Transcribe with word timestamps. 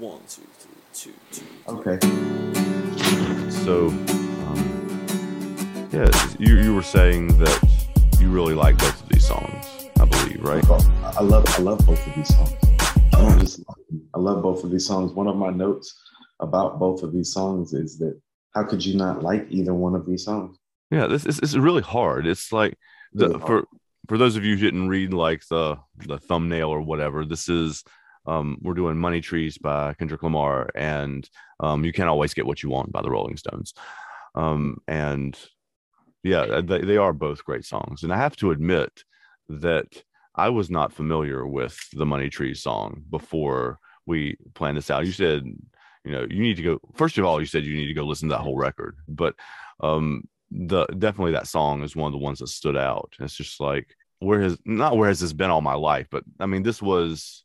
One, 0.00 0.20
two, 0.30 0.40
three, 0.58 0.72
two, 0.94 1.12
two. 1.30 1.44
Okay. 1.68 1.98
So, 3.50 3.88
um, 3.88 5.88
yeah, 5.92 6.08
you, 6.38 6.56
you 6.56 6.74
were 6.74 6.82
saying 6.82 7.36
that 7.38 7.60
you 8.18 8.30
really 8.30 8.54
like 8.54 8.78
both 8.78 9.02
of 9.02 9.08
these 9.10 9.26
songs, 9.26 9.66
I 10.00 10.06
believe, 10.06 10.42
right? 10.42 10.64
I 10.70 11.20
love 11.20 11.44
I 11.48 11.58
love 11.60 11.84
both 11.86 12.06
of 12.06 12.14
these 12.14 12.34
songs. 12.34 12.54
I 13.12 13.20
don't 13.20 13.40
just 13.40 13.58
like 13.58 13.76
them. 13.90 14.00
I 14.14 14.18
love 14.20 14.42
both 14.42 14.64
of 14.64 14.70
these 14.70 14.86
songs. 14.86 15.12
One 15.12 15.26
of 15.26 15.36
my 15.36 15.50
notes 15.50 15.94
about 16.40 16.78
both 16.78 17.02
of 17.02 17.12
these 17.12 17.30
songs 17.30 17.74
is 17.74 17.98
that 17.98 18.18
how 18.54 18.64
could 18.64 18.82
you 18.82 18.96
not 18.96 19.22
like 19.22 19.46
either 19.50 19.74
one 19.74 19.94
of 19.94 20.06
these 20.06 20.24
songs? 20.24 20.56
Yeah, 20.90 21.08
this 21.08 21.26
is 21.26 21.40
it's 21.40 21.56
really 21.56 21.82
hard. 21.82 22.26
It's 22.26 22.52
like 22.52 22.74
the 23.12 23.26
Really 23.28 23.40
hard. 23.40 23.46
for 23.46 23.64
for 24.08 24.16
those 24.16 24.36
of 24.36 24.46
you 24.46 24.56
who 24.56 24.62
didn't 24.62 24.88
read 24.88 25.12
like 25.12 25.42
the 25.50 25.76
the 26.06 26.16
thumbnail 26.18 26.70
or 26.70 26.80
whatever, 26.80 27.26
this 27.26 27.50
is 27.50 27.84
um 28.26 28.58
we're 28.62 28.74
doing 28.74 28.96
Money 28.96 29.20
Trees 29.20 29.58
by 29.58 29.94
Kendrick 29.94 30.22
Lamar 30.22 30.70
and 30.74 31.28
um 31.60 31.84
you 31.84 31.92
can't 31.92 32.08
always 32.08 32.34
get 32.34 32.46
what 32.46 32.62
you 32.62 32.70
want 32.70 32.92
by 32.92 33.02
the 33.02 33.10
Rolling 33.10 33.36
Stones. 33.36 33.74
Um 34.34 34.78
and 34.86 35.38
yeah, 36.22 36.60
they, 36.60 36.82
they 36.82 36.96
are 36.96 37.12
both 37.12 37.44
great 37.44 37.64
songs. 37.64 38.02
And 38.02 38.12
I 38.12 38.16
have 38.16 38.36
to 38.36 38.50
admit 38.50 39.04
that 39.48 39.86
I 40.34 40.50
was 40.50 40.70
not 40.70 40.92
familiar 40.92 41.46
with 41.46 41.78
the 41.92 42.06
Money 42.06 42.28
Trees 42.28 42.62
song 42.62 43.02
before 43.10 43.78
we 44.06 44.36
planned 44.54 44.76
this 44.76 44.90
out. 44.90 45.06
You 45.06 45.12
said, 45.12 45.44
you 46.04 46.12
know, 46.12 46.26
you 46.28 46.40
need 46.42 46.56
to 46.56 46.62
go 46.62 46.80
first 46.94 47.18
of 47.18 47.24
all, 47.24 47.40
you 47.40 47.46
said 47.46 47.64
you 47.64 47.76
need 47.76 47.88
to 47.88 47.94
go 47.94 48.04
listen 48.04 48.28
to 48.28 48.34
that 48.34 48.42
whole 48.42 48.56
record. 48.56 48.96
But 49.08 49.34
um 49.80 50.28
the 50.50 50.86
definitely 50.86 51.32
that 51.32 51.46
song 51.46 51.82
is 51.82 51.94
one 51.94 52.08
of 52.08 52.12
the 52.12 52.24
ones 52.24 52.40
that 52.40 52.48
stood 52.48 52.76
out. 52.76 53.14
It's 53.20 53.36
just 53.36 53.60
like 53.60 53.94
where 54.18 54.40
has 54.42 54.58
not 54.64 54.96
where 54.96 55.08
has 55.08 55.20
this 55.20 55.32
been 55.32 55.50
all 55.50 55.60
my 55.62 55.74
life, 55.74 56.08
but 56.10 56.24
I 56.38 56.46
mean 56.46 56.62
this 56.62 56.82
was 56.82 57.44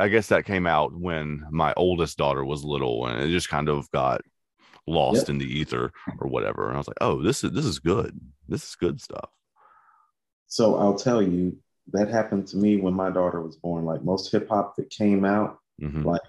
I 0.00 0.08
guess 0.08 0.28
that 0.28 0.44
came 0.46 0.66
out 0.66 0.92
when 0.94 1.44
my 1.50 1.74
oldest 1.76 2.18
daughter 2.18 2.44
was 2.44 2.64
little 2.64 3.06
and 3.06 3.20
it 3.20 3.28
just 3.30 3.48
kind 3.48 3.68
of 3.68 3.90
got 3.90 4.20
lost 4.86 5.22
Yep. 5.22 5.28
in 5.30 5.38
the 5.38 5.44
ether 5.46 5.92
or 6.20 6.28
whatever. 6.28 6.66
And 6.68 6.74
I 6.74 6.78
was 6.78 6.88
like, 6.88 6.98
oh, 7.00 7.22
this 7.22 7.42
is 7.44 7.50
this 7.52 7.64
is 7.64 7.78
good. 7.78 8.18
This 8.48 8.62
is 8.68 8.76
good 8.76 9.00
stuff. 9.00 9.30
So 10.46 10.76
I'll 10.76 10.94
tell 10.94 11.20
you, 11.22 11.58
that 11.92 12.08
happened 12.08 12.46
to 12.48 12.56
me 12.56 12.76
when 12.76 12.94
my 12.94 13.10
daughter 13.10 13.40
was 13.42 13.56
born. 13.56 13.84
Like 13.84 14.02
most 14.02 14.30
hip 14.30 14.48
hop 14.48 14.76
that 14.76 14.90
came 14.90 15.24
out 15.24 15.58
Mhm. 15.80 16.04
like 16.04 16.20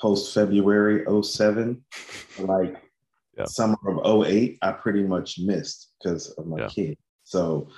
post 0.00 0.32
February 0.34 1.04
07, 1.06 1.84
like 2.38 2.82
Yeah. 3.36 3.44
summer 3.46 3.76
of 3.86 3.98
08, 4.26 4.58
I 4.62 4.72
pretty 4.72 5.02
much 5.02 5.38
missed 5.38 5.92
because 5.98 6.30
of 6.30 6.46
my 6.46 6.58
Yeah. 6.60 6.68
kid. 6.68 6.98
So 7.24 7.68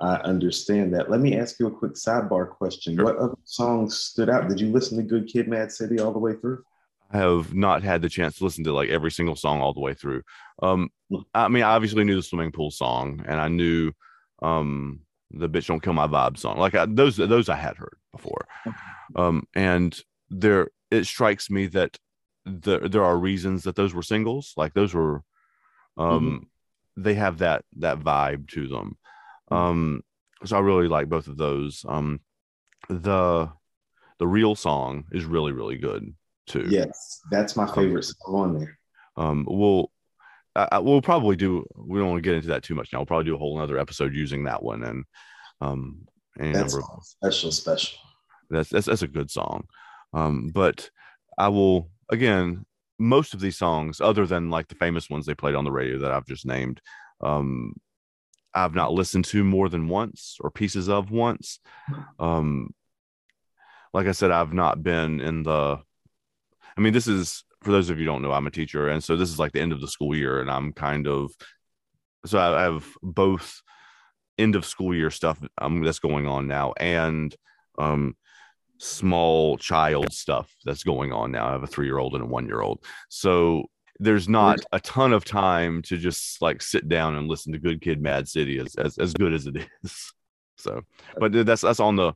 I 0.00 0.16
understand 0.16 0.94
that. 0.94 1.10
Let 1.10 1.20
me 1.20 1.38
ask 1.38 1.58
you 1.58 1.68
a 1.68 1.70
quick 1.70 1.92
sidebar 1.92 2.50
question. 2.50 2.96
Sure. 2.96 3.04
What 3.04 3.16
other 3.16 3.38
songs 3.44 3.98
stood 3.98 4.28
out? 4.28 4.48
Did 4.48 4.60
you 4.60 4.70
listen 4.70 4.98
to 4.98 5.02
Good 5.02 5.26
Kid, 5.26 5.48
Mad 5.48 5.72
City 5.72 6.00
all 6.00 6.12
the 6.12 6.18
way 6.18 6.34
through? 6.34 6.62
I 7.10 7.18
have 7.18 7.54
not 7.54 7.82
had 7.82 8.02
the 8.02 8.08
chance 8.08 8.36
to 8.38 8.44
listen 8.44 8.64
to 8.64 8.72
like 8.72 8.90
every 8.90 9.10
single 9.10 9.36
song 9.36 9.60
all 9.60 9.72
the 9.72 9.80
way 9.80 9.94
through. 9.94 10.22
Um, 10.62 10.90
I 11.32 11.48
mean, 11.48 11.62
I 11.62 11.74
obviously 11.74 12.04
knew 12.04 12.16
the 12.16 12.22
swimming 12.22 12.52
pool 12.52 12.70
song, 12.70 13.24
and 13.26 13.40
I 13.40 13.48
knew 13.48 13.92
um 14.42 15.00
the 15.30 15.48
"Bitch 15.48 15.66
Don't 15.66 15.82
Kill 15.82 15.92
My 15.92 16.06
Vibe" 16.06 16.36
song. 16.36 16.58
Like 16.58 16.74
I, 16.74 16.86
those, 16.86 17.16
those 17.16 17.48
I 17.48 17.56
had 17.56 17.76
heard 17.76 17.96
before. 18.12 18.46
Um, 19.14 19.46
and 19.54 19.98
there, 20.30 20.68
it 20.90 21.04
strikes 21.04 21.48
me 21.48 21.66
that 21.68 21.96
there 22.44 22.88
there 22.88 23.04
are 23.04 23.16
reasons 23.16 23.62
that 23.64 23.76
those 23.76 23.94
were 23.94 24.02
singles. 24.02 24.52
Like 24.56 24.74
those 24.74 24.92
were, 24.92 25.22
um, 25.96 26.48
they 26.96 27.14
have 27.14 27.38
that 27.38 27.64
that 27.78 28.00
vibe 28.00 28.48
to 28.50 28.68
them. 28.68 28.96
Um, 29.50 30.02
so 30.44 30.56
I 30.56 30.60
really 30.60 30.88
like 30.88 31.08
both 31.08 31.28
of 31.28 31.36
those. 31.36 31.84
Um, 31.88 32.20
the 32.88 33.50
the 34.18 34.26
real 34.26 34.54
song 34.54 35.04
is 35.12 35.24
really 35.24 35.52
really 35.52 35.76
good 35.78 36.14
too. 36.46 36.66
Yes, 36.68 37.20
that's 37.30 37.56
my 37.56 37.66
favorite 37.66 38.04
song 38.04 38.34
on 38.34 38.58
there. 38.58 38.78
um 39.16 39.46
we'll 39.48 39.90
I, 40.54 40.78
we'll 40.78 41.02
probably 41.02 41.36
do 41.36 41.66
we 41.76 41.98
don't 41.98 42.08
want 42.08 42.18
to 42.18 42.28
get 42.28 42.34
into 42.36 42.48
that 42.48 42.62
too 42.62 42.74
much 42.74 42.90
now 42.92 43.00
we'll 43.00 43.06
probably 43.06 43.24
do 43.26 43.34
a 43.34 43.38
whole 43.38 43.58
another 43.58 43.78
episode 43.78 44.14
using 44.14 44.44
that 44.44 44.62
one 44.62 44.82
and 44.84 45.04
um 45.60 46.06
any 46.40 46.52
That's 46.52 46.72
number 46.72 46.86
of 46.92 47.02
special, 47.04 47.50
special. 47.52 47.98
that's, 48.48 48.70
that's 48.70 48.86
that's 48.86 49.02
a 49.02 49.08
good 49.08 49.30
song 49.30 49.66
um 50.14 50.50
but 50.54 50.88
i 51.36 51.48
will 51.48 51.90
again 52.10 52.64
most 52.98 53.34
of 53.34 53.40
these 53.40 53.58
songs 53.58 54.00
other 54.00 54.24
than 54.26 54.48
like 54.48 54.68
the 54.68 54.74
famous 54.76 55.10
ones 55.10 55.26
they 55.26 55.34
played 55.34 55.54
on 55.54 55.64
the 55.64 55.72
radio 55.72 55.98
that 55.98 56.10
i've 56.12 56.26
just 56.26 56.46
named 56.46 56.80
um 57.20 57.74
i've 58.56 58.74
not 58.74 58.92
listened 58.92 59.24
to 59.24 59.44
more 59.44 59.68
than 59.68 59.88
once 59.88 60.36
or 60.40 60.50
pieces 60.50 60.88
of 60.88 61.10
once 61.10 61.60
um 62.18 62.74
like 63.94 64.06
i 64.06 64.12
said 64.12 64.30
i've 64.30 64.52
not 64.52 64.82
been 64.82 65.20
in 65.20 65.42
the 65.42 65.78
i 66.76 66.80
mean 66.80 66.92
this 66.92 67.06
is 67.06 67.44
for 67.62 67.70
those 67.70 67.90
of 67.90 67.98
you 67.98 68.04
don't 68.06 68.22
know 68.22 68.32
i'm 68.32 68.46
a 68.46 68.50
teacher 68.50 68.88
and 68.88 69.02
so 69.02 69.16
this 69.16 69.30
is 69.30 69.38
like 69.38 69.52
the 69.52 69.60
end 69.60 69.72
of 69.72 69.80
the 69.80 69.88
school 69.88 70.14
year 70.14 70.40
and 70.40 70.50
i'm 70.50 70.72
kind 70.72 71.06
of 71.06 71.32
so 72.24 72.38
i 72.38 72.60
I 72.60 72.62
have 72.62 72.86
both 73.02 73.62
end 74.38 74.56
of 74.56 74.66
school 74.66 74.94
year 74.94 75.10
stuff 75.10 75.40
um, 75.58 75.82
that's 75.82 75.98
going 75.98 76.26
on 76.26 76.46
now 76.46 76.74
and 76.78 77.34
um 77.78 78.16
small 78.78 79.56
child 79.56 80.12
stuff 80.12 80.54
that's 80.64 80.84
going 80.84 81.12
on 81.12 81.32
now. 81.32 81.46
I 81.46 81.52
have 81.52 81.62
a 81.62 81.66
three 81.66 81.86
year 81.86 81.98
old 81.98 82.14
and 82.14 82.24
a 82.24 82.26
one 82.26 82.46
year 82.46 82.60
old. 82.60 82.84
So 83.08 83.64
there's 83.98 84.28
not 84.28 84.60
a 84.72 84.80
ton 84.80 85.12
of 85.12 85.24
time 85.24 85.82
to 85.82 85.96
just 85.96 86.42
like 86.42 86.60
sit 86.62 86.88
down 86.88 87.14
and 87.16 87.28
listen 87.28 87.52
to 87.52 87.58
Good 87.58 87.80
Kid 87.80 88.00
Mad 88.00 88.28
City 88.28 88.58
as 88.58 88.74
as, 88.76 88.98
as 88.98 89.12
good 89.14 89.32
as 89.32 89.46
it 89.46 89.56
is. 89.84 90.12
So, 90.58 90.82
but 91.18 91.32
that's 91.46 91.62
that's 91.62 91.80
on 91.80 91.96
the 91.96 92.14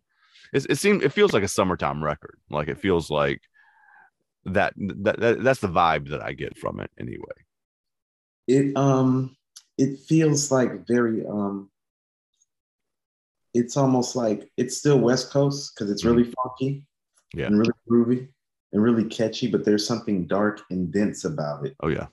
it, 0.52 0.66
it 0.70 0.78
seems 0.78 1.02
it 1.04 1.12
feels 1.12 1.32
like 1.32 1.42
a 1.42 1.48
summertime 1.48 2.02
record. 2.02 2.38
Like 2.50 2.68
it 2.68 2.78
feels 2.78 3.10
like 3.10 3.40
that, 4.46 4.72
that 4.76 5.20
that 5.20 5.42
that's 5.42 5.60
the 5.60 5.68
vibe 5.68 6.08
that 6.10 6.22
I 6.22 6.32
get 6.32 6.58
from 6.58 6.80
it 6.80 6.90
anyway. 6.98 7.44
It 8.46 8.76
um 8.76 9.36
it 9.78 10.00
feels 10.00 10.50
like 10.50 10.86
very 10.86 11.26
um 11.26 11.70
it's 13.52 13.76
almost 13.76 14.16
like 14.16 14.50
it's 14.56 14.76
still 14.76 14.98
West 14.98 15.30
Coast 15.30 15.72
because 15.74 15.90
it's 15.90 16.04
really 16.04 16.32
funky 16.42 16.84
Yeah. 17.34 17.46
and 17.46 17.58
really 17.58 17.72
groovy 17.88 18.28
and 18.72 18.82
really 18.82 19.04
catchy, 19.04 19.48
but 19.48 19.64
there's 19.64 19.86
something 19.86 20.26
dark 20.26 20.62
and 20.70 20.92
dense 20.92 21.24
about 21.24 21.66
it. 21.66 21.74
Oh 21.82 21.88
yeah. 21.88 22.06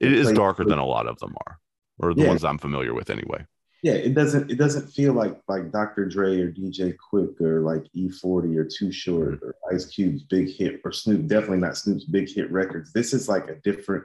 It 0.00 0.12
is 0.12 0.32
darker 0.32 0.64
than 0.64 0.78
a 0.78 0.86
lot 0.86 1.06
of 1.06 1.18
them 1.18 1.34
are. 1.46 1.58
Or 1.98 2.12
the 2.14 2.22
Yeah. 2.22 2.28
ones 2.28 2.44
I'm 2.44 2.58
familiar 2.58 2.94
with 2.94 3.10
anyway. 3.10 3.46
Yeah, 3.82 3.94
it 3.94 4.14
doesn't 4.14 4.50
it 4.50 4.56
doesn't 4.56 4.88
feel 4.92 5.12
like 5.12 5.40
like 5.48 5.72
Dr. 5.72 6.06
Dre 6.06 6.40
or 6.40 6.52
DJ 6.52 6.94
Quik 6.96 7.40
or 7.40 7.62
like 7.62 7.84
E40 7.96 8.56
or 8.56 8.64
Too 8.64 8.92
Short 8.92 9.40
or 9.42 9.54
Ice 9.72 9.86
Cube's 9.86 10.22
big 10.22 10.48
hit 10.50 10.80
or 10.84 10.92
Snoop, 10.92 11.26
definitely 11.26 11.58
not 11.58 11.76
Snoop's 11.76 12.04
big 12.04 12.28
hit 12.28 12.50
records. 12.52 12.92
This 12.92 13.12
is 13.12 13.28
like 13.28 13.48
a 13.48 13.56
different 13.56 14.04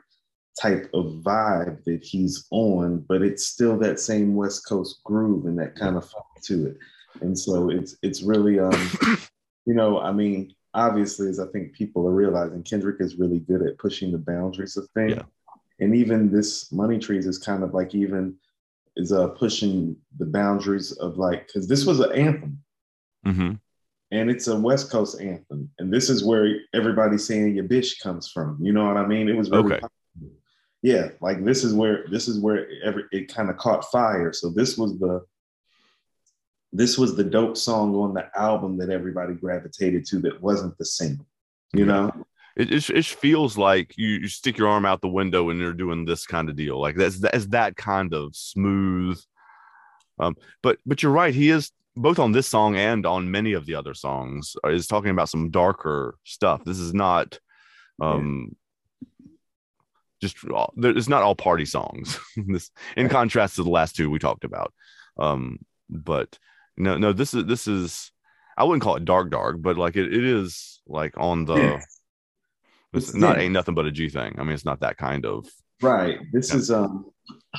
type 0.59 0.89
of 0.95 1.21
vibe 1.23 1.83
that 1.83 2.03
he's 2.03 2.47
on, 2.49 3.05
but 3.07 3.21
it's 3.21 3.45
still 3.45 3.77
that 3.77 3.99
same 3.99 4.33
West 4.33 4.67
Coast 4.67 5.01
groove 5.03 5.45
and 5.45 5.59
that 5.59 5.75
kind 5.75 5.95
of 5.95 6.09
funk 6.09 6.25
to 6.45 6.67
it. 6.67 6.77
And 7.21 7.37
so 7.37 7.69
it's 7.69 7.95
it's 8.01 8.23
really 8.23 8.59
um 8.59 8.89
you 9.65 9.75
know, 9.75 9.99
I 9.99 10.11
mean, 10.11 10.55
obviously 10.77 11.27
as 11.27 11.39
I 11.39 11.47
think 11.47 11.73
people 11.73 12.07
are 12.07 12.13
realizing 12.13 12.63
Kendrick 12.63 13.01
is 13.01 13.17
really 13.17 13.39
good 13.39 13.61
at 13.67 13.77
pushing 13.77 14.11
the 14.11 14.17
boundaries 14.19 14.77
of 14.77 14.87
things. 14.93 15.15
Yeah. 15.15 15.23
And 15.79 15.93
even 15.95 16.31
this 16.31 16.71
Money 16.71 16.99
Trees 16.99 17.27
is 17.27 17.37
kind 17.37 17.63
of 17.63 17.73
like 17.73 17.93
even 17.93 18.35
is 18.95 19.11
uh 19.11 19.27
pushing 19.29 19.95
the 20.19 20.25
boundaries 20.25 20.91
of 20.93 21.17
like 21.17 21.47
because 21.47 21.67
this 21.67 21.85
was 21.85 21.99
an 21.99 22.11
anthem 22.13 22.59
hmm 23.25 23.51
and 24.11 24.31
it's 24.31 24.47
a 24.47 24.57
West 24.57 24.89
Coast 24.89 25.19
anthem, 25.19 25.69
and 25.79 25.93
this 25.93 26.09
is 26.09 26.23
where 26.23 26.61
everybody's 26.73 27.27
saying 27.27 27.53
your 27.53 27.65
bitch 27.65 27.99
comes 28.01 28.31
from. 28.31 28.57
You 28.61 28.71
know 28.71 28.85
what 28.87 28.95
I 28.95 29.05
mean? 29.05 29.27
It 29.27 29.35
was 29.35 29.51
really 29.51 29.73
Okay. 29.73 29.81
popular. 29.81 30.31
yeah, 30.81 31.09
like 31.19 31.43
this 31.43 31.65
is 31.65 31.73
where 31.73 32.05
this 32.09 32.29
is 32.29 32.39
where 32.39 32.67
every 32.85 33.03
it 33.11 33.27
kind 33.27 33.49
of 33.49 33.57
caught 33.57 33.83
fire. 33.91 34.31
So 34.31 34.49
this 34.49 34.77
was 34.77 34.97
the 34.97 35.25
this 36.73 36.97
was 36.97 37.15
the 37.15 37.23
dope 37.23 37.57
song 37.57 37.95
on 37.95 38.13
the 38.13 38.29
album 38.35 38.77
that 38.77 38.89
everybody 38.89 39.33
gravitated 39.33 40.05
to 40.07 40.19
that 40.19 40.41
wasn't 40.41 40.77
the 40.77 40.85
single. 40.85 41.25
You 41.73 41.85
Yeah. 41.85 41.91
know? 41.91 42.25
it, 42.57 42.71
it, 42.71 42.89
it 42.89 43.05
feels 43.05 43.57
like 43.57 43.95
you, 43.97 44.07
you 44.07 44.27
stick 44.27 44.57
your 44.57 44.67
arm 44.67 44.85
out 44.85 45.01
the 45.01 45.07
window 45.07 45.49
and 45.49 45.59
you're 45.59 45.73
doing 45.73 46.05
this 46.05 46.25
kind 46.25 46.49
of 46.49 46.55
deal 46.55 46.79
like 46.81 46.95
that's 46.95 47.19
that's 47.19 47.45
that 47.47 47.75
kind 47.75 48.13
of 48.15 48.35
smooth 48.35 49.19
um 50.19 50.35
but 50.63 50.79
but 50.85 51.03
you're 51.03 51.11
right 51.11 51.35
he 51.35 51.49
is 51.51 51.71
both 51.95 52.17
on 52.17 52.31
this 52.31 52.47
song 52.47 52.75
and 52.75 53.05
on 53.05 53.29
many 53.29 53.53
of 53.53 53.65
the 53.67 53.75
other 53.75 53.93
songs 53.93 54.55
uh, 54.65 54.69
is 54.69 54.87
talking 54.87 55.11
about 55.11 55.29
some 55.29 55.51
darker 55.51 56.15
stuff 56.23 56.63
this 56.63 56.79
is 56.79 56.93
not 56.95 57.39
um 58.01 58.55
just 60.19 60.43
all, 60.49 60.73
it's 60.77 61.07
not 61.07 61.21
all 61.21 61.35
party 61.35 61.65
songs 61.65 62.19
this 62.47 62.71
in 62.95 63.07
contrast 63.07 63.55
to 63.55 63.63
the 63.63 63.69
last 63.69 63.95
two 63.95 64.09
we 64.09 64.17
talked 64.17 64.43
about 64.43 64.73
um 65.19 65.59
but 65.91 66.39
no 66.77 66.97
no 66.97 67.11
this 67.13 67.33
is 67.33 67.45
this 67.45 67.67
is 67.67 68.11
i 68.57 68.63
wouldn't 68.63 68.83
call 68.83 68.95
it 68.95 69.05
dark 69.05 69.29
dark 69.31 69.57
but 69.61 69.77
like 69.77 69.95
it, 69.95 70.13
it 70.13 70.23
is 70.23 70.81
like 70.87 71.13
on 71.17 71.45
the 71.45 71.55
Yeah. 71.55 71.79
it's 72.93 73.09
It's 73.09 73.13
not 73.15 73.37
ain't 73.39 73.53
nothing 73.53 73.75
but 73.75 73.85
a 73.85 73.91
G 73.91 74.09
thing. 74.09 74.35
I 74.39 74.43
mean, 74.43 74.53
it's 74.53 74.65
not 74.65 74.79
that 74.81 74.97
kind 74.97 75.25
of 75.25 75.45
Right. 75.81 76.19
This 76.31 76.49
Yeah. 76.51 76.57
is 76.57 76.71
um 76.71 77.05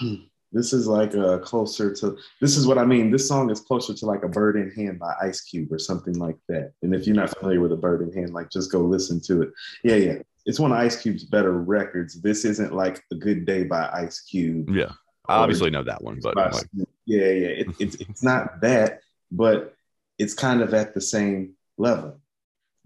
This 0.51 0.73
is 0.73 0.87
like 0.87 1.13
a 1.13 1.39
closer 1.41 1.93
to. 1.97 2.17
This 2.41 2.57
is 2.57 2.67
what 2.67 2.79
I 2.79 2.87
mean. 2.87 3.11
This 3.11 3.29
song 3.29 3.51
is 3.51 3.61
closer 3.61 3.93
to 3.93 4.07
like 4.07 4.23
a 4.25 4.29
Bird 4.29 4.57
in 4.57 4.71
Hand 4.71 4.99
by 4.99 5.13
Ice 5.21 5.43
Cube 5.43 5.71
or 5.71 5.79
something 5.79 6.15
like 6.19 6.39
that. 6.49 6.73
And 6.83 6.95
if 6.95 7.07
you're 7.07 7.15
not 7.15 7.37
familiar 7.37 7.61
with 7.61 7.73
a 7.73 7.77
Bird 7.77 8.01
in 8.01 8.11
Hand, 8.15 8.33
like 8.33 8.49
just 8.51 8.73
go 8.73 8.81
listen 8.81 9.21
to 9.27 9.43
it. 9.43 9.51
Yeah, 9.85 9.97
yeah. 9.97 10.19
It's 10.47 10.59
one 10.59 10.73
of 10.73 10.79
Ice 10.79 10.97
Cube's 11.03 11.25
better 11.25 11.53
records. 11.53 12.19
This 12.23 12.47
isn't 12.47 12.73
like 12.75 13.05
a 13.13 13.17
Good 13.17 13.45
Day 13.45 13.65
by 13.65 13.91
Ice 13.93 14.21
Cube. 14.21 14.71
Yeah, 14.71 14.93
I 15.29 15.35
obviously 15.37 15.69
know 15.69 15.85
that 15.85 16.03
one, 16.03 16.19
but 16.23 16.35
like, 16.35 16.65
yeah, 17.05 17.29
yeah. 17.29 17.49
It, 17.61 17.67
it's 17.79 17.97
it's 17.97 18.23
not 18.23 18.63
that, 18.63 19.01
but 19.31 19.75
it's 20.19 20.35
kind 20.35 20.61
of 20.63 20.75
at 20.75 20.95
the 20.95 21.01
same 21.01 21.55
level. 21.77 22.21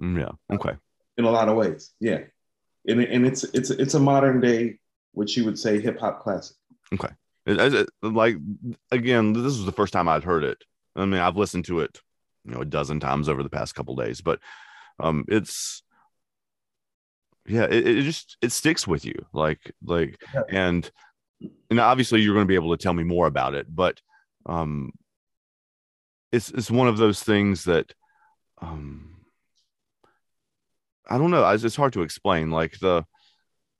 mm, 0.00 0.18
yeah, 0.20 0.54
okay. 0.56 0.76
in 1.16 1.24
a 1.24 1.30
lot 1.30 1.48
of 1.48 1.56
ways. 1.56 1.92
Yeah, 2.00 2.20
and 2.86 3.00
and 3.00 3.26
it's 3.26 3.44
it's 3.44 3.70
it's 3.70 3.94
a 3.94 4.00
modern 4.00 4.40
day, 4.40 4.78
what 5.12 5.34
you 5.36 5.44
would 5.44 5.58
say, 5.58 5.80
hip 5.80 5.98
hop 6.00 6.20
classic. 6.20 6.56
Okay. 6.92 7.08
it- 7.46 7.74
it- 7.74 7.88
like 8.02 8.36
again, 8.90 9.32
this 9.32 9.42
was 9.56 9.64
the 9.64 9.72
first 9.72 9.92
time 9.92 10.08
I'd 10.08 10.24
heard 10.24 10.44
it. 10.44 10.62
I 10.94 11.04
mean, 11.06 11.20
I've 11.20 11.36
listened 11.38 11.64
to 11.66 11.80
it, 11.80 12.00
you 12.44 12.52
know, 12.52 12.60
a 12.60 12.64
dozen 12.66 13.00
times 13.00 13.28
over 13.28 13.42
the 13.42 13.48
past 13.50 13.74
couple 13.74 13.96
days, 13.96 14.20
but 14.20 14.40
um, 15.00 15.24
it's 15.28 15.82
yeah, 17.46 17.64
it, 17.64 17.86
it 17.86 18.02
just 18.02 18.36
it 18.42 18.52
sticks 18.52 18.86
with 18.86 19.04
you, 19.04 19.14
like 19.32 19.72
like, 19.84 20.20
Yeah. 20.34 20.42
and 20.50 20.90
and 21.70 21.80
obviously 21.80 22.20
you're 22.20 22.34
going 22.34 22.46
to 22.46 22.48
be 22.48 22.54
able 22.54 22.76
to 22.76 22.80
tell 22.82 22.92
me 22.92 23.02
more 23.04 23.26
about 23.26 23.54
it, 23.54 23.66
but 23.74 24.00
um, 24.46 24.92
it's 26.32 26.50
it's 26.50 26.70
one 26.70 26.88
of 26.88 26.96
those 26.96 27.22
things 27.22 27.64
that 27.64 27.94
um, 28.60 29.12
I 31.08 31.18
don't 31.18 31.30
know. 31.30 31.48
It's, 31.50 31.64
it's 31.64 31.76
hard 31.76 31.92
to 31.92 32.02
explain. 32.02 32.50
Like 32.50 32.78
the 32.78 33.04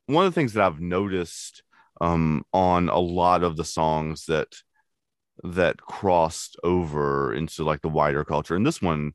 one 0.06 0.26
of 0.26 0.32
the 0.32 0.38
things 0.38 0.52
that 0.52 0.64
I've 0.64 0.80
noticed 0.80 1.62
um, 2.00 2.44
on 2.52 2.88
a 2.88 2.98
lot 2.98 3.42
of 3.42 3.56
the 3.56 3.64
songs 3.64 4.26
that 4.26 4.54
that 5.42 5.80
crossed 5.80 6.56
over 6.62 7.32
into 7.32 7.64
like 7.64 7.80
the 7.80 7.88
wider 7.88 8.24
culture, 8.24 8.54
and 8.54 8.66
this 8.66 8.82
one, 8.82 9.12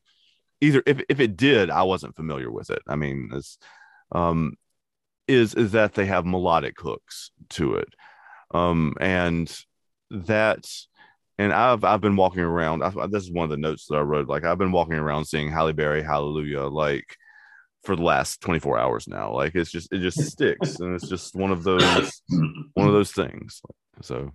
either 0.61 0.81
if 0.85 1.01
if 1.09 1.19
it 1.19 1.37
did, 1.37 1.69
I 1.69 1.83
wasn't 1.83 2.15
familiar 2.15 2.51
with 2.51 2.69
it. 2.69 2.81
I 2.87 2.95
mean, 2.95 3.29
it's 3.33 3.57
um, 4.11 4.53
is 5.27 5.53
is 5.53 5.73
that 5.73 5.93
they 5.93 6.05
have 6.05 6.25
melodic 6.25 6.79
hooks 6.79 7.31
to 7.49 7.75
it, 7.75 7.93
um, 8.51 8.95
and 8.99 9.53
that's 10.09 10.87
and 11.37 11.53
I've 11.53 11.83
I've 11.83 12.01
been 12.01 12.15
walking 12.15 12.41
around. 12.41 12.83
I, 12.83 13.07
this 13.07 13.23
is 13.23 13.31
one 13.31 13.43
of 13.43 13.49
the 13.49 13.57
notes 13.57 13.85
that 13.87 13.95
I 13.95 14.01
wrote. 14.01 14.27
Like 14.27 14.43
I've 14.43 14.57
been 14.57 14.71
walking 14.71 14.95
around 14.95 15.25
seeing 15.25 15.51
Halle 15.51 15.73
Berry, 15.73 16.03
Hallelujah, 16.03 16.63
like 16.63 17.15
for 17.83 17.95
the 17.95 18.03
last 18.03 18.41
24 18.41 18.77
hours 18.77 19.07
now. 19.07 19.33
Like 19.33 19.55
it's 19.55 19.71
just 19.71 19.91
it 19.93 19.99
just 19.99 20.21
sticks, 20.21 20.79
and 20.79 20.95
it's 20.95 21.07
just 21.07 21.35
one 21.35 21.51
of 21.51 21.63
those 21.63 22.21
one 22.29 22.87
of 22.87 22.93
those 22.93 23.11
things. 23.11 23.61
So, 24.01 24.17
and 24.19 24.33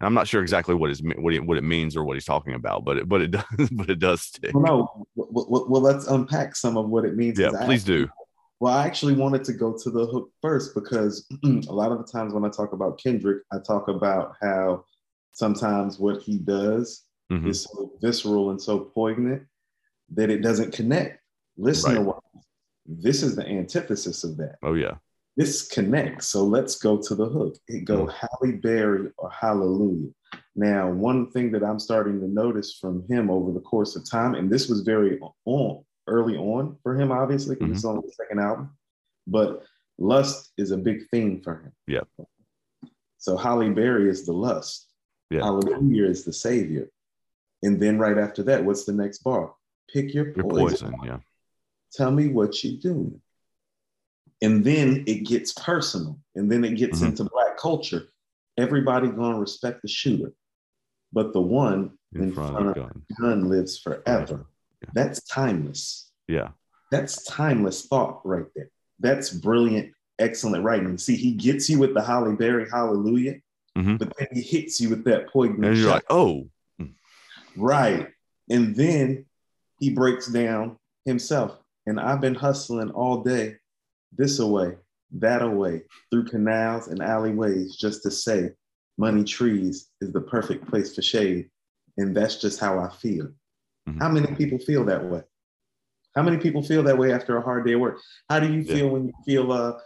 I'm 0.00 0.14
not 0.14 0.28
sure 0.28 0.42
exactly 0.42 0.74
what 0.74 0.90
is 0.90 1.02
what 1.02 1.34
it, 1.34 1.44
what 1.44 1.58
it 1.58 1.64
means 1.64 1.96
or 1.96 2.04
what 2.04 2.14
he's 2.14 2.24
talking 2.24 2.54
about, 2.54 2.84
but 2.84 2.98
it 2.98 3.08
but 3.08 3.22
it 3.22 3.30
does 3.32 3.70
but 3.72 3.90
it 3.90 3.98
does 3.98 4.22
stick. 4.22 4.52
Well, 4.54 4.64
no, 4.64 5.06
well, 5.16 5.66
well, 5.68 5.82
let's 5.82 6.06
unpack 6.06 6.54
some 6.54 6.76
of 6.76 6.88
what 6.88 7.04
it 7.04 7.16
means. 7.16 7.38
Yeah, 7.38 7.50
please 7.64 7.84
do. 7.84 8.08
Well, 8.60 8.74
I 8.74 8.86
actually 8.86 9.14
wanted 9.14 9.42
to 9.44 9.54
go 9.54 9.74
to 9.82 9.90
the 9.90 10.06
hook 10.06 10.30
first 10.42 10.74
because 10.74 11.26
a 11.44 11.72
lot 11.72 11.92
of 11.92 11.98
the 11.98 12.04
times 12.04 12.34
when 12.34 12.44
I 12.44 12.50
talk 12.50 12.74
about 12.74 13.02
Kendrick, 13.02 13.42
I 13.50 13.56
talk 13.58 13.88
about 13.88 14.34
how 14.42 14.84
sometimes 15.32 15.98
what 15.98 16.22
he 16.22 16.38
does 16.38 17.04
Mhm. 17.30 17.48
is 17.48 17.62
so 17.64 17.92
visceral 18.02 18.50
and 18.50 18.60
so 18.60 18.80
poignant 18.80 19.42
that 20.14 20.30
it 20.30 20.38
doesn't 20.42 20.72
connect. 20.72 21.20
Listener 21.56 22.02
wise, 22.02 22.20
this 22.86 23.22
is 23.22 23.36
the 23.36 23.46
antithesis 23.46 24.24
of 24.24 24.36
that. 24.38 24.56
Oh 24.62 24.74
yeah, 24.74 24.96
This 25.36 25.68
connects. 25.68 26.26
So 26.26 26.44
let's 26.44 26.76
go 26.76 27.00
to 27.00 27.14
the 27.14 27.26
hook. 27.28 27.56
It 27.68 27.84
go 27.84 28.06
Halle 28.06 28.52
Berry 28.56 29.10
or 29.16 29.30
Hallelujah. 29.30 30.10
Now, 30.56 30.90
one 30.92 31.30
thing 31.30 31.52
that 31.52 31.62
I'm 31.62 31.78
starting 31.78 32.20
to 32.20 32.26
notice 32.28 32.74
from 32.74 33.06
him 33.08 33.30
over 33.30 33.52
the 33.52 33.60
course 33.60 33.94
of 33.96 34.04
time, 34.08 34.34
and 34.34 34.50
this 34.50 34.68
was 34.68 34.80
very 34.80 35.18
on 35.44 35.84
early 36.08 36.36
on 36.36 36.76
for 36.82 36.94
him, 37.00 37.12
obviously, 37.12 37.54
because 37.54 37.70
it's 37.76 37.84
on 37.84 37.96
the 38.02 38.12
second 38.12 38.40
album, 38.40 38.76
but 39.28 39.64
lust 39.98 40.52
is 40.58 40.72
a 40.72 40.76
big 40.76 41.08
theme 41.10 41.40
for 41.40 41.60
him. 41.62 41.72
Yeah. 41.86 42.00
So 43.18 43.36
Halle 43.36 43.70
Berry 43.70 44.10
is 44.10 44.26
the 44.26 44.32
lust. 44.32 44.89
Yeah. 45.30 45.40
Hallelujah 45.44 46.06
is 46.06 46.24
the 46.24 46.32
savior. 46.32 46.90
And 47.62 47.80
then 47.80 47.98
right 47.98 48.18
after 48.18 48.42
that, 48.44 48.64
what's 48.64 48.84
the 48.84 48.92
next 48.92 49.18
bar? 49.18 49.54
Pick 49.92 50.12
your 50.14 50.26
your 50.34 50.44
poison. 50.48 50.92
poison. 50.92 50.94
Yeah, 51.04 51.18
Tell 51.92 52.10
me 52.10 52.28
what 52.28 52.62
you're 52.64 52.80
doing. 52.80 53.20
And 54.42 54.64
then 54.64 55.04
it 55.06 55.26
gets 55.26 55.52
personal. 55.52 56.18
And 56.34 56.50
then 56.50 56.64
it 56.64 56.76
gets 56.76 57.00
Mhm. 57.00 57.08
into 57.08 57.24
black 57.24 57.58
culture. 57.58 58.08
Everybody 58.56 59.08
gonna 59.08 59.38
respect 59.38 59.82
the 59.82 59.88
shooter. 59.88 60.32
But 61.12 61.32
the 61.32 61.40
one 61.40 61.98
in, 62.14 62.22
in 62.22 62.32
front 62.32 62.52
front 62.52 62.68
of 62.68 62.74
the 62.74 62.80
gun. 62.80 63.02
gun 63.20 63.48
lives 63.48 63.78
forever. 63.78 64.46
Yeah. 64.82 64.90
That's 64.94 65.22
timeless. 65.24 66.10
Yeah, 66.28 66.50
That's 66.90 67.24
timeless 67.24 67.86
thought 67.86 68.24
right 68.24 68.46
there. 68.54 68.70
That's 69.00 69.30
brilliant, 69.30 69.92
excellent 70.18 70.64
writing. 70.64 70.96
See, 70.98 71.16
he 71.16 71.32
gets 71.32 71.68
you 71.68 71.78
with 71.78 71.92
the 71.94 72.02
Halle 72.02 72.34
Berry 72.36 72.68
hallelujah, 72.70 73.40
Mhm. 73.78 73.98
but 73.98 74.12
then 74.18 74.28
he 74.32 74.40
hits 74.42 74.80
you 74.80 74.90
with 74.90 75.04
that 75.04 75.28
poignant 75.30 75.64
and 75.64 75.76
you're 75.76 75.86
shot. 75.88 75.94
like, 75.94 76.04
oh, 76.10 76.48
Right. 77.56 78.08
And 78.48 78.74
then 78.76 79.26
he 79.78 79.90
breaks 79.90 80.26
down 80.28 80.76
himself. 81.04 81.58
And 81.86 81.98
I've 81.98 82.20
been 82.20 82.34
hustling 82.34 82.90
all 82.90 83.22
day, 83.22 83.56
this 84.16 84.38
away, 84.38 84.76
that 85.12 85.42
away, 85.42 85.82
through 86.10 86.24
canals 86.26 86.88
and 86.88 87.00
alleyways, 87.02 87.76
just 87.76 88.02
to 88.04 88.10
say, 88.10 88.50
money 88.98 89.24
trees 89.24 89.88
is 90.00 90.12
the 90.12 90.20
perfect 90.20 90.68
place 90.68 90.94
for 90.94 91.02
shade. 91.02 91.50
And 91.96 92.16
that's 92.16 92.36
just 92.36 92.60
how 92.60 92.78
I 92.78 92.88
feel. 92.90 93.28
Mhm. 93.88 93.98
How 94.00 94.10
many 94.10 94.34
people 94.36 94.58
feel 94.58 94.84
that 94.84 95.04
way? 95.04 95.22
How 96.14 96.22
many 96.22 96.38
people 96.38 96.62
feel 96.62 96.82
that 96.84 96.98
way 96.98 97.12
after 97.12 97.36
a 97.36 97.42
hard 97.42 97.64
day 97.66 97.72
of 97.74 97.80
work? 97.80 97.98
How 98.28 98.40
do 98.40 98.52
you 98.52 98.60
Yeah. 98.60 98.74
feel 98.74 98.88
when 98.90 99.06
you 99.06 99.12
feel, 99.24 99.52
uh, 99.52 99.78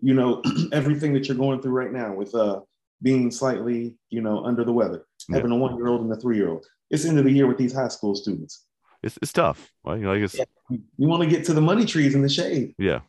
you 0.00 0.14
know, 0.14 0.42
everything 0.72 1.12
that 1.14 1.28
you're 1.28 1.36
going 1.36 1.60
through 1.62 1.72
right 1.72 1.92
now 1.92 2.14
with 2.14 2.34
uh, 2.34 2.60
being 3.02 3.30
slightly, 3.30 3.96
you 4.10 4.20
know, 4.20 4.44
under 4.44 4.64
the 4.64 4.72
weather, 4.72 5.06
Yeah. 5.28 5.36
having 5.36 5.52
a 5.52 5.56
one 5.56 5.76
year 5.76 5.86
old 5.88 6.02
and 6.02 6.12
a 6.12 6.16
three 6.16 6.36
year 6.36 6.48
old? 6.48 6.66
It's 6.90 7.04
end 7.04 7.18
of 7.18 7.24
the 7.24 7.30
year 7.32 7.46
with 7.46 7.58
these 7.58 7.72
high 7.74 7.88
school 7.88 8.14
students. 8.14 8.64
it's 9.02 9.16
it's 9.22 9.32
tough. 9.32 9.70
Right? 9.84 10.02
Like 10.02 10.22
it's 10.22 10.34
Yeah. 10.36 10.44
You 10.70 11.06
want 11.08 11.22
to 11.22 11.28
get 11.28 11.44
to 11.46 11.52
the 11.54 11.60
money 11.60 11.84
trees 11.84 12.14
in 12.16 12.22
the 12.22 12.28
shade. 12.28 12.74
yeah, 12.78 13.00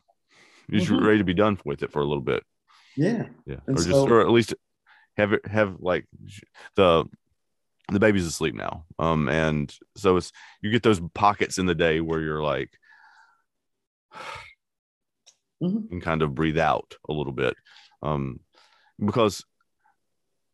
you're 0.68 0.82
Mhm. 0.82 1.04
ready 1.06 1.18
to 1.18 1.24
be 1.24 1.34
done 1.34 1.58
with 1.64 1.82
it 1.82 1.90
for 1.92 2.00
a 2.00 2.04
little 2.06 2.22
bit. 2.22 2.44
Yeah. 2.96 3.28
Yeah, 3.46 3.60
And 3.66 3.76
or 3.78 3.82
just 3.82 3.90
so- 3.90 4.08
or 4.08 4.20
at 4.20 4.30
least 4.30 4.54
have 5.16 5.32
it 5.32 5.44
have 5.46 5.80
like 5.80 6.06
the 6.76 7.06
the 7.92 7.98
baby's 7.98 8.24
asleep 8.26 8.54
now. 8.54 8.86
Um, 9.00 9.28
and 9.28 9.74
so 9.96 10.16
it's 10.16 10.30
you 10.62 10.70
get 10.70 10.84
those 10.84 11.00
pockets 11.14 11.58
in 11.58 11.66
the 11.66 11.74
day 11.74 12.00
where 12.00 12.20
you're 12.20 12.42
like. 12.42 12.70
Mhm. 15.62 15.90
and 15.90 16.00
kind 16.02 16.22
of 16.22 16.34
breathe 16.34 16.58
out 16.58 16.96
a 17.08 17.12
little 17.12 17.34
bit 17.34 17.54
um 18.02 18.40
because 18.98 19.44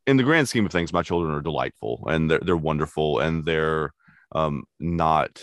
in 0.07 0.17
the 0.17 0.23
grand 0.23 0.49
scheme 0.49 0.65
of 0.67 0.73
things 0.73 0.93
my 0.93 1.03
children 1.03 1.35
are 1.35 1.41
delightful 1.43 2.05
and 2.09 2.31
they're, 2.31 2.41
they're 2.41 2.57
wonderful 2.57 3.19
and 3.19 3.45
they're 3.45 3.93
um 4.33 4.65
not 4.81 5.43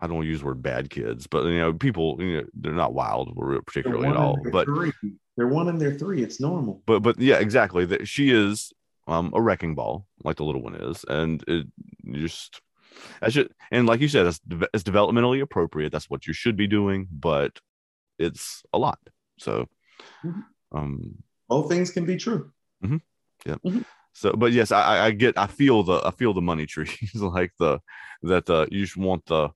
i 0.00 0.06
don't 0.06 0.16
want 0.16 0.24
to 0.26 0.30
use 0.30 0.40
the 0.40 0.46
word 0.46 0.62
bad 0.62 0.90
kids 0.90 1.26
but 1.26 1.44
you 1.44 1.58
know 1.58 1.72
people 1.72 2.16
you 2.20 2.38
know 2.38 2.46
they're 2.54 2.72
not 2.72 2.94
wild 2.94 3.34
particularly 3.66 4.08
at 4.08 4.16
all 4.16 4.42
but 4.52 4.64
three. 4.66 4.92
they're 5.36 5.48
one 5.48 5.68
and 5.68 5.80
they're 5.80 5.94
three. 5.98 6.22
It's 6.22 6.40
normal. 6.40 6.82
but 6.86 7.00
but 7.00 7.18
yeah 7.18 7.36
exactly 7.38 7.84
that 7.86 8.06
she 8.08 8.30
is 8.30 8.72
um 9.06 9.32
a 9.34 9.40
wrecking 9.40 9.74
ball 9.74 10.06
like 10.24 10.36
the 10.36 10.44
little 10.44 10.62
one 10.62 10.74
is 10.74 11.04
and 11.08 11.42
it 11.48 11.66
just 12.12 12.60
that's 13.20 13.34
just 13.34 13.48
and 13.70 13.86
like 13.86 14.00
you 14.00 14.08
said 14.08 14.26
it's, 14.26 14.38
de- 14.40 14.68
it's 14.74 14.82
developmentally 14.82 15.40
appropriate 15.40 15.92
that's 15.92 16.10
what 16.10 16.26
you 16.26 16.32
should 16.32 16.56
be 16.56 16.66
doing 16.66 17.06
but 17.10 17.58
it's 18.18 18.62
a 18.72 18.78
lot 18.78 18.98
so 19.38 19.66
Mhm. 20.24 20.42
um 20.72 21.22
Both 21.48 21.68
things 21.70 21.90
can 21.90 22.04
be 22.04 22.16
true. 22.16 22.50
So 24.12 24.32
but 24.32 24.52
yes 24.52 24.72
I, 24.72 25.06
I- 25.06 25.10
get 25.12 25.38
i 25.38 25.46
feel 25.46 25.82
the 25.82 26.00
i 26.04 26.10
feel 26.10 26.34
the 26.34 26.40
money 26.42 26.66
trees 26.74 27.14
like 27.14 27.52
the 27.58 27.80
that 28.22 28.48
uh 28.50 28.66
you 28.70 28.84
just 28.84 28.96
want 28.96 29.24
the 29.26 29.50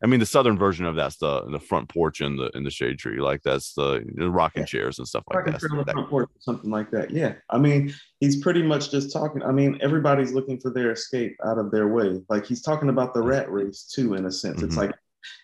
I 0.00 0.06
mean, 0.06 0.20
the 0.20 0.26
southern 0.26 0.56
version 0.56 0.86
of 0.86 0.94
that's 0.94 1.16
the 1.16 1.42
the 1.50 1.58
front 1.58 1.88
porch 1.88 2.20
and 2.20 2.38
the 2.38 2.50
in 2.54 2.62
the 2.62 2.70
shade 2.70 3.00
tree, 3.00 3.20
like 3.20 3.42
that's 3.42 3.74
the, 3.74 4.04
the 4.14 4.30
rocking 4.30 4.60
Yeah. 4.62 4.66
chairs 4.66 5.00
and 5.00 5.08
stuff 5.08 5.24
like 5.28 5.34
Parking 5.34 5.52
that. 5.54 5.58
trailer 5.58 5.80
on 5.80 5.86
the 5.86 5.92
front 5.92 6.08
porch 6.08 6.30
something 6.38 6.70
like 6.70 6.92
that. 6.92 7.10
Yeah. 7.10 7.34
I 7.50 7.58
mean, 7.58 7.92
he's 8.20 8.40
pretty 8.40 8.62
much 8.62 8.92
just 8.92 9.12
talking. 9.12 9.42
I 9.42 9.50
mean, 9.50 9.76
everybody's 9.82 10.32
looking 10.32 10.60
for 10.60 10.70
their 10.70 10.92
escape 10.92 11.36
out 11.44 11.58
of 11.58 11.72
their 11.72 11.88
way. 11.88 12.22
Like 12.28 12.46
he's 12.46 12.62
talking 12.62 12.90
about 12.90 13.12
the 13.12 13.22
rat 13.22 13.50
race 13.50 13.90
too, 13.92 14.14
in 14.14 14.24
a 14.26 14.30
sense. 14.30 14.62
It's 14.62 14.76
Mhm. 14.76 14.82
like 14.86 14.94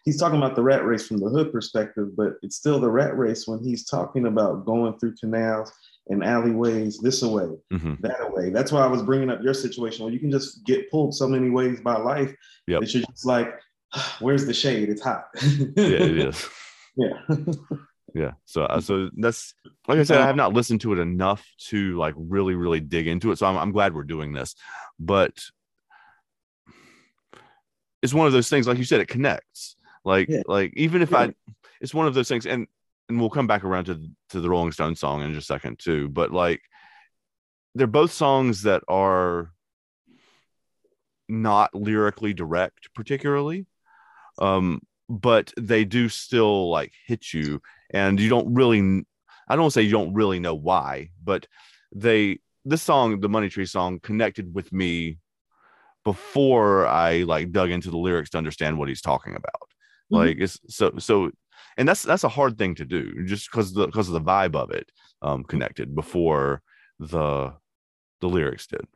he's 0.05 0.21
talking 0.21 0.39
about 0.39 0.55
the 0.55 0.63
rat 0.63 0.85
race 0.87 1.09
from 1.09 1.19
the 1.19 1.31
hood 1.31 1.51
perspective, 1.51 2.17
but 2.17 2.35
it's 2.43 2.55
still 2.55 2.79
the 2.79 2.89
rat 2.93 3.19
race 3.19 3.49
when 3.49 3.59
he's 3.59 3.85
talking 3.85 4.27
about 4.27 4.65
going 4.65 4.97
through 5.01 5.17
canals 5.17 5.73
and 6.09 6.23
alleyways 6.23 6.99
this 6.99 7.23
away, 7.23 7.49
Mhm. 7.73 8.01
that 8.03 8.21
away. 8.21 8.51
That's 8.51 8.71
why 8.73 8.83
I 8.83 8.87
was 8.87 9.03
bringing 9.03 9.31
up 9.31 9.43
your 9.43 9.55
situation 9.55 10.05
where 10.05 10.13
you 10.13 10.21
can 10.21 10.31
just 10.31 10.65
get 10.65 10.91
pulled 10.91 11.15
so 11.15 11.27
many 11.27 11.51
ways 11.51 11.81
by 11.81 11.97
life 11.97 12.35
Yep. 12.67 12.81
that 12.83 12.95
you're 12.95 13.05
just 13.05 13.25
like, 13.27 13.49
where's 14.21 14.45
the 14.47 14.53
shade? 14.55 14.89
It's 14.91 15.03
hot. 15.03 15.27
Yeah, 15.43 15.73
it 15.77 16.19
is. 16.29 16.49
Yeah. 16.97 17.13
Yeah. 18.17 18.35
So, 18.45 18.63
uh, 18.67 18.81
so 18.81 19.11
that's 19.17 19.55
like 19.89 19.99
I 19.99 20.05
said, 20.05 20.21
I 20.21 20.27
have 20.27 20.37
not 20.37 20.53
listened 20.53 20.81
to 20.83 20.93
it 20.93 21.01
enough 21.01 21.45
to 21.71 21.97
like 21.99 22.15
really, 22.17 22.55
really 22.55 22.79
dig 22.79 23.09
into 23.09 23.33
it. 23.33 23.39
So 23.39 23.47
I'm, 23.47 23.57
I'm 23.57 23.73
glad 23.73 23.93
we're 23.93 24.05
doing 24.05 24.33
this, 24.33 24.55
but 25.01 25.33
it's 28.03 28.15
one 28.15 28.29
of 28.29 28.33
those 28.33 28.49
things, 28.49 28.69
like 28.69 28.79
you 28.79 28.85
said, 28.85 29.01
it 29.01 29.09
connects. 29.09 29.75
Like, 30.05 30.29
Yeah. 30.29 30.43
like 30.47 30.73
even 30.77 31.03
if 31.03 31.11
Yeah. 31.11 31.19
I, 31.19 31.35
it's 31.81 31.93
one 31.93 32.07
of 32.07 32.15
those 32.15 32.29
things, 32.29 32.47
and 32.47 32.69
and 33.09 33.21
we'll 33.21 33.31
come 33.31 33.47
back 33.47 33.65
around 33.65 33.85
to 33.87 34.01
to 34.31 34.41
the 34.41 34.49
Rolling 34.49 34.73
Stone 34.73 34.97
song 34.97 35.23
in 35.23 35.33
just 35.33 35.51
a 35.51 35.53
second 35.55 35.79
too. 35.79 36.09
But 36.09 36.33
like, 36.33 36.63
they're 37.75 37.87
both 37.87 38.13
songs 38.13 38.63
that 38.63 38.83
are 38.89 39.51
not 41.29 41.75
lyrically 41.75 42.35
direct, 42.35 42.89
particularly, 42.95 43.67
um, 44.39 44.81
but 45.09 45.53
they 45.59 45.85
do 45.85 46.09
still 46.09 46.71
like 46.71 46.93
hit 47.07 47.33
you, 47.33 47.61
and 47.93 48.21
you 48.21 48.29
don't 48.29 48.55
really. 48.55 49.05
I 49.47 49.57
don't 49.57 49.71
say 49.71 49.83
you 49.83 49.91
don't 49.91 50.15
really 50.15 50.41
know 50.41 50.55
why, 50.55 51.11
but 51.23 51.47
they 51.95 52.39
this 52.65 52.83
song, 52.83 53.21
the 53.21 53.29
Money 53.29 53.51
Tree 53.51 53.67
song, 53.67 54.01
connected 54.01 54.55
with 54.55 54.73
me 54.73 55.19
before 56.05 56.87
I 56.87 57.23
like 57.25 57.53
dug 57.53 57.71
into 57.71 57.91
the 57.91 57.99
lyrics 57.99 58.31
to 58.31 58.39
understand 58.39 58.79
what 58.79 58.89
he's 58.89 59.03
talking 59.03 59.37
about. 59.37 59.69
Mhm. 60.13 60.17
Like 60.17 60.37
it's 60.39 60.59
so 60.69 60.93
so, 60.99 61.31
and 61.77 61.89
that's 61.89 62.03
that's 62.03 62.25
a 62.25 62.29
hard 62.29 62.59
thing 62.59 62.75
to 62.77 62.85
do 62.85 63.25
just 63.25 63.51
because 63.51 63.73
the 63.73 63.87
because 63.87 64.09
of 64.09 64.15
the 64.15 64.21
vibe 64.21 64.55
of 64.55 64.71
it 64.71 64.91
um 65.23 65.45
connected 65.45 65.95
before 65.95 66.63
the 66.99 67.53
the 68.21 68.29
lyrics 68.29 68.67
did. 68.67 68.87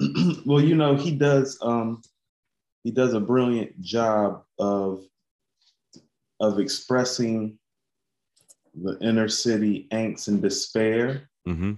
well, 0.46 0.60
you 0.60 0.74
know, 0.74 0.96
he 0.96 1.12
does 1.12 1.58
um 1.62 2.02
he 2.82 2.90
does 2.90 3.14
a 3.14 3.20
brilliant 3.20 3.80
job 3.80 4.42
of 4.58 5.04
of 6.40 6.58
expressing 6.58 7.58
the 8.74 8.98
inner 9.00 9.28
city 9.28 9.86
angst 9.92 10.28
and 10.28 10.40
despair 10.40 11.28
mm-hmm. 11.46 11.72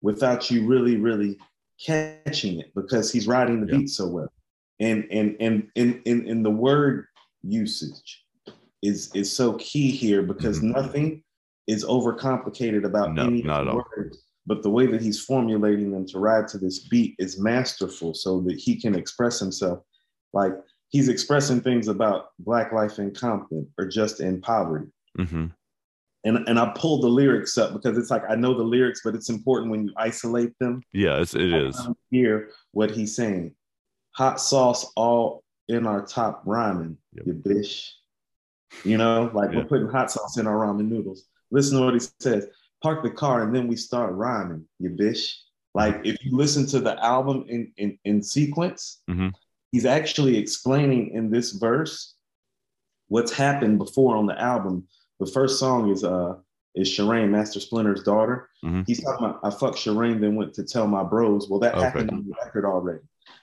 without 0.00 0.50
you 0.50 0.66
really, 0.66 0.96
really 0.96 1.38
catching 1.84 2.60
it 2.60 2.72
because 2.74 3.12
he's 3.12 3.26
riding 3.26 3.60
the 3.60 3.72
Yeah. 3.72 3.80
beat 3.80 3.90
so 3.90 4.08
well. 4.08 4.32
And 4.80 5.06
and 5.10 5.36
and 5.40 5.68
in 5.74 6.00
in, 6.04 6.26
in 6.26 6.42
the 6.42 6.50
word 6.50 7.06
usage 7.42 8.23
is 8.84 9.10
is 9.14 9.32
so 9.32 9.54
key 9.54 9.90
here 9.90 10.22
because 10.22 10.60
Mhm. 10.60 10.74
nothing 10.74 11.24
is 11.66 11.84
overcomplicated 11.84 12.84
about 12.84 13.14
No, 13.14 13.24
any 13.26 13.42
not 13.42 13.64
the 13.64 13.70
at 13.70 13.76
all. 13.76 13.84
words. 13.96 14.22
But 14.46 14.62
the 14.62 14.68
way 14.70 14.86
that 14.86 15.00
he's 15.00 15.18
formulating 15.24 15.90
them 15.90 16.04
to 16.08 16.18
ride 16.18 16.46
to 16.48 16.58
this 16.58 16.86
beat 16.88 17.14
is 17.18 17.40
masterful 17.40 18.12
so 18.12 18.40
that 18.42 18.56
he 18.58 18.78
can 18.78 18.94
express 18.94 19.40
himself. 19.40 19.82
Like 20.34 20.52
he's 20.90 21.08
expressing 21.08 21.62
things 21.62 21.88
about 21.88 22.26
black 22.38 22.70
life 22.72 22.98
in 22.98 23.12
Compton 23.14 23.66
or 23.78 23.86
just 23.86 24.20
in 24.20 24.40
poverty 24.42 24.90
hmm 25.16 25.46
and 26.24 26.36
and 26.48 26.58
I 26.58 26.72
pulled 26.76 27.02
the 27.02 27.08
lyrics 27.08 27.56
up 27.58 27.72
because 27.72 27.96
it's 27.96 28.10
like 28.10 28.22
I 28.28 28.34
know 28.34 28.54
the 28.54 28.62
lyrics, 28.64 29.00
but 29.04 29.14
it's 29.14 29.28
important 29.30 29.70
when 29.70 29.86
you 29.86 29.92
isolate 29.96 30.52
them. 30.58 30.82
Yeah, 30.92 31.20
it's, 31.20 31.34
it 31.34 31.52
is. 31.52 31.76
to 31.76 31.94
Hear 32.10 32.50
what 32.72 32.90
he's 32.90 33.14
saying. 33.16 33.54
Hot 34.12 34.40
sauce 34.40 34.90
all 34.96 35.42
in 35.68 35.86
our 35.86 36.04
Top 36.04 36.44
Ramen, 36.46 36.96
Yep. 37.14 37.26
you 37.26 37.34
bitch. 37.34 37.90
You 38.82 38.98
know, 38.98 39.30
like 39.34 39.50
Yeah. 39.52 39.58
we're 39.58 39.64
putting 39.66 39.88
hot 39.88 40.10
sauce 40.10 40.36
in 40.36 40.46
our 40.46 40.56
ramen 40.66 40.88
noodles. 40.88 41.26
Listen 41.50 41.78
to 41.78 41.84
what 41.84 41.94
he 41.94 42.00
says. 42.20 42.48
Park 42.82 43.02
the 43.02 43.10
car 43.10 43.42
and 43.42 43.54
then 43.54 43.66
we 43.68 43.76
start 43.76 44.12
rhyming, 44.14 44.66
you 44.78 44.90
bitch. 44.90 45.32
Like 45.74 46.00
if 46.04 46.22
you 46.24 46.36
listen 46.36 46.66
to 46.66 46.80
the 46.80 47.02
album 47.04 47.44
in 47.48 47.72
in, 47.76 47.98
in 48.04 48.22
sequence, 48.22 49.02
Mhm. 49.08 49.32
he's 49.72 49.86
actually 49.86 50.36
explaining 50.36 51.10
in 51.10 51.30
this 51.30 51.52
verse 51.52 52.14
what's 53.08 53.32
happened 53.32 53.78
before 53.78 54.16
on 54.16 54.26
the 54.26 54.38
album. 54.40 54.86
The 55.20 55.26
first 55.26 55.58
song 55.58 55.90
is 55.90 56.04
uh 56.04 56.36
is 56.74 56.88
Sherane, 56.88 57.30
Master 57.30 57.60
Splinter's 57.60 58.02
daughter. 58.02 58.48
Mhm. 58.64 58.84
He's 58.86 59.02
talking 59.02 59.24
about 59.26 59.40
I 59.44 59.50
fucked 59.50 59.78
Sherane, 59.78 60.20
then 60.20 60.34
went 60.34 60.52
to 60.54 60.64
tell 60.64 60.86
my 60.86 61.02
bros. 61.04 61.48
Well, 61.48 61.60
that 61.60 61.74
Okay. 61.74 61.84
happened 61.84 62.10
on 62.10 62.26
the 62.26 62.34
record 62.44 62.64
already. 62.64 63.00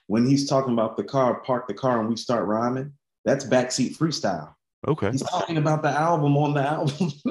When 0.07 0.27
he's 0.27 0.47
talking 0.49 0.73
about 0.73 0.97
the 0.97 1.03
car, 1.03 1.39
park 1.41 1.67
the 1.67 1.73
car, 1.73 1.99
and 2.01 2.09
we 2.09 2.15
start 2.17 2.45
rhyming, 2.45 2.93
that's 3.25 3.45
backseat 3.45 3.97
freestyle. 3.97 4.53
Okay. 4.87 5.11
He's 5.11 5.21
talking 5.23 5.57
about 5.57 5.83
the 5.83 5.89
album 5.89 6.35
on 6.37 6.53
the 6.53 6.61
album. 6.61 6.95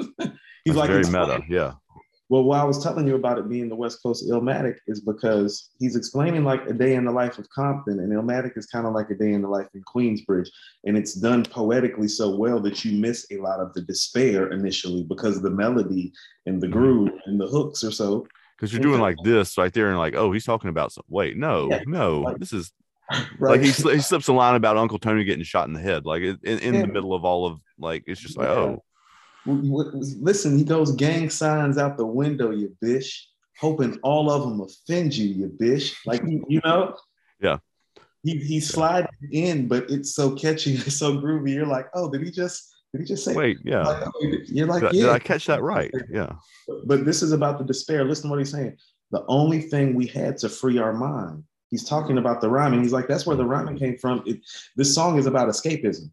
he's 0.63 0.75
That's 0.75 0.77
like 0.77 0.89
very 0.89 1.03
meta. 1.05 1.41
Yeah. 1.49 1.73
well, 2.29 2.43
why 2.43 2.59
I 2.59 2.63
was 2.63 2.81
telling 2.81 3.05
you 3.07 3.15
about 3.15 3.37
it 3.39 3.49
being 3.49 3.67
the 3.67 3.75
West 3.75 3.99
Coast 4.01 4.25
Illmatic 4.29 4.75
is 4.87 5.01
because 5.01 5.71
he's 5.79 5.97
explaining 5.97 6.45
like 6.45 6.65
a 6.67 6.73
day 6.73 6.95
in 6.95 7.03
the 7.03 7.11
life 7.11 7.37
of 7.39 7.49
Compton, 7.49 7.99
and 7.99 8.11
Illmatic 8.13 8.57
is 8.57 8.67
kind 8.67 8.87
of 8.87 8.93
like 8.93 9.09
a 9.09 9.15
day 9.15 9.33
in 9.33 9.41
the 9.41 9.49
life 9.49 9.67
in 9.73 9.83
Queensbridge, 9.83 10.47
and 10.85 10.95
it's 10.95 11.13
done 11.13 11.43
poetically 11.43 12.07
so 12.07 12.35
well 12.37 12.61
that 12.61 12.85
you 12.85 12.97
miss 12.99 13.27
a 13.31 13.37
lot 13.37 13.59
of 13.59 13.73
the 13.73 13.81
despair 13.81 14.51
initially 14.53 15.03
because 15.03 15.41
the 15.41 15.49
melody 15.51 16.13
and 16.45 16.61
the 16.61 16.67
Mhm. 16.67 16.71
groove 16.71 17.09
and 17.25 17.39
the 17.39 17.47
hooks 17.47 17.83
are 17.83 17.91
so 17.91 18.25
Because 18.57 18.71
you're 18.71 18.81
doing 18.81 19.01
like 19.01 19.17
this 19.23 19.57
right 19.57 19.73
there 19.73 19.89
and 19.89 19.97
like, 19.97 20.15
oh, 20.15 20.31
he's 20.31 20.45
talking 20.45 20.69
about 20.69 20.91
some. 20.93 21.03
Wait, 21.09 21.35
no, 21.35 21.67
Yeah. 21.69 21.81
no. 21.87 22.19
Like- 22.21 22.37
this 22.37 22.53
is 22.53 22.71
right. 23.39 23.51
like 23.51 23.61
he, 23.61 23.67
he 23.67 23.99
slips 23.99 24.27
a 24.27 24.33
line 24.33 24.55
about 24.55 24.77
Uncle 24.77 24.99
Tony 24.99 25.23
getting 25.23 25.43
shot 25.43 25.67
in 25.67 25.73
the 25.73 25.79
head, 25.81 26.05
like 26.05 26.21
in, 26.21 26.37
in 26.43 26.73
Yeah. 26.73 26.81
the 26.81 26.87
middle 26.87 27.13
of 27.13 27.25
all 27.25 27.45
of 27.45 27.59
like, 27.77 28.03
it's 28.07 28.21
just 28.21 28.37
like, 28.37 28.47
Yeah. 28.47 28.53
oh, 28.53 28.83
Listen, 29.45 30.57
he 30.57 30.63
goes 30.63 30.91
gang 30.91 31.29
signs 31.29 31.77
out 31.77 31.97
the 31.97 32.05
window, 32.05 32.51
you 32.51 32.75
bitch, 32.83 33.11
hoping 33.59 33.97
all 34.03 34.29
of 34.29 34.43
them 34.43 34.61
offend 34.61 35.15
you, 35.15 35.27
you 35.27 35.47
bitch. 35.59 35.95
Like 36.05 36.21
you, 36.47 36.61
know, 36.63 36.95
Yeah. 37.41 37.57
He 38.23 38.37
he 38.37 38.59
sliding 38.59 39.09
in, 39.31 39.67
but 39.67 39.89
it's 39.89 40.13
so 40.13 40.35
catchy, 40.35 40.73
it's 40.75 40.97
so 40.97 41.17
groovy. 41.17 41.55
You're 41.55 41.65
like, 41.65 41.87
oh, 41.95 42.09
did 42.11 42.21
he 42.21 42.29
just 42.29 42.71
did 42.93 43.01
he 43.01 43.07
just 43.07 43.25
say? 43.25 43.33
wait, 43.33 43.57
yeah. 43.63 43.81
Like, 43.83 44.03
oh, 44.05 44.11
You're 44.47 44.67
like, 44.67 44.83
Did, 44.83 44.93
yeah. 44.93 45.01
did 45.03 45.11
I 45.11 45.19
catch 45.19 45.47
that 45.47 45.63
right? 45.63 45.91
Yeah. 46.09 46.33
But 46.85 47.05
this 47.05 47.23
is 47.23 47.31
about 47.31 47.57
the 47.57 47.63
despair. 47.65 48.03
Listen 48.03 48.25
to 48.25 48.29
what 48.29 48.39
he's 48.39 48.51
saying. 48.51 48.77
The 49.11 49.23
only 49.27 49.61
thing 49.61 49.95
we 49.95 50.07
had 50.07 50.37
to 50.39 50.49
free 50.49 50.77
our 50.77 50.93
mind. 50.93 51.43
He's 51.71 51.85
talking 51.85 52.17
about 52.17 52.41
the 52.41 52.49
rhyming. 52.49 52.83
He's 52.83 52.91
like, 52.91 53.07
that's 53.07 53.25
where 53.25 53.35
the 53.37 53.45
rhyming 53.45 53.77
came 53.79 53.97
from. 53.97 54.21
It, 54.25 54.41
this 54.75 54.93
song 54.93 55.17
is 55.17 55.25
about 55.25 55.47
escapism. 55.47 56.11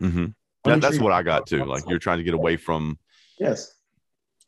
hmm 0.00 0.26
That, 0.64 0.80
that's 0.80 0.98
what 0.98 1.12
I 1.12 1.22
got 1.22 1.46
too. 1.46 1.64
Like 1.64 1.84
you're 1.88 1.98
trying 1.98 2.18
to 2.18 2.24
get 2.24 2.34
away 2.34 2.56
from. 2.56 2.98
Yes. 3.38 3.74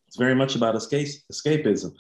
It's 0.07 0.17
very 0.17 0.35
much 0.35 0.57
about 0.57 0.75
escape, 0.75 1.09
escapism. 1.31 1.93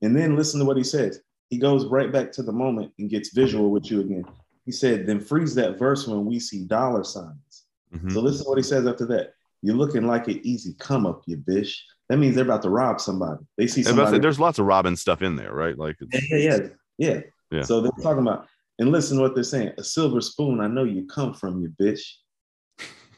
And 0.00 0.16
then 0.16 0.36
listen 0.36 0.60
to 0.60 0.66
what 0.66 0.76
he 0.76 0.84
says. 0.84 1.20
He 1.50 1.58
goes 1.58 1.86
right 1.86 2.12
back 2.12 2.30
to 2.32 2.42
the 2.42 2.52
moment 2.52 2.92
and 2.98 3.10
gets 3.10 3.30
visual 3.34 3.70
with 3.70 3.90
you 3.90 4.00
again. 4.00 4.24
He 4.64 4.72
said, 4.72 5.06
then 5.06 5.20
freeze 5.20 5.54
that 5.56 5.78
verse 5.78 6.06
when 6.06 6.24
we 6.24 6.38
see 6.38 6.64
dollar 6.64 7.02
signs. 7.04 7.64
Mhm. 7.94 8.12
So 8.12 8.20
listen 8.20 8.44
to 8.44 8.48
what 8.48 8.58
he 8.58 8.62
says 8.62 8.86
after 8.86 9.06
that. 9.06 9.32
You're 9.62 9.76
looking 9.76 10.06
like 10.06 10.28
an 10.28 10.40
easy 10.44 10.74
come 10.78 11.06
up, 11.06 11.22
you 11.26 11.36
bitch. 11.36 11.74
That 12.08 12.18
means 12.18 12.36
they're 12.36 12.44
about 12.44 12.62
to 12.62 12.70
rob 12.70 13.00
somebody. 13.00 13.44
They 13.56 13.66
see 13.66 13.82
somebody. 13.82 14.18
there's 14.18 14.38
lots 14.38 14.60
of 14.60 14.66
robbing 14.66 14.94
stuff 14.96 15.22
in 15.22 15.34
there, 15.34 15.52
right? 15.52 15.76
Like, 15.76 15.96
it's, 16.00 16.30
Yeah, 16.30 16.36
yeah, 16.38 16.58
yeah, 16.98 17.20
yeah. 17.50 17.62
So 17.62 17.80
they're 17.80 17.90
talking 18.02 18.22
about, 18.22 18.46
and 18.78 18.90
listen 18.92 19.16
to 19.16 19.22
what 19.22 19.34
they're 19.34 19.44
saying. 19.44 19.72
A 19.78 19.84
silver 19.84 20.20
spoon, 20.20 20.60
I 20.60 20.66
know 20.68 20.84
you 20.84 21.06
come 21.06 21.32
from, 21.34 21.60
you 21.62 21.70
bitch. 21.80 22.02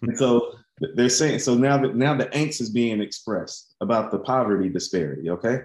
and 0.03 0.17
so 0.17 0.53
they're 0.95 1.09
saying, 1.09 1.41
so 1.41 1.55
now 1.55 1.77
that 1.79 1.97
now 1.97 2.15
the 2.17 2.27
angst 2.27 2.61
is 2.61 2.71
being 2.71 3.01
expressed 3.01 3.75
about 3.81 4.11
the 4.11 4.19
poverty 4.19 4.69
disparity, 4.69 5.31
okay? 5.31 5.63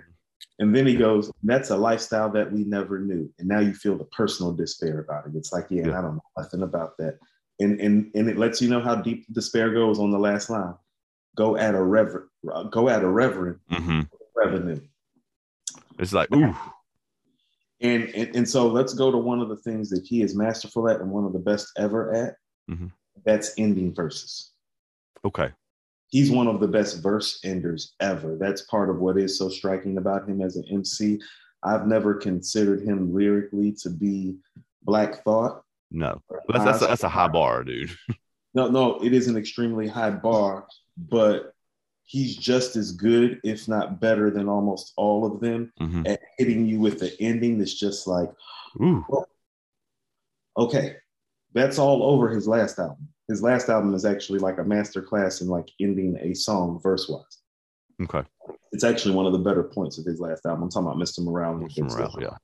And 0.60 0.76
then 0.76 0.86
he 0.88 0.96
goes, 0.96 1.32
that's 1.44 1.70
a 1.70 1.78
lifestyle 1.78 2.30
that 2.32 2.52
we 2.52 2.64
never 2.64 3.00
knew. 3.00 3.30
And 3.40 3.48
now 3.48 3.60
you 3.60 3.74
feel 3.74 3.98
the 3.98 4.04
personal 4.06 4.52
despair 4.54 5.00
about 5.00 5.26
it. 5.28 5.34
It's 5.36 5.52
like, 5.54 5.68
yeah, 5.70 5.88
Yeah. 5.88 6.00
I 6.00 6.02
don't 6.02 6.16
know 6.16 6.24
nothing 6.38 6.64
about 6.64 6.98
that. 6.98 7.18
And, 7.60 7.80
and 7.80 8.12
and 8.16 8.28
it 8.30 8.38
lets 8.38 8.62
you 8.62 8.70
know 8.70 8.82
how 8.82 8.96
deep 8.96 9.28
the 9.28 9.34
despair 9.34 9.72
goes 9.72 10.00
on 10.00 10.10
the 10.12 10.18
last 10.20 10.50
line. 10.50 10.74
Go 11.38 11.56
at 11.56 11.76
a 11.76 11.82
reverend, 11.82 12.28
go 12.72 12.90
at 12.90 13.04
a 13.04 13.08
reverend 13.08 13.60
Mhm. 13.72 14.10
revenue. 14.36 14.80
it's 16.00 16.14
like, 16.14 16.34
ooh, 16.36 16.56
And, 17.82 18.10
and 18.16 18.36
and 18.36 18.50
so 18.50 18.68
let's 18.68 18.94
go 18.94 19.12
to 19.12 19.18
one 19.18 19.40
of 19.42 19.50
the 19.50 19.58
things 19.58 19.90
that 19.90 20.06
he 20.06 20.22
is 20.22 20.36
masterful 20.36 20.90
at 20.90 21.02
and 21.02 21.12
one 21.12 21.26
of 21.26 21.34
the 21.34 21.40
best 21.40 21.72
ever 21.78 22.14
at. 22.14 22.36
Mhm. 22.70 22.92
That's 23.26 23.54
ending 23.58 23.94
verses. 23.94 24.52
okay. 25.26 25.52
He's 26.08 26.30
one 26.30 26.48
of 26.48 26.60
the 26.60 26.68
best 26.68 27.02
verse 27.02 27.40
enders 27.44 27.96
ever. 28.00 28.38
That's 28.40 28.62
part 28.64 28.92
of 28.92 29.00
what 29.00 29.18
is 29.18 29.36
so 29.38 29.50
striking 29.50 29.98
about 29.98 30.30
him 30.30 30.42
as 30.42 30.58
an 30.58 30.66
MC. 30.72 31.20
I've 31.64 31.88
never 31.88 32.14
considered 32.14 32.82
him 32.84 33.14
lyrically 33.16 33.72
to 33.82 33.90
be 33.90 34.36
Black 34.84 35.24
Thought. 35.24 35.64
No, 35.90 36.22
that's 36.50 36.64
that's 36.66 36.82
a, 36.84 36.88
that's 36.88 37.04
a 37.04 37.10
high 37.10 37.28
bar, 37.30 37.64
dude. 37.64 37.92
No, 38.56 38.70
no, 38.70 39.04
it 39.04 39.14
is 39.14 39.28
an 39.28 39.36
extremely 39.36 39.88
high 39.88 40.12
bar, 40.12 40.68
but 40.96 41.56
he's 42.06 42.36
just 42.36 42.76
as 42.76 42.92
good, 42.92 43.40
if 43.44 43.68
not 43.68 44.00
better, 44.00 44.30
than 44.30 44.48
almost 44.50 44.94
all 44.98 45.26
of 45.26 45.40
them 45.40 45.72
Mhm. 45.80 46.08
at 46.08 46.20
hitting 46.38 46.66
you 46.66 46.80
with 46.80 47.00
the 47.00 47.16
ending 47.22 47.58
that's 47.58 47.74
just 47.74 48.08
like, 48.08 48.30
Ooh, 48.82 49.06
okay, 50.58 50.96
that's 51.54 51.78
all 51.80 52.04
over 52.04 52.30
his 52.30 52.48
last 52.48 52.80
album. 52.80 53.08
His 53.28 53.42
last 53.42 53.70
album 53.70 53.94
is 53.94 54.06
actually 54.06 54.40
like 54.40 54.58
a 54.58 54.64
master 54.64 55.02
class 55.02 55.42
in 55.42 55.48
like 55.48 55.70
ending 55.80 56.18
a 56.22 56.34
song 56.34 56.80
verse 56.82 57.08
wise. 57.10 57.40
okay. 58.04 58.28
It's 58.72 58.84
actually 58.84 59.16
one 59.16 59.28
of 59.28 59.34
the 59.34 59.40
better 59.40 59.64
points 59.64 59.98
of 60.00 60.06
his 60.06 60.20
last 60.20 60.46
album. 60.46 60.64
I'm 60.64 60.70
talking 60.70 60.88
about 60.88 60.98
Mr. 60.98 61.24
Morale. 61.24 61.54
Mr. 61.60 61.84
Morale, 61.90 62.18
yeah. 62.20 62.38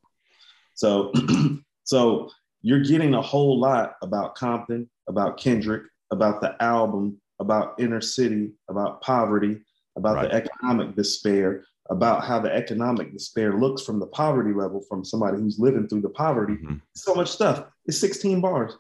So, 0.75 1.11
so 1.83 2.29
you're 2.61 2.83
getting 2.83 3.15
a 3.15 3.21
whole 3.21 3.59
lot 3.59 3.95
about 4.03 4.35
Compton, 4.35 4.89
about 5.07 5.37
Kendrick, 5.37 5.83
about 6.11 6.39
the 6.41 6.55
album 6.63 7.19
about 7.39 7.79
inner 7.79 8.01
city, 8.01 8.51
about 8.69 9.01
poverty, 9.01 9.61
about 9.95 10.15
Right. 10.15 10.29
the 10.31 10.35
economic 10.35 10.95
despair, 10.95 11.65
about 11.89 12.23
how 12.23 12.39
the 12.39 12.53
economic 12.53 13.11
despair 13.13 13.57
looks 13.57 13.81
from 13.81 13.99
the 13.99 14.07
poverty 14.07 14.53
level 14.53 14.81
from 14.87 15.03
somebody 15.03 15.37
who's 15.37 15.59
living 15.59 15.87
through 15.87 16.01
the 16.01 16.09
poverty. 16.09 16.57
Mhm. 16.57 16.81
So 16.95 17.15
much 17.15 17.29
stuff. 17.29 17.65
It's 17.85 17.97
16 17.97 18.41
bars. 18.41 18.77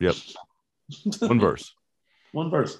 Yep. 0.00 0.14
One 1.20 1.40
verse. 1.40 1.74
One 2.32 2.50
verse. 2.50 2.78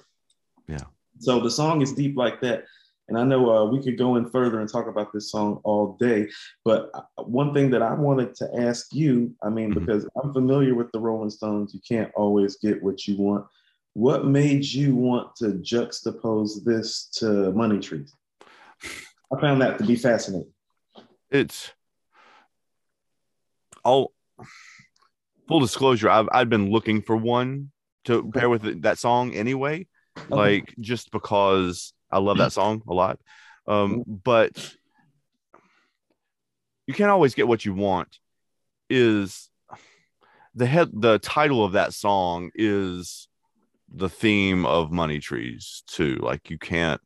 Yeah. 0.67 0.85
So 1.19 1.39
the 1.39 1.51
song 1.51 1.81
is 1.81 1.93
deep 1.93 2.17
like 2.17 2.41
that. 2.41 2.65
And 3.09 3.17
I 3.19 3.23
know 3.25 3.49
uh, 3.53 3.65
we 3.69 3.83
could 3.83 3.97
go 3.97 4.15
in 4.15 4.29
further 4.29 4.59
and 4.61 4.69
talk 4.69 4.87
about 4.87 5.11
this 5.13 5.29
song 5.29 5.59
all 5.63 5.97
day. 5.99 6.29
But 6.63 6.89
uh, 6.93 7.23
one 7.23 7.53
thing 7.53 7.69
that 7.71 7.81
I 7.81 7.93
wanted 7.93 8.33
to 8.35 8.49
ask 8.59 8.93
you, 8.93 9.35
I 9.43 9.49
mean, 9.49 9.71
Mhm. 9.73 9.79
because 9.79 10.07
I'm 10.21 10.33
familiar 10.33 10.73
with 10.73 10.91
the 10.93 10.99
Rolling 10.99 11.29
Stones, 11.29 11.73
you 11.73 11.81
can't 11.87 12.11
always 12.15 12.55
get 12.57 12.81
what 12.81 13.05
you 13.07 13.17
want. 13.17 13.45
What 13.93 14.25
made 14.25 14.65
you 14.65 14.95
want 14.95 15.35
to 15.37 15.45
juxtapose 15.61 16.63
this 16.63 17.09
to 17.19 17.51
Money 17.51 17.79
Trees? 17.79 18.13
I 19.35 19.39
found 19.39 19.61
that 19.61 19.77
to 19.79 19.83
be 19.85 19.95
fascinating. 19.95 20.51
it's 21.31 21.71
all 23.83 24.13
full 25.47 25.59
disclosure 25.59 26.09
i've 26.09 26.29
i've 26.31 26.49
been 26.49 26.69
looking 26.71 27.01
for 27.01 27.17
one 27.17 27.69
to 28.05 28.31
pair 28.31 28.49
with 28.49 28.83
that 28.83 28.97
song 28.97 29.33
anyway 29.33 29.85
like 30.29 30.73
just 30.79 31.11
because 31.11 31.91
i 32.11 32.17
love 32.19 32.37
that 32.37 32.53
song 32.53 32.81
a 32.87 32.93
lot 32.93 33.19
um 33.67 34.03
but 34.07 34.73
you 36.87 36.93
can't 36.93 37.09
always 37.11 37.33
get 37.33 37.47
what 37.47 37.65
you 37.65 37.73
want 37.73 38.19
is 38.89 39.49
the 40.55 40.65
head 40.65 40.89
the 40.93 41.19
title 41.19 41.65
of 41.65 41.73
that 41.73 41.93
song 41.93 42.51
is 42.55 43.27
the 43.93 44.09
theme 44.09 44.65
of 44.65 44.91
money 44.91 45.19
trees 45.19 45.83
too. 45.87 46.15
Like 46.21 46.49
you 46.49 46.57
can't 46.57 47.01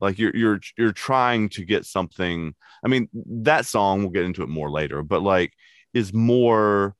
like 0.00 0.18
you're 0.18 0.34
you're 0.34 0.60
you're 0.78 0.92
trying 0.92 1.50
to 1.50 1.62
get 1.62 1.84
something 1.84 2.54
i 2.82 2.88
mean 2.88 3.06
that 3.12 3.66
song 3.66 4.00
we'll 4.00 4.08
get 4.08 4.24
into 4.24 4.42
it 4.42 4.48
more 4.48 4.70
later 4.70 5.02
but 5.02 5.20
like 5.20 5.52
is 5.92 6.14
more 6.14 6.96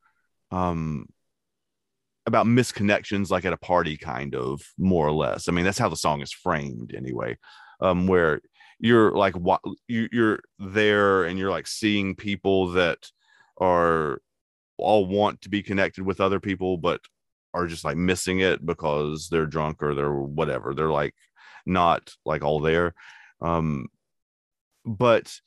um 0.51 1.07
about 2.27 2.47
misconnections 2.47 3.31
like 3.31 3.45
at 3.45 3.53
a 3.53 3.59
party 3.59 3.97
kind 3.97 4.35
of 4.35 4.63
more 4.79 5.07
or 5.07 5.13
less. 5.13 5.49
I 5.49 5.53
mean 5.53 5.65
that's 5.65 5.79
how 5.79 5.89
the 5.89 5.97
song 5.97 6.21
is 6.23 6.33
framed 6.33 6.95
anyway. 6.97 7.37
Um 7.81 8.07
where 8.07 8.41
you're 8.79 9.13
like 9.13 9.35
what 9.35 9.61
you, 9.89 10.09
you're 10.13 10.41
there 10.59 11.25
and 11.25 11.39
you're 11.39 11.51
like 11.51 11.67
seeing 11.67 12.15
people 12.15 12.69
that 12.69 13.11
are 13.61 14.21
all 14.79 15.07
want 15.07 15.43
to 15.43 15.51
be 15.51 15.63
connected 15.63 16.05
with 16.05 16.21
other 16.21 16.41
people 16.41 16.79
but 16.79 17.01
are 17.53 17.67
just 17.67 17.85
like 17.85 17.97
missing 17.97 18.41
it 18.41 18.65
because 18.65 19.29
they're 19.29 19.47
drunk 19.47 19.83
or 19.83 19.95
they're 19.95 20.13
whatever. 20.13 20.75
They're 20.75 20.91
like 20.91 21.15
not 21.67 22.13
like 22.25 22.43
all 22.43 22.61
there. 22.61 22.95
Um 23.41 23.89
but 24.85 25.41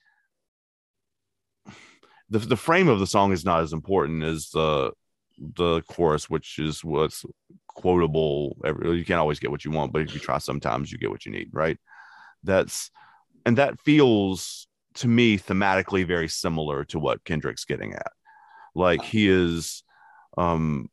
the 2.29 2.39
the 2.39 2.57
frame 2.57 2.87
of 2.87 2.99
the 2.99 3.07
song 3.07 3.31
is 3.31 3.45
not 3.45 3.61
as 3.61 3.73
important 3.73 4.23
as 4.23 4.49
the 4.49 4.91
the 5.37 5.81
chorus 5.83 6.29
which 6.29 6.59
is 6.59 6.83
what's 6.83 7.25
quotable. 7.67 8.57
You 8.63 9.03
can't 9.05 9.19
always 9.19 9.39
get 9.39 9.51
what 9.51 9.65
you 9.65 9.71
want 9.71 9.93
but 9.93 10.01
if 10.01 10.13
you 10.13 10.19
try 10.19 10.37
sometimes 10.37 10.91
you 10.91 10.97
get 10.97 11.11
what 11.11 11.25
you 11.25 11.31
need 11.31 11.49
right? 11.51 11.77
That's 12.43 12.91
and 13.45 13.57
that 13.57 13.79
feels 13.81 14.67
to 14.95 15.07
me 15.07 15.37
thematically 15.37 16.05
very 16.05 16.27
similar 16.27 16.85
to 16.85 16.99
what 16.99 17.23
Kendrick's 17.23 17.65
getting 17.65 17.93
at. 17.93 18.11
Like 18.75 19.03
he 19.03 19.27
is 19.27 19.83
um 20.37 20.89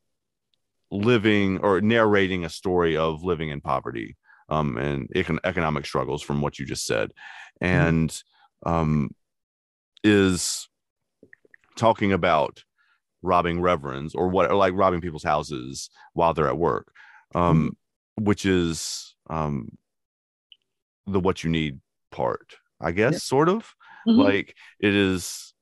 living 0.91 1.57
or 1.59 1.81
narrating 1.81 2.45
a 2.45 2.49
story 2.49 2.97
of 2.97 3.23
living 3.23 3.49
in 3.49 3.61
poverty 3.61 4.17
um, 4.49 4.77
and 4.77 5.07
econ- 5.15 5.39
economic 5.43 5.85
struggles 5.85 6.21
from 6.21 6.41
what 6.41 6.59
you 6.59 6.65
just 6.65 6.85
said, 6.85 7.11
and 7.61 8.21
um, 8.65 9.09
is 10.03 10.67
talking 11.77 12.11
about 12.11 12.63
robbing 13.21 13.61
reverends 13.61 14.13
or 14.15 14.27
what, 14.27 14.51
or 14.51 14.55
like 14.55 14.73
robbing 14.75 14.99
people's 15.01 15.23
houses 15.23 15.89
while 16.13 16.33
they're 16.33 16.47
at 16.47 16.57
work, 16.57 16.91
um, 17.35 17.77
which 18.19 18.45
is 18.45 19.15
um, 19.29 19.69
the 21.07 21.19
what 21.19 21.43
you 21.43 21.49
need 21.49 21.79
part, 22.11 22.55
I 22.81 22.91
guess, 22.91 23.13
Yeah. 23.13 23.17
sort 23.19 23.49
of 23.49 23.73
like 24.05 24.55
it 24.79 24.93
is. 24.93 25.53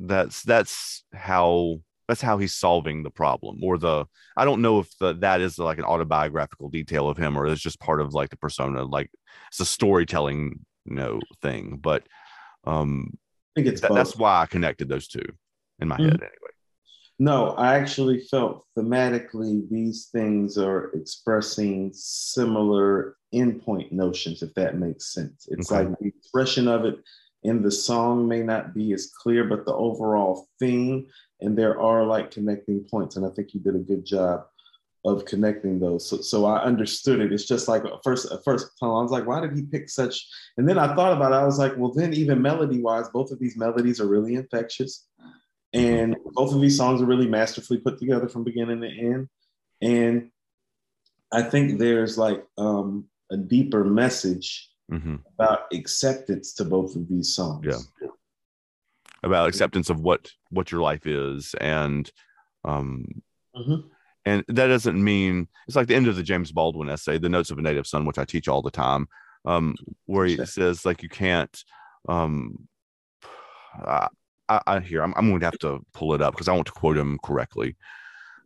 That's 0.00 0.42
that's 0.42 1.02
how 1.12 1.80
that's 2.08 2.22
how 2.22 2.38
he's 2.38 2.54
solving 2.54 3.02
the 3.02 3.10
problem 3.10 3.60
or 3.62 3.78
the 3.78 4.04
i 4.36 4.44
don't 4.44 4.62
know 4.62 4.80
if 4.80 4.96
the, 4.98 5.12
that 5.12 5.40
is 5.40 5.58
like 5.58 5.78
an 5.78 5.84
autobiographical 5.84 6.68
detail 6.70 7.08
of 7.08 7.18
him 7.18 7.36
or 7.38 7.46
it's 7.46 7.60
just 7.60 7.78
part 7.78 8.00
of 8.00 8.14
like 8.14 8.30
the 8.30 8.36
persona 8.36 8.82
like 8.82 9.10
it's 9.48 9.60
a 9.60 9.66
storytelling 9.66 10.58
you 10.86 10.96
know 10.96 11.20
thing 11.42 11.78
but 11.80 12.02
um 12.64 13.10
I 13.56 13.60
think 13.60 13.72
it's 13.74 13.82
that, 13.82 13.94
that's 13.94 14.16
why 14.16 14.40
i 14.40 14.46
connected 14.46 14.88
those 14.88 15.06
two 15.06 15.24
in 15.78 15.88
my 15.88 15.96
Mhm. 15.96 16.04
head 16.04 16.14
anyway 16.14 16.52
No, 17.20 17.50
I 17.50 17.74
actually 17.76 18.20
felt 18.30 18.64
thematically 18.76 19.68
these 19.68 20.08
things 20.12 20.56
are 20.56 20.92
expressing 20.94 21.90
similar 21.92 23.16
endpoint 23.34 23.92
notions, 23.92 24.42
if 24.42 24.54
that 24.54 24.78
makes 24.78 25.12
sense. 25.12 25.46
It's 25.50 25.70
Okay. 25.70 25.88
like 25.88 25.98
the 25.98 26.06
expression 26.08 26.68
of 26.68 26.84
it 26.84 26.96
in 27.42 27.62
the 27.62 27.70
song 27.70 28.26
may 28.28 28.42
not 28.42 28.72
be 28.72 28.92
as 28.92 29.10
clear, 29.22 29.44
but 29.44 29.64
the 29.64 29.74
overall 29.74 30.48
theme, 30.60 31.06
and 31.40 31.56
there 31.56 31.80
are 31.80 32.04
like 32.04 32.30
connecting 32.30 32.84
points. 32.90 33.16
And 33.16 33.24
I 33.24 33.30
think 33.30 33.54
you 33.54 33.60
did 33.60 33.76
a 33.76 33.80
good 33.80 34.04
job 34.04 34.46
of 35.04 35.24
connecting 35.24 35.78
those. 35.78 36.08
So, 36.08 36.20
so 36.20 36.44
I 36.44 36.62
understood 36.62 37.20
it. 37.20 37.32
It's 37.32 37.46
just 37.46 37.68
like 37.68 37.84
at 37.84 38.02
first, 38.02 38.30
at 38.32 38.44
first 38.44 38.66
time, 38.80 38.90
I 38.90 39.02
was 39.02 39.12
like, 39.12 39.26
why 39.26 39.40
did 39.40 39.54
he 39.54 39.62
pick 39.62 39.88
such? 39.88 40.26
And 40.56 40.68
then 40.68 40.78
I 40.78 40.94
thought 40.94 41.12
about 41.16 41.32
it. 41.32 41.36
I 41.36 41.44
was 41.44 41.58
like, 41.58 41.76
well, 41.76 41.92
then 41.92 42.12
even 42.14 42.42
melody 42.42 42.80
wise, 42.80 43.08
both 43.08 43.30
of 43.30 43.38
these 43.38 43.56
melodies 43.56 44.00
are 44.00 44.08
really 44.08 44.34
infectious. 44.34 45.06
And 45.74 46.16
both 46.32 46.54
of 46.54 46.60
these 46.60 46.76
songs 46.76 47.02
are 47.02 47.06
really 47.06 47.28
masterfully 47.28 47.78
put 47.78 47.98
together 47.98 48.28
from 48.28 48.42
beginning 48.42 48.80
to 48.80 48.88
end. 48.88 49.28
And 49.80 50.30
I 51.30 51.42
think 51.42 51.78
there's 51.78 52.16
like 52.16 52.44
um, 52.56 53.04
a 53.30 53.36
deeper 53.36 53.84
message 53.84 54.70
hmm 54.90 55.16
about 55.34 55.72
acceptance 55.72 56.54
to 56.54 56.64
both 56.64 56.96
of 56.96 57.08
these 57.08 57.34
songs. 57.34 57.64
Yeah. 57.64 57.78
About 59.22 59.48
acceptance 59.48 59.90
of 59.90 60.00
what 60.00 60.30
what 60.50 60.70
your 60.70 60.80
life 60.80 61.06
is 61.06 61.54
and 61.60 62.10
um 62.64 63.04
Mhm. 63.56 63.84
and 64.24 64.44
that 64.48 64.66
doesn't 64.68 65.02
mean 65.02 65.48
it's 65.66 65.76
like 65.76 65.86
the 65.88 65.94
end 65.96 66.06
of 66.06 66.16
the 66.16 66.22
james 66.22 66.52
baldwin 66.52 66.88
essay 66.88 67.18
the 67.18 67.28
notes 67.28 67.50
of 67.50 67.58
a 67.58 67.62
native 67.62 67.86
son 67.86 68.04
which 68.04 68.18
i 68.18 68.24
teach 68.24 68.46
all 68.48 68.62
the 68.62 68.70
time 68.70 69.08
um 69.44 69.74
where 70.06 70.26
he 70.26 70.36
Sure. 70.36 70.46
says 70.46 70.84
like 70.84 71.02
you 71.02 71.08
can't 71.08 71.64
um 72.08 72.68
I, 73.84 74.08
I, 74.48 74.60
I 74.66 74.80
here 74.80 75.02
I'm, 75.02 75.14
I'm 75.16 75.28
going 75.28 75.40
to 75.40 75.46
have 75.46 75.58
to 75.60 75.80
pull 75.92 76.14
it 76.14 76.22
up 76.22 76.34
because 76.34 76.48
i 76.48 76.54
want 76.54 76.66
to 76.66 76.72
quote 76.72 76.96
him 76.96 77.18
correctly 77.22 77.76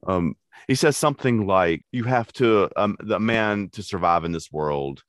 um 0.06 0.34
he 0.68 0.74
says 0.74 0.96
something 0.96 1.46
like 1.46 1.84
you 1.92 2.04
have 2.04 2.32
to 2.34 2.70
um 2.76 2.96
the 3.00 3.18
man 3.20 3.68
to 3.70 3.82
survive 3.82 4.24
in 4.24 4.32
this 4.32 4.50
world 4.50 5.02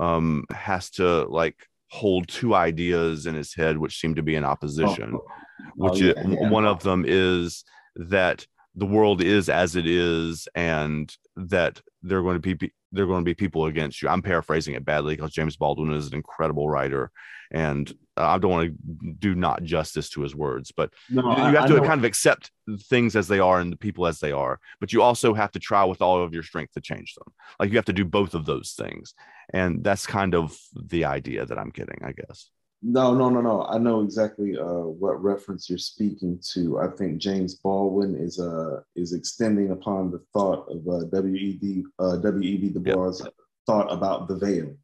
um 0.00 0.44
has 0.50 0.90
to 0.90 1.24
like 1.24 1.68
hold 1.88 2.28
two 2.28 2.54
ideas 2.54 3.26
in 3.26 3.34
his 3.34 3.54
head 3.54 3.78
which 3.78 3.98
seem 3.98 4.14
to 4.14 4.22
be 4.22 4.34
in 4.34 4.44
oh, 4.44 4.48
opposition 4.48 5.12
oh, 5.14 5.24
oh, 5.26 5.32
which 5.76 6.00
yeah, 6.00 6.12
i- 6.16 6.28
yeah. 6.28 6.50
one 6.50 6.66
of 6.66 6.82
them 6.82 7.04
is 7.06 7.64
that 7.96 8.46
the 8.76 8.86
world 8.86 9.22
is 9.22 9.48
as 9.48 9.74
it 9.76 9.86
is 9.86 10.48
and 10.54 11.14
that 11.36 11.80
there 12.02 12.18
are 12.18 12.22
going 12.22 12.40
to 12.40 12.54
be 12.56 12.72
are 12.96 13.06
going 13.06 13.20
to 13.24 13.28
be 13.28 13.34
people 13.34 13.66
against 13.66 14.00
you. 14.00 14.08
I'm 14.08 14.22
paraphrasing 14.22 14.74
it 14.74 14.84
badly 14.84 15.16
because 15.16 15.32
james 15.32 15.56
baldwin 15.56 15.92
is 15.92 16.06
an 16.06 16.14
incredible 16.14 16.68
writer 16.68 17.10
and 17.52 17.90
uh, 18.16 18.26
i 18.26 18.38
don't 18.38 18.50
want 18.50 18.68
to 18.70 19.12
do 19.18 19.34
not 19.34 19.62
justice 19.62 20.08
to 20.10 20.22
his 20.22 20.34
words 20.34 20.72
but 20.74 20.90
No, 21.10 21.22
you 21.22 21.28
I- 21.56 21.60
have 21.60 21.68
to 21.68 21.80
kind 21.80 22.00
of 22.00 22.04
accept 22.04 22.50
things 22.88 23.14
as 23.14 23.28
they 23.28 23.38
are 23.38 23.60
and 23.60 23.70
the 23.72 23.76
people 23.76 24.06
as 24.06 24.18
they 24.20 24.32
are 24.32 24.58
but 24.80 24.92
you 24.92 25.02
also 25.02 25.34
have 25.34 25.52
to 25.52 25.58
try 25.58 25.84
with 25.84 26.00
all 26.00 26.22
of 26.22 26.32
your 26.34 26.42
strength 26.42 26.72
to 26.74 26.80
change 26.80 27.14
them. 27.14 27.32
Like 27.60 27.70
you 27.70 27.76
have 27.76 27.84
to 27.86 27.92
do 27.92 28.04
both 28.04 28.34
of 28.34 28.46
those 28.46 28.72
things 28.72 29.14
and 29.52 29.84
that's 29.84 30.06
kind 30.06 30.34
of 30.34 30.56
the 30.74 31.04
idea 31.04 31.44
that 31.46 31.58
i'm 31.58 31.70
getting 31.70 32.00
i 32.04 32.12
guess 32.12 32.50
No, 32.82 33.14
no, 33.14 33.30
no, 33.30 33.40
no. 33.40 33.64
I 33.64 33.78
know 33.78 34.02
exactly 34.02 34.56
uh, 34.56 34.64
what 34.84 35.22
reference 35.22 35.68
you're 35.68 35.78
speaking 35.78 36.38
to. 36.52 36.78
I 36.78 36.88
think 36.88 37.18
James 37.18 37.54
Baldwin 37.56 38.14
is 38.16 38.38
uh, 38.38 38.80
is 38.94 39.12
extending 39.12 39.70
upon 39.70 40.10
the 40.10 40.20
thought 40.32 40.68
of 40.70 40.86
uh, 40.86 41.04
W.E.D. 41.04 41.84
Uh, 41.98 42.16
W.E.B. 42.16 42.68
Du 42.70 42.80
Bois' 42.80 43.26
thought 43.66 43.90
about 43.92 44.28
the 44.28 44.36
veil 44.36 44.74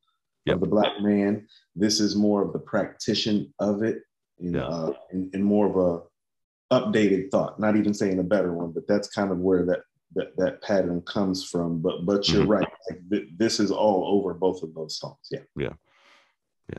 Yep. 0.46 0.54
of 0.56 0.60
the 0.62 0.66
black 0.66 1.00
man. 1.00 1.46
This 1.76 2.00
is 2.00 2.16
more 2.16 2.42
of 2.42 2.52
the 2.52 2.58
practitioner 2.58 3.44
of 3.60 3.84
it, 3.84 4.02
in, 4.40 4.54
Yeah. 4.54 4.66
uh, 4.66 4.92
in, 5.12 5.30
in 5.34 5.42
more 5.42 5.66
of 5.68 5.76
a 5.76 6.76
updated 6.76 7.30
thought. 7.30 7.60
Not 7.60 7.76
even 7.76 7.94
saying 7.94 8.18
a 8.18 8.24
better 8.24 8.52
one, 8.52 8.72
but 8.72 8.88
that's 8.88 9.08
kind 9.08 9.30
of 9.30 9.38
where 9.38 9.64
that 9.66 9.80
that, 10.14 10.36
that 10.38 10.60
pattern 10.62 11.00
comes 11.02 11.44
from. 11.44 11.80
But 11.80 12.04
but 12.06 12.28
you're 12.28 12.44
Mhm. 12.44 12.48
right. 12.48 12.68
Like, 12.90 13.00
th- 13.10 13.28
this 13.36 13.60
is 13.60 13.70
all 13.70 14.18
over 14.18 14.34
both 14.34 14.62
of 14.64 14.74
those 14.74 14.98
songs. 14.98 15.28
Yeah. 15.30 15.44
Yeah. 15.56 15.74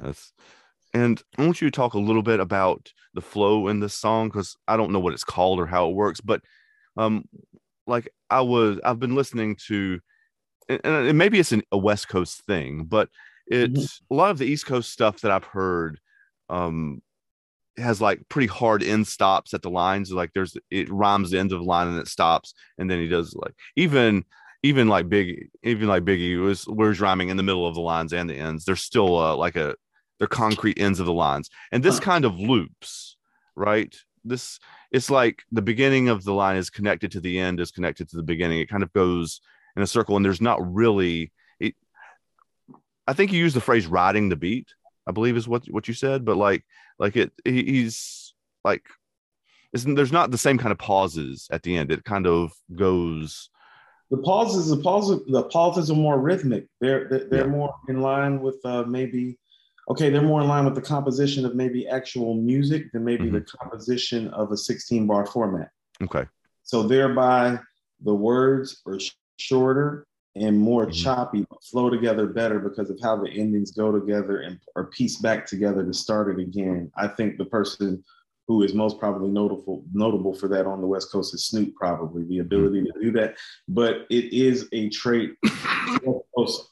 Yes. 0.03 0.33
And 0.93 1.21
I 1.37 1.45
want 1.45 1.61
you 1.61 1.69
to 1.69 1.75
talk 1.75 1.95
a 1.95 1.99
little 1.99 2.21
bit 2.21 2.39
about 2.39 2.91
the 3.13 3.21
flow 3.21 3.67
in 3.67 3.79
this 3.79 3.95
song 3.95 4.29
because 4.29 4.55
I 4.67 4.77
don't 4.77 4.91
know 4.91 4.99
what 4.99 5.13
it's 5.13 5.23
called 5.23 5.59
or 5.59 5.65
how 5.65 5.89
it 5.89 5.95
works, 5.95 6.21
but 6.21 6.41
um 6.97 7.25
like 7.87 8.09
I 8.29 8.41
was 8.41 8.79
I've 8.83 8.99
been 8.99 9.15
listening 9.15 9.57
to 9.67 9.99
and, 10.69 11.17
maybe 11.17 11.39
it's 11.39 11.51
an, 11.51 11.63
a 11.71 11.77
West 11.77 12.07
Coast 12.07 12.45
thing, 12.45 12.85
but 12.85 13.09
it's 13.47 14.01
a 14.09 14.13
lot 14.13 14.31
of 14.31 14.37
the 14.37 14.45
East 14.45 14.65
Coast 14.65 14.91
stuff 14.91 15.21
that 15.21 15.31
I've 15.31 15.43
heard 15.43 15.99
um 16.49 17.01
has 17.77 17.99
like 17.99 18.21
pretty 18.29 18.47
hard 18.47 18.83
end 18.83 19.07
stops 19.07 19.53
at 19.53 19.61
the 19.63 19.69
lines. 19.69 20.11
Like 20.11 20.31
there's 20.33 20.55
it 20.69 20.89
rhymes 20.91 21.31
the 21.31 21.39
end 21.39 21.51
of 21.51 21.59
the 21.59 21.65
line 21.65 21.87
and 21.87 21.99
it 21.99 22.07
stops, 22.07 22.53
and 22.77 22.89
then 22.89 22.99
he 22.99 23.07
does 23.07 23.35
like 23.35 23.53
even 23.75 24.23
even 24.61 24.87
like 24.87 25.09
big 25.09 25.49
even 25.63 25.87
like 25.87 26.05
Biggie 26.05 26.41
was 26.41 26.63
where's 26.65 27.01
rhyming 27.01 27.29
in 27.29 27.37
the 27.37 27.43
middle 27.43 27.67
of 27.67 27.75
the 27.75 27.81
lines 27.81 28.13
and 28.13 28.29
the 28.29 28.37
ends. 28.37 28.65
There's 28.65 28.81
still 28.81 29.17
uh, 29.17 29.35
like 29.35 29.55
a 29.55 29.75
concrete 30.27 30.79
ends 30.79 30.99
of 30.99 31.05
the 31.05 31.13
lines, 31.13 31.49
and 31.71 31.83
this 31.83 31.99
kind 31.99 32.25
of 32.25 32.39
loops, 32.39 33.17
right? 33.55 33.95
This 34.23 34.59
it's 34.91 35.09
like 35.09 35.43
the 35.51 35.61
beginning 35.61 36.09
of 36.09 36.23
the 36.23 36.33
line 36.33 36.55
is 36.55 36.69
connected 36.69 37.11
to 37.11 37.19
the 37.19 37.39
end 37.39 37.59
is 37.59 37.71
connected 37.71 38.09
to 38.09 38.15
the 38.15 38.23
beginning. 38.23 38.59
It 38.59 38.69
kind 38.69 38.83
of 38.83 38.93
goes 38.93 39.41
in 39.75 39.81
a 39.81 39.87
circle, 39.87 40.15
and 40.15 40.23
there's 40.25 40.41
not 40.41 40.59
really. 40.73 41.31
It, 41.59 41.75
I 43.07 43.13
think 43.13 43.31
you 43.31 43.39
use 43.39 43.53
the 43.53 43.61
phrase 43.61 43.87
"riding 43.87 44.29
the 44.29 44.35
beat." 44.35 44.73
I 45.07 45.11
believe 45.11 45.35
is 45.35 45.47
what 45.47 45.65
what 45.67 45.87
you 45.87 45.93
said, 45.93 46.23
but 46.23 46.37
like 46.37 46.63
like 46.99 47.17
it 47.17 47.31
he, 47.43 47.63
he's 47.63 48.33
like 48.63 48.85
there's 49.73 50.11
not 50.11 50.29
the 50.31 50.37
same 50.37 50.57
kind 50.57 50.71
of 50.71 50.77
pauses 50.77 51.47
at 51.51 51.63
the 51.63 51.75
end. 51.75 51.91
It 51.91 52.03
kind 52.05 52.27
of 52.27 52.53
goes. 52.75 53.49
The 54.11 54.17
pauses, 54.17 54.69
the 54.69 54.77
pauses, 54.77 55.21
the 55.27 55.43
pauses 55.43 55.89
are 55.89 55.95
more 55.95 56.19
rhythmic. 56.19 56.67
They're 56.79 57.09
they're, 57.09 57.27
they're 57.29 57.45
Yeah. 57.45 57.51
more 57.51 57.73
in 57.89 57.99
line 58.01 58.39
with 58.41 58.59
uh, 58.63 58.83
maybe, 58.83 59.39
okay, 59.89 60.09
they're 60.09 60.21
more 60.21 60.41
in 60.41 60.47
line 60.47 60.65
with 60.65 60.75
the 60.75 60.81
composition 60.81 61.45
of 61.45 61.55
maybe 61.55 61.87
actual 61.87 62.35
music 62.35 62.91
than 62.91 63.03
maybe 63.03 63.29
the 63.29 63.41
composition 63.41 64.27
of 64.29 64.51
a 64.51 64.57
16 64.57 65.07
bar 65.07 65.25
format. 65.25 65.69
Okay. 66.01 66.25
So 66.63 66.83
thereby, 66.83 67.59
the 68.01 68.13
words 68.13 68.81
are 68.85 68.99
sh- 68.99 69.11
shorter 69.37 70.05
and 70.35 70.59
more 70.59 70.87
Mhm. 70.87 70.93
choppy, 70.93 71.45
but 71.49 71.63
flow 71.63 71.89
together 71.89 72.27
better 72.27 72.59
because 72.59 72.89
of 72.89 72.99
how 73.01 73.15
the 73.21 73.29
endings 73.29 73.71
go 73.71 73.91
together 73.91 74.39
and 74.39 74.59
are 74.75 74.85
pieced 74.85 75.21
back 75.21 75.45
together 75.45 75.85
to 75.85 75.93
start 75.93 76.29
it 76.29 76.41
again. 76.41 76.91
I 76.97 77.07
think 77.07 77.37
the 77.37 77.45
person 77.45 78.03
who 78.47 78.63
is 78.63 78.73
most 78.73 78.99
probably 78.99 79.29
notable 79.29 79.85
notable 79.93 80.33
for 80.33 80.47
that 80.49 80.65
on 80.65 80.81
the 80.81 80.87
West 80.87 81.11
Coast 81.11 81.33
is 81.33 81.45
Snoop, 81.45 81.73
probably 81.75 82.23
the 82.25 82.39
ability 82.39 82.83
to 82.83 82.91
do 83.01 83.11
that. 83.11 83.37
But 83.69 84.05
it 84.09 84.33
is 84.33 84.67
a 84.73 84.89
trait 84.89 85.35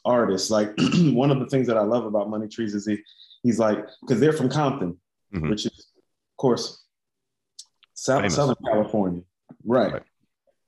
artists. 0.04 0.50
Like 0.50 0.72
one 0.94 1.30
of 1.30 1.38
the 1.40 1.46
things 1.46 1.66
that 1.66 1.76
I 1.76 1.82
love 1.82 2.04
about 2.06 2.30
Money 2.30 2.48
Trees 2.48 2.74
is 2.74 2.86
he, 2.86 2.98
he's 3.42 3.58
like 3.58 3.78
because 4.02 4.20
they're 4.20 4.32
from 4.32 4.48
Compton, 4.48 4.98
Mhm. 5.34 5.50
which 5.50 5.66
is 5.66 5.72
of 5.78 6.36
course 6.36 6.84
South. 7.94 8.30
Southern 8.32 8.56
California, 8.66 9.22
right. 9.64 9.92
Right. 9.94 10.02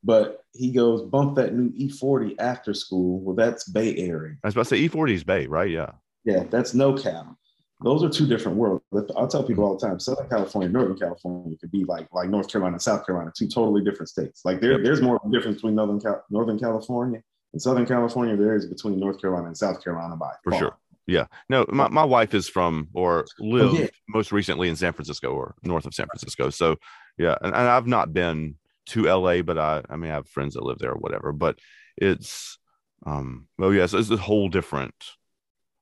But 0.02 0.44
he 0.52 0.70
goes 0.70 1.02
bump 1.02 1.36
that 1.36 1.54
new 1.54 1.70
E40 1.72 2.34
after 2.38 2.74
school. 2.74 3.20
Well, 3.20 3.34
that's 3.34 3.64
Bay 3.68 3.96
Area. 3.96 4.36
I 4.44 4.46
was 4.48 4.54
about 4.54 4.66
to 4.66 4.76
say 4.76 4.88
E40 4.88 5.12
is 5.14 5.24
Bay, 5.24 5.46
right? 5.46 5.70
Yeah. 5.70 5.92
Yeah, 6.24 6.44
that's 6.44 6.74
no 6.74 6.94
Cal. 6.94 7.38
Those 7.82 8.02
are 8.04 8.08
two 8.08 8.26
different 8.26 8.56
worlds. 8.56 8.84
I'll 9.16 9.26
tell 9.28 9.42
people 9.42 9.64
all 9.64 9.76
the 9.76 9.86
time. 9.86 9.98
Southern 9.98 10.28
California, 10.28 10.68
Northern 10.70 10.96
California 10.96 11.56
could 11.58 11.70
be 11.72 11.84
like 11.84 12.06
like 12.12 12.28
North 12.30 12.48
Carolina, 12.50 12.74
and 12.74 12.82
South 12.82 13.04
Carolina, 13.04 13.32
two 13.36 13.48
totally 13.48 13.82
different 13.82 14.08
states. 14.08 14.42
Like 14.44 14.60
there, 14.60 14.72
Yep. 14.72 14.82
there's 14.84 15.02
more 15.02 15.20
difference 15.30 15.56
between 15.56 15.74
Northern 15.74 16.00
Cal- 16.00 16.24
Northern 16.30 16.58
California 16.58 17.20
and 17.54 17.62
Southern 17.62 17.86
California. 17.86 18.36
There 18.36 18.54
is 18.54 18.66
between 18.66 18.98
North 19.00 19.20
Carolina 19.20 19.46
and 19.46 19.56
South 19.56 19.82
Carolina 19.82 20.16
by 20.16 20.32
For 20.42 20.50
far. 20.50 20.58
sure. 20.60 20.76
Yeah. 21.06 21.26
No, 21.48 21.64
my, 21.68 21.88
my 21.88 22.04
wife 22.04 22.34
is 22.34 22.48
from 22.48 22.88
or 22.94 23.26
lived 23.38 23.74
Oh, 23.74 23.78
yeah. 23.78 23.88
most 24.08 24.32
recently 24.32 24.68
in 24.68 24.76
San 24.76 24.92
Francisco 24.92 25.32
or 25.32 25.54
north 25.62 25.86
of 25.86 25.94
San 25.94 26.06
Francisco. 26.06 26.50
So 26.50 26.76
yeah, 27.16 27.36
and, 27.42 27.54
and 27.54 27.68
I've 27.68 27.86
not 27.86 28.12
been 28.12 28.56
to 28.86 29.04
LA, 29.04 29.42
but 29.42 29.56
I 29.58 29.82
I 29.88 29.96
mean 29.96 30.10
I 30.10 30.14
have 30.14 30.28
friends 30.28 30.54
that 30.54 30.64
live 30.64 30.78
there 30.78 30.92
or 30.92 30.98
whatever. 30.98 31.32
But 31.32 31.58
it's 31.96 32.58
um 33.06 33.46
well 33.58 33.72
yes, 33.72 33.94
it's 33.94 34.10
a 34.10 34.16
whole 34.16 34.48
different 34.48 34.94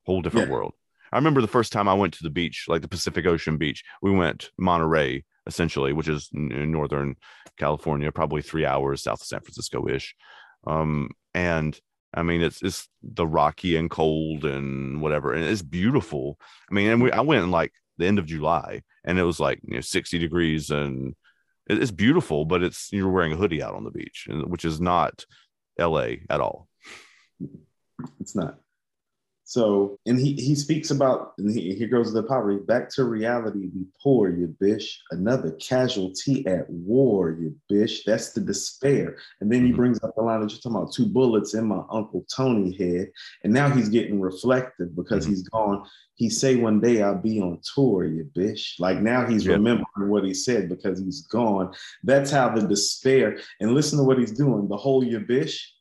whole 0.05 0.21
different 0.21 0.47
Yeah. 0.49 0.53
world. 0.53 0.73
I 1.11 1.17
remember 1.17 1.41
the 1.41 1.47
first 1.47 1.71
time 1.71 1.87
I 1.87 1.93
went 1.93 2.13
to 2.15 2.23
the 2.23 2.29
beach, 2.29 2.65
like 2.67 2.81
the 2.81 2.87
Pacific 2.87 3.25
Ocean 3.25 3.57
beach. 3.57 3.83
We 4.01 4.11
went 4.11 4.49
Monterey, 4.57 5.23
essentially, 5.47 5.93
which 5.93 6.09
is 6.09 6.29
in 6.33 6.51
in 6.51 6.71
northern 6.71 7.15
California, 7.57 8.11
probably 8.11 8.41
three 8.41 8.65
hours 8.65 9.03
south 9.03 9.21
of 9.21 9.27
San 9.27 9.39
Francisco 9.41 9.87
ish. 9.87 10.15
Um, 10.65 11.09
and 11.33 11.79
I 12.13 12.23
mean, 12.23 12.41
it's 12.41 12.61
it's 12.61 12.87
the 13.01 13.25
rocky 13.27 13.75
and 13.75 13.89
cold 13.89 14.45
and 14.45 15.01
whatever, 15.01 15.33
and 15.33 15.43
it's 15.43 15.61
beautiful. 15.61 16.37
I 16.69 16.73
mean, 16.73 16.89
and 16.89 17.01
we 17.01 17.11
I 17.11 17.21
went 17.21 17.43
in 17.43 17.51
like 17.51 17.73
the 17.97 18.05
end 18.05 18.19
of 18.19 18.25
July, 18.25 18.81
and 19.03 19.17
it 19.19 19.23
was 19.23 19.39
like 19.39 19.59
you 19.63 19.75
know 19.75 19.81
sixty 19.81 20.19
degrees, 20.19 20.69
and 20.69 21.15
it- 21.69 21.81
it's 21.81 21.91
beautiful, 21.91 22.45
but 22.45 22.61
it's 22.63 22.89
you're 22.91 23.09
wearing 23.09 23.33
a 23.33 23.35
hoodie 23.35 23.63
out 23.63 23.75
on 23.75 23.83
the 23.83 23.91
beach, 23.91 24.27
and- 24.29 24.45
which 24.51 24.65
is 24.65 24.79
not 24.79 25.25
L.A. 25.79 26.21
at 26.29 26.39
all. 26.41 26.67
It's 28.19 28.35
not. 28.35 28.59
So, 29.45 29.99
and 30.05 30.17
he 30.17 30.33
he 30.33 30.55
speaks 30.55 30.89
about, 30.89 31.33
and 31.37 31.51
he, 31.53 31.75
here 31.75 31.87
goes 31.89 32.13
the 32.13 32.23
poverty. 32.23 32.59
Back 32.63 32.89
to 32.91 33.03
reality, 33.03 33.69
we 33.75 33.85
poor, 34.01 34.29
you 34.29 34.55
bish. 34.59 35.01
Another 35.11 35.51
casualty 35.53 36.47
at 36.47 36.69
war, 36.69 37.31
you 37.31 37.53
bish. 37.67 38.05
That's 38.05 38.31
the 38.31 38.39
despair. 38.41 39.17
And 39.41 39.51
then 39.51 39.65
he 39.65 39.71
Mhm. 39.73 39.75
brings 39.75 40.03
up 40.03 40.15
the 40.15 40.21
line 40.23 40.39
that 40.41 40.51
you're 40.51 40.59
talking 40.59 40.77
about, 40.77 40.93
two 40.93 41.05
bullets 41.05 41.53
in 41.55 41.65
my 41.65 41.83
Uncle 41.89 42.25
Tony 42.33 42.71
head. 42.77 43.11
And 43.43 43.51
now 43.51 43.69
he's 43.69 43.89
getting 43.89 44.21
reflective 44.21 44.95
because 44.95 45.25
Mhm. 45.25 45.29
he's 45.29 45.43
gone. 45.49 45.85
He 46.15 46.29
say 46.29 46.55
one 46.55 46.79
day 46.79 47.01
I'll 47.01 47.21
be 47.21 47.41
on 47.41 47.59
tour, 47.75 48.05
you 48.05 48.23
bish. 48.33 48.77
Like 48.79 49.01
now 49.01 49.25
he's 49.27 49.45
Yeah. 49.45 49.53
remembering 49.53 50.09
what 50.09 50.23
he 50.23 50.33
said 50.33 50.69
because 50.69 50.99
he's 50.99 51.21
gone. 51.27 51.73
That's 52.03 52.31
how 52.31 52.55
the 52.55 52.65
despair, 52.65 53.37
and 53.59 53.73
listen 53.73 53.97
to 53.97 54.05
what 54.05 54.19
he's 54.19 54.31
doing. 54.31 54.69
The 54.69 54.77
whole 54.77 55.03
you 55.03 55.19
bish 55.19 55.73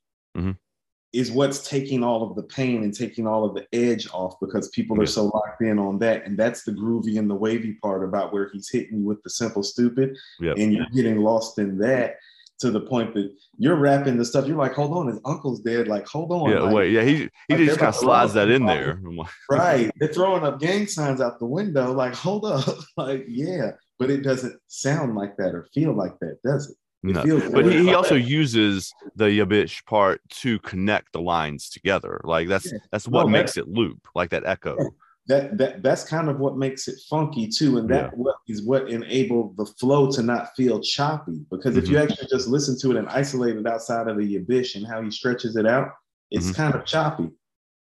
is 1.13 1.31
what's 1.31 1.69
taking 1.69 2.03
all 2.03 2.29
of 2.29 2.35
the 2.37 2.43
pain 2.43 2.83
and 2.85 2.95
taking 2.95 3.27
all 3.27 3.45
of 3.45 3.55
the 3.55 3.67
edge 3.73 4.09
off 4.13 4.41
because 4.41 4.69
people 4.69 5.01
are 5.01 5.07
so 5.07 5.27
locked 5.27 5.61
in 5.61 5.79
on 5.79 5.99
that. 5.99 6.25
And 6.25 6.39
that's 6.39 6.65
the 6.65 6.73
groovy 6.73 7.19
and 7.19 7.29
the 7.29 7.35
wavy 7.35 7.75
part 7.83 8.03
about 8.03 8.33
where 8.33 8.49
he's 8.51 8.71
hitting 8.71 9.01
you 9.01 9.05
with 9.05 9.23
the 9.23 9.31
simple 9.31 9.63
stupid. 9.63 10.17
Yep. 10.41 10.57
And 10.59 10.73
you're 10.73 10.87
getting 10.95 11.19
lost 11.19 11.59
in 11.59 11.77
that 11.79 12.17
to 12.61 12.71
the 12.71 12.81
point 12.81 13.13
that 13.13 13.31
you're 13.59 13.77
rapping 13.77 14.17
the 14.17 14.25
stuff. 14.25 14.47
You're 14.47 14.57
like, 14.57 14.73
hold 14.73 14.97
on, 14.97 15.09
his 15.09 15.21
uncle's 15.27 15.61
dead. 15.61 15.89
Like, 15.89 16.07
hold 16.07 16.33
on. 16.33 16.51
yeah, 16.51 16.61
like, 16.61 16.75
wait, 16.75 16.93
yeah, 16.93 17.03
he 17.03 17.29
he 17.49 17.55
like 17.55 17.59
just 17.59 17.79
kind 17.79 17.89
of 17.89 17.97
slides 17.97 18.33
that 18.35 18.49
in 18.49 18.65
there. 18.65 19.01
Right. 19.51 19.91
They're 19.99 20.09
throwing 20.09 20.45
up 20.45 20.61
gang 20.61 20.87
signs 20.87 21.21
out 21.21 21.39
the 21.39 21.47
window. 21.47 21.93
Like, 21.93 22.15
hold 22.15 22.47
up. 22.47 22.67
like, 22.97 23.27
yeah. 23.29 23.73
But 23.99 24.11
it 24.11 24.23
doesn't 24.23 24.59
sound 24.67 25.15
like 25.15 25.37
that 25.37 25.55
or 25.55 25.69
feel 25.75 25.93
like 25.93 26.19
that, 26.21 26.39
does 26.43 26.71
it? 26.71 26.77
No. 27.05 27.51
but 27.51 27.65
he, 27.67 27.85
he 27.85 27.95
also 27.95 28.15
that. 28.15 28.21
uses 28.23 28.93
the 29.17 29.25
yabish 29.27 29.85
part 29.87 30.21
to 30.43 30.59
connect 30.61 31.13
the 31.13 31.21
lines 31.21 31.69
together 31.69 32.21
like 32.25 32.47
that's 32.49 32.71
Yeah. 32.73 32.79
that's 32.93 33.09
what 33.09 33.29
makes 33.29 33.57
it 33.57 33.67
loop 33.69 34.07
like 34.15 34.31
that 34.31 34.45
echo 34.47 34.77
Yeah. 34.79 34.89
that 35.27 35.59
that 35.59 35.83
that's 35.83 36.05
kind 36.05 36.29
of 36.31 36.39
what 36.39 36.57
makes 36.57 36.87
it 36.87 36.99
funky 37.11 37.49
too 37.49 37.79
and 37.79 37.89
that 37.91 38.17
what 38.17 38.37
is 38.47 38.63
what 38.63 38.89
enabled 38.89 39.57
the 39.57 39.67
flow 39.67 40.11
to 40.13 40.23
not 40.23 40.55
feel 40.57 40.79
choppy 40.81 41.45
because 41.51 41.77
if 41.77 41.89
you 41.89 41.97
Mm-hmm. 41.97 42.13
actually 42.13 42.29
just 42.29 42.47
listen 42.49 42.79
to 42.81 42.91
it 42.93 42.97
and 42.97 43.09
isolate 43.09 43.57
it 43.57 43.67
outside 43.67 44.07
of 44.07 44.17
the 44.19 44.37
abyss 44.37 44.77
and 44.77 44.87
how 44.87 45.03
he 45.03 45.11
stretches 45.11 45.57
it 45.57 45.67
out 45.67 45.89
it's 46.31 46.51
Mhm. 46.51 46.55
kind 46.55 46.75
of 46.77 46.85
choppy 46.85 47.29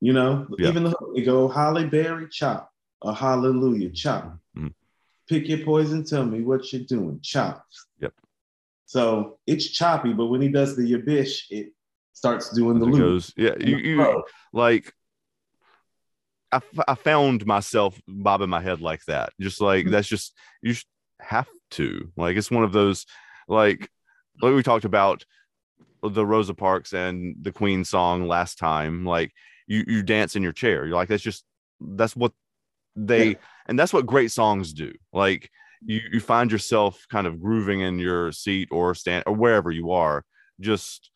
you 0.00 0.12
know 0.12 0.46
Yeah. 0.59 0.68
even 0.70 0.83
though 0.85 1.12
it 1.14 1.22
go 1.24 1.46
Halle 1.46 1.87
Berry 1.87 2.27
chop 2.31 2.68
a 3.03 3.14
hallelujah 3.14 3.90
chop 3.90 4.37
Mhm. 4.59 4.72
pick 5.29 5.48
your 5.48 5.59
poison 5.64 6.05
tell 6.05 6.24
me 6.27 6.42
what 6.42 6.72
you're 6.72 6.83
doing 6.96 7.20
chop 7.22 7.64
Yep. 8.00 8.12
So 8.94 9.38
it's 9.46 9.66
choppy 9.70 10.12
but 10.12 10.26
when 10.26 10.40
he 10.40 10.48
does 10.48 10.76
the 10.76 10.94
abyss 10.94 11.46
it 11.50 11.66
starts 12.12 12.46
doing 12.59 12.78
the 12.78 12.87
It 12.87 12.90
loop. 12.92 13.00
goes 13.00 13.33
yeah 13.37 13.54
you, 13.59 13.76
you 13.76 14.22
like 14.52 14.92
I, 16.52 16.59
f- 16.59 16.85
I 16.87 16.94
found 16.94 17.44
myself 17.46 18.00
bobbing 18.07 18.48
my 18.57 18.61
head 18.61 18.80
like 18.80 19.04
that. 19.07 19.30
Just 19.40 19.61
like 19.61 19.90
that's 19.90 20.07
just 20.07 20.33
you 20.62 20.72
have 21.20 21.48
to. 21.72 22.12
Like 22.16 22.37
it's 22.37 22.48
one 22.52 22.62
of 22.62 22.70
those 22.70 23.07
like 23.48 23.90
like 24.40 24.54
we 24.54 24.62
talked 24.62 24.85
about 24.85 25.24
the 26.02 26.24
rosa 26.24 26.54
parks 26.54 26.92
and 26.92 27.35
the 27.42 27.50
queen 27.50 27.83
song 27.85 28.28
last 28.28 28.59
time 28.59 29.04
like 29.04 29.33
you 29.66 29.83
you 29.88 30.02
dance 30.04 30.37
in 30.37 30.44
your 30.44 30.52
chair. 30.52 30.87
You're 30.87 30.94
like 30.94 31.09
that's 31.09 31.24
just 31.30 31.42
that's 31.80 32.14
what 32.14 32.33
they 32.94 33.30
Yeah. 33.30 33.35
and 33.66 33.76
that's 33.76 33.92
what 33.92 34.07
great 34.07 34.30
songs 34.30 34.72
do. 34.72 34.92
Like 35.12 35.50
you 35.84 36.00
you 36.12 36.20
find 36.20 36.52
yourself 36.52 37.04
kind 37.10 37.26
of 37.26 37.40
grooving 37.40 37.80
in 37.80 37.98
your 37.98 38.32
seat 38.32 38.68
or 38.70 38.94
stand 38.94 39.24
or 39.26 39.34
wherever 39.34 39.70
you 39.70 39.90
are 39.92 40.24
just 40.60 41.10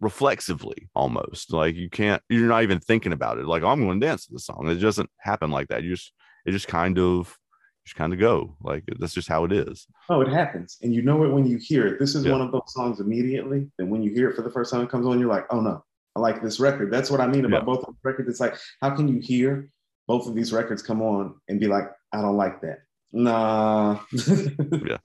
reflexively 0.00 0.88
almost 0.94 1.52
like 1.52 1.74
you 1.76 1.90
can't 1.90 2.22
you're 2.30 2.48
not 2.48 2.62
even 2.62 2.80
thinking 2.80 3.12
about 3.12 3.36
it 3.38 3.44
like 3.44 3.62
oh, 3.62 3.68
i'm 3.68 3.84
going 3.84 4.00
to 4.00 4.06
dance 4.06 4.24
to 4.26 4.32
the 4.32 4.38
song 4.38 4.66
it 4.66 4.76
doesn't 4.76 5.10
happen 5.18 5.50
like 5.50 5.68
that 5.68 5.82
you 5.82 5.90
just 5.90 6.12
it 6.46 6.52
just 6.52 6.68
kind 6.68 6.98
of 6.98 7.36
just 7.84 7.96
kind 7.96 8.12
of 8.14 8.18
go 8.18 8.56
like 8.62 8.82
that's 8.98 9.12
just 9.12 9.28
how 9.28 9.44
it 9.44 9.52
is 9.52 9.86
Oh, 10.08 10.22
it 10.22 10.28
happens. 10.28 10.76
And 10.82 10.92
you 10.92 11.02
know 11.02 11.22
it 11.22 11.28
when 11.28 11.46
you 11.46 11.56
hear 11.56 11.86
it. 11.86 12.00
This 12.00 12.16
is 12.16 12.24
Yeah. 12.24 12.32
one 12.32 12.40
of 12.40 12.50
those 12.50 12.62
songs 12.74 12.98
immediately 12.98 13.70
that 13.78 13.86
when 13.86 14.02
you 14.02 14.10
hear 14.12 14.28
it 14.28 14.34
for 14.34 14.42
the 14.42 14.50
first 14.50 14.72
time 14.72 14.80
it 14.82 14.90
comes 14.90 15.06
on, 15.06 15.20
you're 15.20 15.28
like, 15.28 15.46
oh 15.50 15.60
no, 15.60 15.84
I 16.16 16.20
like 16.20 16.42
this 16.42 16.58
record. 16.58 16.92
That's 16.92 17.12
what 17.12 17.20
I 17.20 17.28
mean 17.28 17.44
about 17.44 17.60
Yeah. 17.60 17.66
both 17.66 17.84
of 17.84 17.94
the 17.94 18.00
records. 18.02 18.28
It's 18.28 18.40
like, 18.40 18.56
how 18.80 18.90
can 18.90 19.06
you 19.06 19.20
hear 19.20 19.70
both 20.08 20.26
of 20.26 20.34
these 20.34 20.52
records 20.52 20.82
come 20.82 21.00
on 21.00 21.36
and 21.46 21.60
be 21.60 21.68
like, 21.68 21.84
I 22.12 22.22
don't 22.22 22.36
like 22.36 22.60
that? 22.62 22.80
Nah. 23.12 24.00
Yeah. 24.86 24.98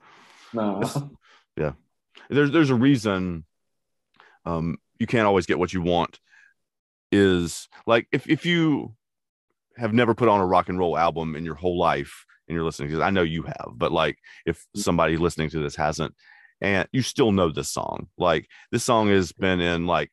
Nah. 0.54 0.90
Yeah. 1.58 1.74
There's 2.30 2.52
there's 2.52 2.70
a 2.70 2.76
reason 2.76 3.46
um 4.46 4.78
you 5.00 5.08
can't 5.08 5.28
always 5.28 5.46
get 5.46 5.60
what 5.60 5.74
you 5.74 5.82
want 5.82 6.20
is 7.12 7.68
like 7.86 8.08
if 8.12 8.30
if 8.30 8.46
you 8.46 8.96
have 9.78 9.94
never 9.94 10.14
put 10.16 10.30
on 10.30 10.40
a 10.40 10.46
rock 10.46 10.70
and 10.70 10.80
roll 10.80 10.98
album 10.98 11.36
in 11.36 11.44
your 11.44 11.56
whole 11.56 11.78
life 11.78 12.26
and 12.48 12.56
you're 12.56 12.64
listening 12.64 12.90
because 12.90 13.02
I 13.02 13.10
know 13.10 13.24
you 13.24 13.44
have, 13.44 13.72
but 13.76 13.92
like 13.92 14.18
if 14.46 14.58
Mm-hmm. 14.60 14.80
somebody 14.82 15.18
listening 15.18 15.50
to 15.50 15.60
this 15.60 15.76
hasn't, 15.76 16.14
and 16.62 16.88
you 16.94 17.02
still 17.02 17.32
know 17.32 17.50
this 17.52 17.70
song, 17.70 18.08
like 18.18 18.48
this 18.72 18.84
song 18.84 19.10
has 19.10 19.32
been 19.34 19.60
in 19.60 19.88
like 19.88 20.12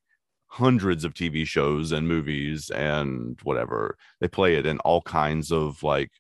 hundreds 0.49 1.05
of 1.05 1.15
TV 1.15 1.47
shows 1.47 1.93
and 1.93 2.09
movies 2.09 2.71
and 2.71 3.39
whatever. 3.43 3.97
They 4.21 4.29
play 4.29 4.57
it 4.57 4.67
in 4.67 4.79
all 4.81 5.03
kinds 5.03 5.53
of 5.53 5.83
like 5.83 6.11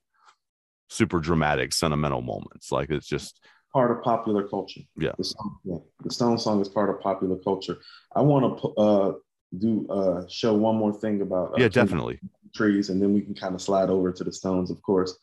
super 0.92 1.20
dramatic, 1.20 1.72
sentimental 1.72 2.20
moments. 2.20 2.70
Like 2.70 2.90
it's 2.90 3.06
just 3.06 3.40
part 3.72 3.90
of 3.90 4.02
popular 4.02 4.46
culture. 4.46 4.82
Yeah. 4.96 5.12
The 5.16 5.24
song, 5.24 5.58
yeah. 5.64 5.78
The 6.04 6.10
Stone 6.12 6.38
song 6.38 6.60
is 6.60 6.68
part 6.68 6.90
of 6.90 7.00
popular 7.00 7.36
culture. 7.38 7.78
I 8.14 8.20
want 8.20 8.60
to 8.60 8.68
uh, 8.80 9.12
do 9.58 9.86
uh, 9.88 10.24
show 10.28 10.54
one 10.54 10.76
more 10.76 10.92
thing 10.92 11.22
about 11.22 11.52
uh, 11.52 11.56
yeah, 11.58 11.68
definitely. 11.68 12.20
trees, 12.54 12.90
and 12.90 13.00
then 13.00 13.12
we 13.14 13.22
can 13.22 13.34
kind 13.34 13.54
of 13.54 13.62
slide 13.62 13.88
over 13.90 14.12
to 14.12 14.24
the 14.24 14.32
Stones, 14.32 14.70
of 14.70 14.80
course. 14.82 15.16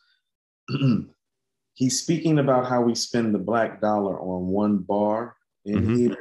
He's 1.74 2.00
speaking 2.00 2.38
about 2.40 2.66
how 2.68 2.82
we 2.82 2.94
spend 2.94 3.34
the 3.34 3.38
black 3.38 3.80
dollar 3.80 4.20
on 4.20 4.48
one 4.48 4.78
bar 4.78 5.36
in 5.64 5.82
Mhm. 5.86 5.96
here 5.96 6.16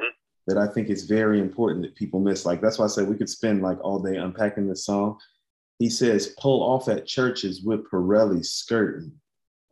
that 0.48 0.58
I 0.58 0.68
think 0.68 0.90
is 0.90 1.04
very 1.06 1.40
important 1.40 1.84
that 1.84 1.96
people 1.96 2.20
miss. 2.20 2.46
Like 2.46 2.62
that's 2.62 2.80
why 2.80 2.86
I 2.86 2.90
said 2.90 3.08
we 3.10 3.18
could 3.18 3.30
spend 3.30 3.62
like 3.62 3.80
all 3.84 4.00
day 4.00 4.16
unpacking 4.18 4.68
this 4.68 4.86
song. 4.86 5.18
He 5.80 5.90
says, 5.90 6.34
"Pull 6.40 6.62
off 6.64 6.88
at 6.90 7.06
churches 7.06 7.62
with 7.64 7.86
Pirelli 7.90 8.46
skirting." 8.46 9.12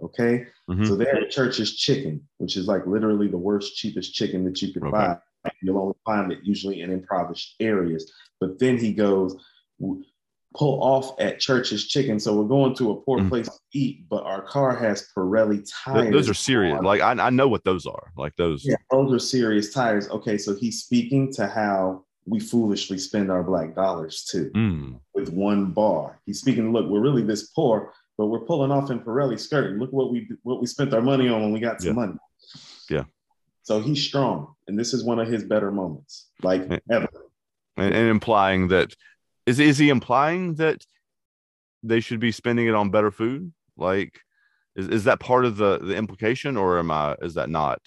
Okay, 0.04 0.46
Mhm. 0.70 0.88
so 0.88 0.96
they 0.96 1.06
have 1.06 1.30
church's 1.30 1.76
chicken, 1.76 2.22
which 2.38 2.56
is 2.56 2.68
like 2.68 2.86
literally 2.86 3.28
the 3.28 3.38
worst, 3.38 3.76
cheapest 3.76 4.14
chicken 4.14 4.44
that 4.46 4.62
you 4.62 4.72
could 4.74 4.84
Okay. 4.84 4.92
buy. 4.92 5.18
You'll 5.62 5.80
only 5.80 5.96
find 6.06 6.32
it 6.32 6.40
usually 6.44 6.82
in 6.82 6.92
impoverished 6.92 7.56
areas. 7.60 8.12
But 8.40 8.60
then 8.60 8.78
he 8.78 8.94
goes, 8.94 9.36
pull 10.56 10.82
off 10.82 11.20
at 11.20 11.40
church's 11.40 11.88
chicken. 11.88 12.20
So 12.20 12.36
we're 12.40 12.48
going 12.48 12.76
to 12.76 12.92
a 12.92 12.96
poor 13.02 13.20
Mhm. 13.20 13.30
place 13.30 13.48
to 13.48 13.60
eat, 13.74 14.08
but 14.10 14.24
our 14.24 14.42
car 14.42 14.76
has 14.76 15.08
Pirelli 15.16 15.58
Th- 15.58 15.70
tires. 15.84 16.12
those 16.12 16.30
are 16.30 16.34
serious. 16.34 16.78
on. 16.78 16.84
Like 16.84 17.02
I, 17.02 17.12
I 17.12 17.30
know 17.30 17.48
what 17.48 17.64
those 17.64 17.86
are. 17.86 18.12
Like 18.18 18.36
those. 18.38 18.66
Yeah, 18.66 18.76
those 18.92 19.12
are 19.14 19.20
serious 19.20 19.74
tires. 19.74 20.10
Okay, 20.10 20.38
so 20.38 20.56
he's 20.56 20.84
speaking 20.84 21.32
to 21.34 21.48
how 21.48 22.06
we 22.26 22.40
foolishly 22.40 22.98
spend 22.98 23.32
our 23.32 23.44
black 23.44 23.74
dollars 23.76 24.24
too 24.26 24.52
Mm, 24.56 25.00
with 25.16 25.30
one 25.30 25.72
bar. 25.72 26.20
He's 26.26 26.40
speaking, 26.42 26.72
look, 26.74 26.88
we're 26.88 27.02
really 27.02 27.24
this 27.24 27.48
poor, 27.52 27.94
but 28.18 28.28
we're 28.28 28.40
pulling 28.46 28.72
off 28.72 28.90
in 28.90 29.00
Pirelli 29.00 29.40
skirt. 29.40 29.78
Look 29.78 29.92
what 29.94 30.12
we 30.12 30.28
what 30.44 30.60
we 30.60 30.68
spent 30.68 30.94
our 30.94 31.02
money 31.02 31.30
on 31.30 31.42
when 31.42 31.52
we 31.52 31.60
got 31.60 31.82
some 31.82 31.90
Yeah. 31.90 31.94
money. 31.94 32.14
Yeah. 32.90 33.04
So 33.64 33.80
he's 33.82 34.04
strong, 34.04 34.56
and 34.68 34.78
this 34.80 34.94
is 34.94 35.04
one 35.04 35.20
of 35.20 35.28
his 35.28 35.44
better 35.44 35.72
moments, 35.72 36.28
like 36.42 36.68
Yeah. 36.70 36.80
ever. 36.90 37.10
and, 37.78 37.94
and 37.94 38.10
implying 38.10 38.70
that 38.70 38.96
is 39.46 39.60
is 39.60 39.78
he 39.78 39.90
implying 39.90 40.56
that 40.56 40.84
they 41.84 42.00
should 42.00 42.20
be 42.20 42.32
spending 42.32 42.68
it 42.68 42.74
on 42.76 42.90
better 42.90 43.12
food? 43.12 43.54
Like, 43.78 44.20
is, 44.76 44.88
is 44.88 45.04
that 45.04 45.20
part 45.20 45.46
of 45.46 45.58
the 45.58 45.78
the 45.80 45.96
implication, 45.96 46.58
or 46.58 46.80
am 46.80 46.90
I? 46.92 47.16
Is 47.22 47.36
that 47.36 47.50
not? 47.50 47.80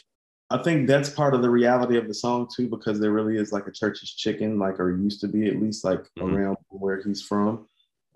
I 0.53 0.59
think 0.59 0.89
that's 0.89 1.09
part 1.11 1.35
of 1.35 1.43
the 1.43 1.51
reality 1.51 1.97
of 1.97 2.09
the 2.09 2.15
song 2.15 2.49
too, 2.55 2.69
because 2.69 2.99
there 2.99 3.13
really 3.13 3.37
is 3.37 3.53
like 3.53 3.67
a 3.69 3.73
church's 3.73 4.13
chicken, 4.15 4.59
like 4.59 4.79
or 4.81 4.97
used 4.97 5.21
to 5.23 5.29
be 5.29 5.47
at 5.49 5.61
least 5.61 5.85
like 5.85 6.03
Mhm. 6.19 6.33
around 6.35 6.57
where 6.69 7.01
he's 7.03 7.23
from 7.23 7.67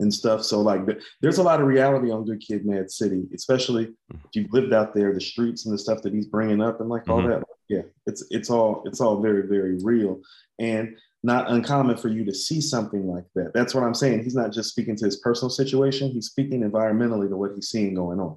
and 0.00 0.12
stuff. 0.12 0.42
So 0.42 0.60
like 0.60 0.80
there's 1.20 1.38
a 1.38 1.42
lot 1.42 1.60
of 1.60 1.66
reality 1.66 2.10
on 2.10 2.24
Good 2.24 2.40
Kid, 2.40 2.66
Mad 2.66 2.90
City, 2.90 3.26
especially 3.34 3.86
Mhm. 3.86 4.24
if 4.24 4.30
you've 4.34 4.52
lived 4.52 4.72
out 4.72 4.94
there, 4.94 5.12
the 5.14 5.20
streets 5.20 5.66
and 5.66 5.74
the 5.74 5.78
stuff 5.78 6.02
that 6.02 6.12
he's 6.12 6.26
bringing 6.26 6.60
up 6.60 6.80
and 6.80 6.88
like 6.88 7.08
all 7.08 7.22
Mhm. 7.22 7.28
that. 7.28 7.44
Yeah, 7.68 7.82
it's 8.06 8.24
it's 8.30 8.50
all 8.50 8.82
it's 8.86 9.00
all 9.00 9.20
very 9.22 9.46
very 9.46 9.76
real 9.82 10.20
and 10.58 10.96
not 11.22 11.50
uncommon 11.50 11.96
for 11.96 12.08
you 12.08 12.22
to 12.26 12.34
see 12.34 12.60
something 12.60 13.06
like 13.08 13.24
that. 13.34 13.54
That's 13.54 13.74
what 13.74 13.84
I'm 13.84 13.94
saying. 13.94 14.22
He's 14.24 14.34
not 14.34 14.52
just 14.52 14.68
speaking 14.70 14.96
to 14.96 15.04
his 15.06 15.16
personal 15.16 15.48
situation; 15.48 16.10
he's 16.10 16.26
speaking 16.26 16.60
environmentally 16.60 17.28
to 17.30 17.36
what 17.36 17.52
he's 17.54 17.68
seeing 17.68 17.94
going 17.94 18.20
on. 18.20 18.36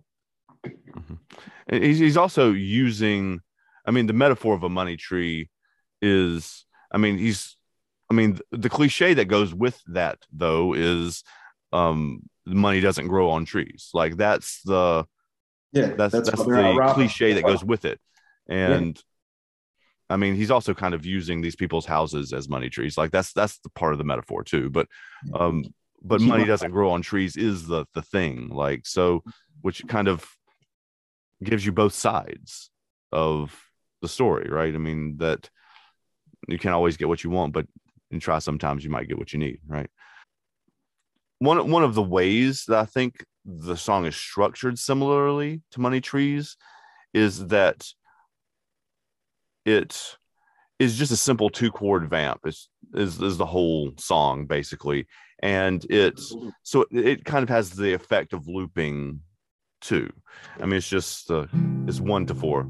And 1.68 1.84
He's 1.84 2.00
he's 2.00 2.18
also 2.18 2.52
using. 2.52 3.42
I 3.86 3.92
mean, 3.92 4.08
the 4.08 4.14
metaphor 4.14 4.54
of 4.54 4.64
a 4.64 4.70
money 4.70 4.96
tree 4.98 5.50
is. 6.02 6.66
I 6.92 6.98
mean, 6.98 7.18
he's. 7.18 7.56
I 8.10 8.14
mean, 8.14 8.40
the 8.52 8.70
cliche 8.70 9.14
that 9.16 9.26
goes 9.26 9.54
with 9.54 9.82
that 9.88 10.20
though 10.32 10.74
is, 10.74 11.24
um, 11.74 12.22
money 12.46 12.80
doesn't 12.80 13.08
grow 13.08 13.30
on 13.30 13.46
trees. 13.46 13.90
Like 13.94 14.18
that's 14.18 14.62
the 14.64 15.06
Yeah, 15.72 15.94
that's 15.98 16.14
that's, 16.14 16.46
why 16.46 16.74
the 16.74 16.94
cliche 16.94 17.34
that 17.34 17.44
goes 17.44 17.64
with 17.64 17.86
it. 17.86 18.00
And 18.48 19.00
i 20.10 20.16
mean 20.16 20.36
he's 20.36 20.52
also 20.52 20.74
kind 20.74 20.94
of 20.94 21.06
using 21.06 21.42
these 21.42 21.58
people's 21.58 21.86
houses 21.86 22.32
as 22.34 22.48
money 22.48 22.70
trees. 22.70 22.98
Like 22.98 23.12
that's 23.12 23.34
that's 23.34 23.60
the 23.60 23.70
part 23.70 23.94
of 23.94 23.98
the 23.98 24.06
metaphor 24.06 24.44
too. 24.44 24.70
But 24.70 24.88
um 25.34 25.66
but 26.02 26.22
money 26.22 26.46
doesn't 26.46 26.72
grow 26.72 26.92
on 26.92 27.02
trees 27.02 27.36
is 27.36 27.68
the 27.68 27.86
the 27.94 28.02
thing. 28.02 28.50
Like 28.50 28.86
so 28.86 29.24
which 29.62 29.86
kind 29.88 30.08
of 30.08 30.26
gives 31.44 31.66
you 31.66 31.72
both 31.72 31.94
sides 31.94 32.72
of 33.12 33.60
the 34.02 34.08
story 34.08 34.50
right? 34.50 34.74
I 34.74 34.78
mean 34.78 35.18
that 35.18 35.50
you 36.48 36.58
can't 36.58 36.76
always 36.76 36.96
get 36.96 37.10
what 37.10 37.24
you 37.24 37.30
want 37.30 37.52
but 37.52 37.68
and 38.12 38.22
try 38.22 38.40
sometimes 38.40 38.86
you 38.86 38.90
might 38.90 39.10
get 39.10 39.18
what 39.18 39.34
you 39.34 39.40
need 39.40 39.60
right 39.68 39.90
one 41.40 41.70
one 41.70 41.84
of 41.84 41.96
the 41.96 42.04
ways 42.04 42.66
that 42.68 42.78
I 42.78 42.86
think 42.86 43.24
the 43.46 43.76
song 43.76 44.06
is 44.06 44.16
structured 44.16 44.78
similarly 44.78 45.62
to 45.72 45.82
Money 45.82 46.02
Trees 46.02 46.58
is 47.14 47.48
that 47.48 47.88
it 49.66 50.18
is 50.80 50.98
just 50.98 51.12
a 51.12 51.18
simple 51.18 51.50
two 51.50 51.72
chord 51.72 52.10
vamp. 52.10 52.42
Is 52.46 52.70
is 52.94 53.22
is 53.22 53.38
the 53.38 53.46
whole 53.46 53.92
song 53.98 54.46
basically, 54.46 55.08
and 55.42 55.86
it's 55.90 56.36
so 56.64 56.82
it, 56.92 57.06
it 57.06 57.26
kind 57.26 57.44
of 57.44 57.50
has 57.50 57.72
the 57.72 57.94
effect 57.94 58.34
of 58.34 58.48
looping 58.48 59.22
too. 59.82 60.12
I 60.60 60.66
mean, 60.66 60.76
it's 60.76 60.90
just 60.90 61.30
uh, 61.32 61.48
it's 61.88 62.00
one 62.00 62.26
to 62.28 62.36
four. 62.36 62.68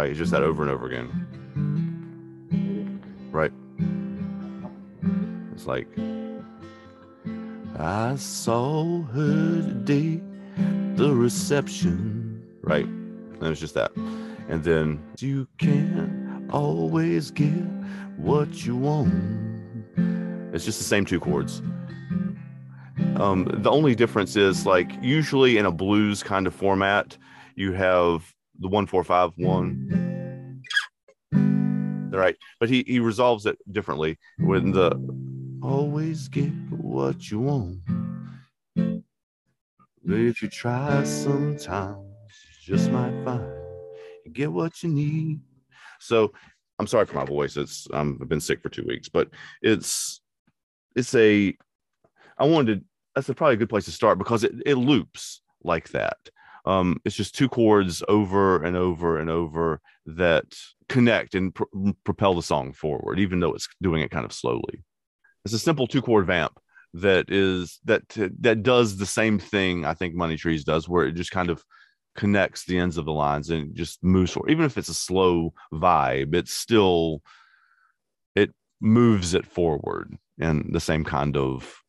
Right, 0.00 0.08
it's 0.08 0.18
just 0.18 0.30
that 0.30 0.42
over 0.42 0.62
and 0.62 0.70
over 0.70 0.86
again. 0.86 1.10
Right. 3.30 3.52
It's 5.52 5.66
like 5.66 5.88
I 7.78 8.16
saw 8.16 9.02
her 9.02 9.60
today, 9.60 10.22
the 10.94 11.14
reception. 11.14 12.42
Right. 12.62 12.86
And 12.86 13.42
it's 13.42 13.60
just 13.60 13.74
that. 13.74 13.94
And 14.48 14.64
then 14.64 15.04
you 15.18 15.46
can't 15.58 16.50
always 16.50 17.30
get 17.30 17.52
what 18.16 18.64
you 18.64 18.76
want. 18.76 19.12
It's 20.54 20.64
just 20.64 20.78
the 20.78 20.84
same 20.84 21.04
two 21.04 21.20
chords. 21.20 21.60
Um, 23.16 23.46
the 23.52 23.70
only 23.70 23.94
difference 23.94 24.34
is 24.34 24.64
like 24.64 24.90
usually 25.02 25.58
in 25.58 25.66
a 25.66 25.70
blues 25.70 26.22
kind 26.22 26.46
of 26.46 26.54
format, 26.54 27.18
you 27.54 27.74
have 27.74 28.34
the 28.60 28.68
one 28.68 28.86
four 28.86 29.04
five 29.04 29.32
one. 29.36 30.62
Right, 32.12 32.36
but 32.58 32.68
he 32.68 32.84
he 32.86 33.00
resolves 33.00 33.46
it 33.46 33.58
differently 33.72 34.18
when 34.38 34.72
the 34.72 34.90
always 35.62 36.28
get 36.28 36.52
what 36.70 37.30
you 37.30 37.40
want. 37.40 37.78
But 38.74 40.18
if 40.18 40.42
you 40.42 40.48
try 40.48 41.04
sometimes, 41.04 41.98
you 42.66 42.76
just 42.76 42.90
might 42.90 43.24
find 43.24 43.44
you 44.24 44.32
get 44.32 44.52
what 44.52 44.82
you 44.82 44.90
need. 44.90 45.40
So 45.98 46.32
I'm 46.78 46.86
sorry 46.86 47.06
for 47.06 47.14
my 47.14 47.24
voice. 47.24 47.56
It's 47.56 47.86
um, 47.92 48.18
I've 48.20 48.28
been 48.28 48.40
sick 48.40 48.62
for 48.62 48.68
two 48.68 48.84
weeks, 48.86 49.08
but 49.08 49.28
it's 49.62 50.20
it's 50.96 51.14
a 51.14 51.56
I 52.38 52.44
wanted 52.44 52.84
that's 53.14 53.28
a, 53.28 53.34
probably 53.34 53.54
a 53.54 53.58
good 53.58 53.68
place 53.68 53.84
to 53.84 53.92
start 53.92 54.18
because 54.18 54.44
it, 54.44 54.52
it 54.66 54.76
loops 54.76 55.42
like 55.62 55.90
that. 55.90 56.16
Um, 56.64 57.00
it's 57.04 57.16
just 57.16 57.34
two 57.34 57.48
chords 57.48 58.02
over 58.08 58.62
and 58.62 58.76
over 58.76 59.18
and 59.18 59.30
over 59.30 59.80
that 60.06 60.44
connect 60.88 61.34
and 61.34 61.54
pr- 61.54 61.64
propel 62.04 62.34
the 62.34 62.42
song 62.42 62.72
forward, 62.72 63.18
even 63.18 63.40
though 63.40 63.54
it's 63.54 63.68
doing 63.80 64.02
it 64.02 64.10
kind 64.10 64.24
of 64.24 64.32
slowly. 64.32 64.82
It's 65.44 65.54
a 65.54 65.58
simple 65.58 65.86
two 65.86 66.02
chord 66.02 66.26
vamp 66.26 66.58
that 66.94 67.30
is 67.30 67.78
that 67.84 68.02
that 68.40 68.62
does 68.62 68.96
the 68.96 69.06
same 69.06 69.38
thing 69.38 69.84
I 69.84 69.94
think 69.94 70.14
Money 70.14 70.36
Trees 70.36 70.64
does, 70.64 70.88
where 70.88 71.06
it 71.06 71.14
just 71.14 71.30
kind 71.30 71.50
of 71.50 71.64
connects 72.16 72.64
the 72.64 72.78
ends 72.78 72.98
of 72.98 73.04
the 73.04 73.12
lines 73.12 73.50
and 73.50 73.74
just 73.74 74.02
moves 74.02 74.32
forward. 74.32 74.50
Even 74.50 74.64
if 74.64 74.76
it's 74.76 74.88
a 74.88 74.94
slow 74.94 75.54
vibe, 75.72 76.34
it's 76.34 76.52
still 76.52 77.22
it 78.34 78.52
moves 78.80 79.34
it 79.34 79.46
forward 79.46 80.16
in 80.38 80.70
the 80.72 80.80
same 80.80 81.04
kind 81.04 81.36
of 81.36 81.80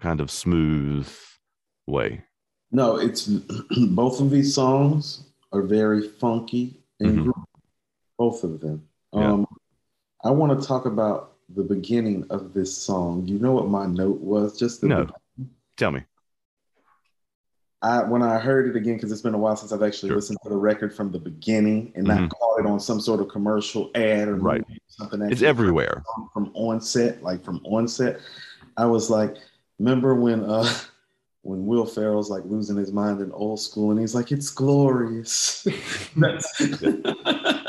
kind 0.00 0.20
of 0.20 0.30
smooth 0.30 1.08
way. 1.86 2.24
No, 2.72 2.96
it's 2.96 3.26
both 3.90 4.20
of 4.20 4.30
these 4.30 4.54
songs 4.54 5.24
are 5.52 5.62
very 5.62 6.08
funky 6.08 6.80
and 7.00 7.18
Mhm. 7.18 7.26
groovy, 7.26 7.44
both 8.18 8.44
of 8.44 8.60
them. 8.60 8.82
Yeah. 9.12 9.32
Um, 9.32 9.46
I 10.24 10.30
want 10.30 10.58
to 10.58 10.66
talk 10.66 10.86
about 10.86 11.34
the 11.54 11.62
beginning 11.62 12.24
of 12.30 12.54
this 12.54 12.74
song. 12.74 13.26
You 13.26 13.38
know 13.38 13.52
what 13.52 13.68
my 13.68 13.86
note 13.86 14.20
was? 14.20 14.58
Just 14.58 14.80
the 14.80 14.88
No. 14.88 15.06
Tell 15.76 15.90
me. 15.92 16.02
I 17.82 18.04
when 18.04 18.22
I 18.22 18.38
heard 18.38 18.68
it 18.68 18.76
again 18.76 18.94
because 18.94 19.10
it's 19.10 19.22
been 19.22 19.34
a 19.34 19.38
while 19.38 19.56
since 19.56 19.72
I've 19.72 19.82
actually 19.82 20.10
Sure. 20.10 20.16
listened 20.16 20.38
to 20.44 20.48
the 20.48 20.56
record 20.56 20.94
from 20.94 21.10
the 21.10 21.18
beginning 21.18 21.92
and 21.96 22.06
Mhm. 22.06 22.20
not 22.20 22.30
caught 22.30 22.60
it 22.60 22.66
on 22.66 22.78
some 22.78 23.00
sort 23.00 23.20
of 23.20 23.28
commercial 23.28 23.90
ad 23.96 24.28
or 24.28 24.36
Right. 24.36 24.64
something. 24.86 25.20
It's 25.22 25.42
everywhere. 25.42 26.04
from, 26.14 26.28
from 26.32 26.50
onset, 26.54 27.22
like 27.22 27.42
from 27.44 27.60
onset. 27.64 28.20
I 28.76 28.86
was 28.86 29.10
like, 29.10 29.36
remember 29.80 30.14
when 30.14 30.44
uh 30.44 30.64
when 31.42 31.66
Will 31.66 31.84
Ferrell's 31.84 32.30
like 32.30 32.44
losing 32.44 32.76
his 32.76 32.92
mind 32.92 33.20
in 33.20 33.32
old 33.32 33.60
school 33.60 33.90
and 33.90 33.98
he's 33.98 34.14
like, 34.14 34.30
it's 34.30 34.50
glorious. 34.50 35.66
that's, 36.16 36.60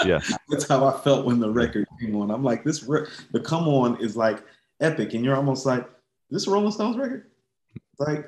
Yeah. 0.05 0.19
that's 0.49 0.67
how 0.67 0.86
I 0.86 0.99
felt 0.99 1.25
when 1.25 1.39
the 1.39 1.49
record 1.49 1.88
came 1.99 2.15
on. 2.15 2.29
I'm 2.29 2.43
like, 2.43 2.63
this 2.63 2.83
re- 2.83 3.07
the 3.31 3.39
come 3.39 3.67
on 3.67 3.99
is 3.99 4.15
like 4.15 4.43
epic, 4.79 5.13
and 5.13 5.25
you're 5.25 5.36
almost 5.36 5.65
like, 5.65 5.89
this 6.29 6.47
a 6.47 6.51
Rolling 6.51 6.71
Stones 6.71 6.97
record? 6.97 7.31
Like, 7.99 8.27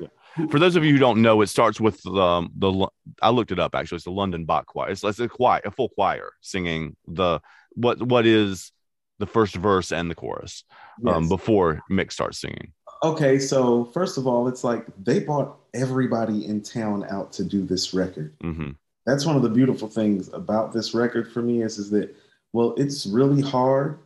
For 0.50 0.60
those 0.60 0.76
of 0.76 0.84
you 0.84 0.94
who 0.94 1.00
don't 1.00 1.22
know, 1.22 1.42
it 1.42 1.48
starts 1.48 1.80
with 1.80 2.06
um, 2.08 2.52
the 2.58 2.88
I 3.22 3.30
looked 3.30 3.52
it 3.52 3.60
up 3.60 3.76
actually. 3.76 3.98
It's 3.98 4.06
the 4.06 4.12
London 4.12 4.46
Bach 4.46 4.66
Choir. 4.66 4.90
It's, 4.90 5.04
it's 5.04 5.20
a 5.20 5.28
choir, 5.28 5.62
a 5.66 5.72
full 5.72 5.90
choir 5.90 6.34
singing 6.42 6.96
the 7.08 7.40
what 7.72 8.02
what 8.02 8.26
is 8.26 8.72
the 9.20 9.26
first 9.26 9.56
verse 9.56 9.92
and 9.92 10.10
the 10.10 10.16
chorus 10.16 10.64
um, 11.08 11.24
yes. 11.24 11.30
before 11.30 11.82
Mick 11.90 12.12
starts 12.12 12.40
singing. 12.40 12.74
Okay, 13.04 13.40
so 13.40 13.86
first 13.86 14.18
of 14.18 14.28
all, 14.28 14.48
it's 14.48 14.64
like 14.64 14.86
they 15.04 15.20
brought 15.20 15.58
everybody 15.74 16.46
in 16.46 16.62
town 16.62 17.06
out 17.10 17.32
to 17.34 17.44
do 17.44 17.66
this 17.66 17.94
record. 17.94 18.34
hmm 18.42 18.72
That's 19.06 19.26
one 19.26 19.36
of 19.36 19.42
the 19.42 19.50
beautiful 19.50 19.88
things 19.88 20.30
about 20.34 20.74
this 20.74 20.94
record 20.94 21.32
for 21.32 21.42
me 21.42 21.62
is, 21.62 21.78
is 21.78 21.90
that, 21.92 22.16
well, 22.54 22.74
it's 22.78 23.06
really 23.06 23.42
hard 23.42 24.00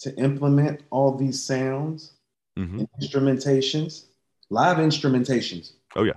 to 0.00 0.14
implement 0.16 0.82
all 0.90 1.16
these 1.16 1.42
sounds 1.42 2.12
hmm 2.56 2.80
and 2.80 2.88
instrumentations, 3.00 4.06
live 4.50 4.76
instrumentations. 4.78 5.72
Oh, 5.96 6.04
yeah. 6.04 6.12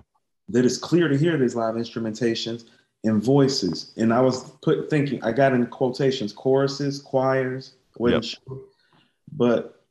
That 0.50 0.66
is 0.66 0.78
clear 0.78 1.08
to 1.08 1.18
hear 1.18 1.38
these 1.38 1.56
live 1.56 1.76
instrumentations 1.76 2.66
and 3.04 3.24
voices. 3.24 3.94
And 3.98 4.14
I 4.14 4.22
was 4.22 4.52
put 4.62 4.90
thinking, 4.90 5.24
I 5.24 5.32
got 5.32 5.54
in 5.54 5.66
quotations, 5.68 6.34
choruses, 6.34 7.02
choirs, 7.02 7.74
wasn't 7.98 8.38
but 9.32 9.84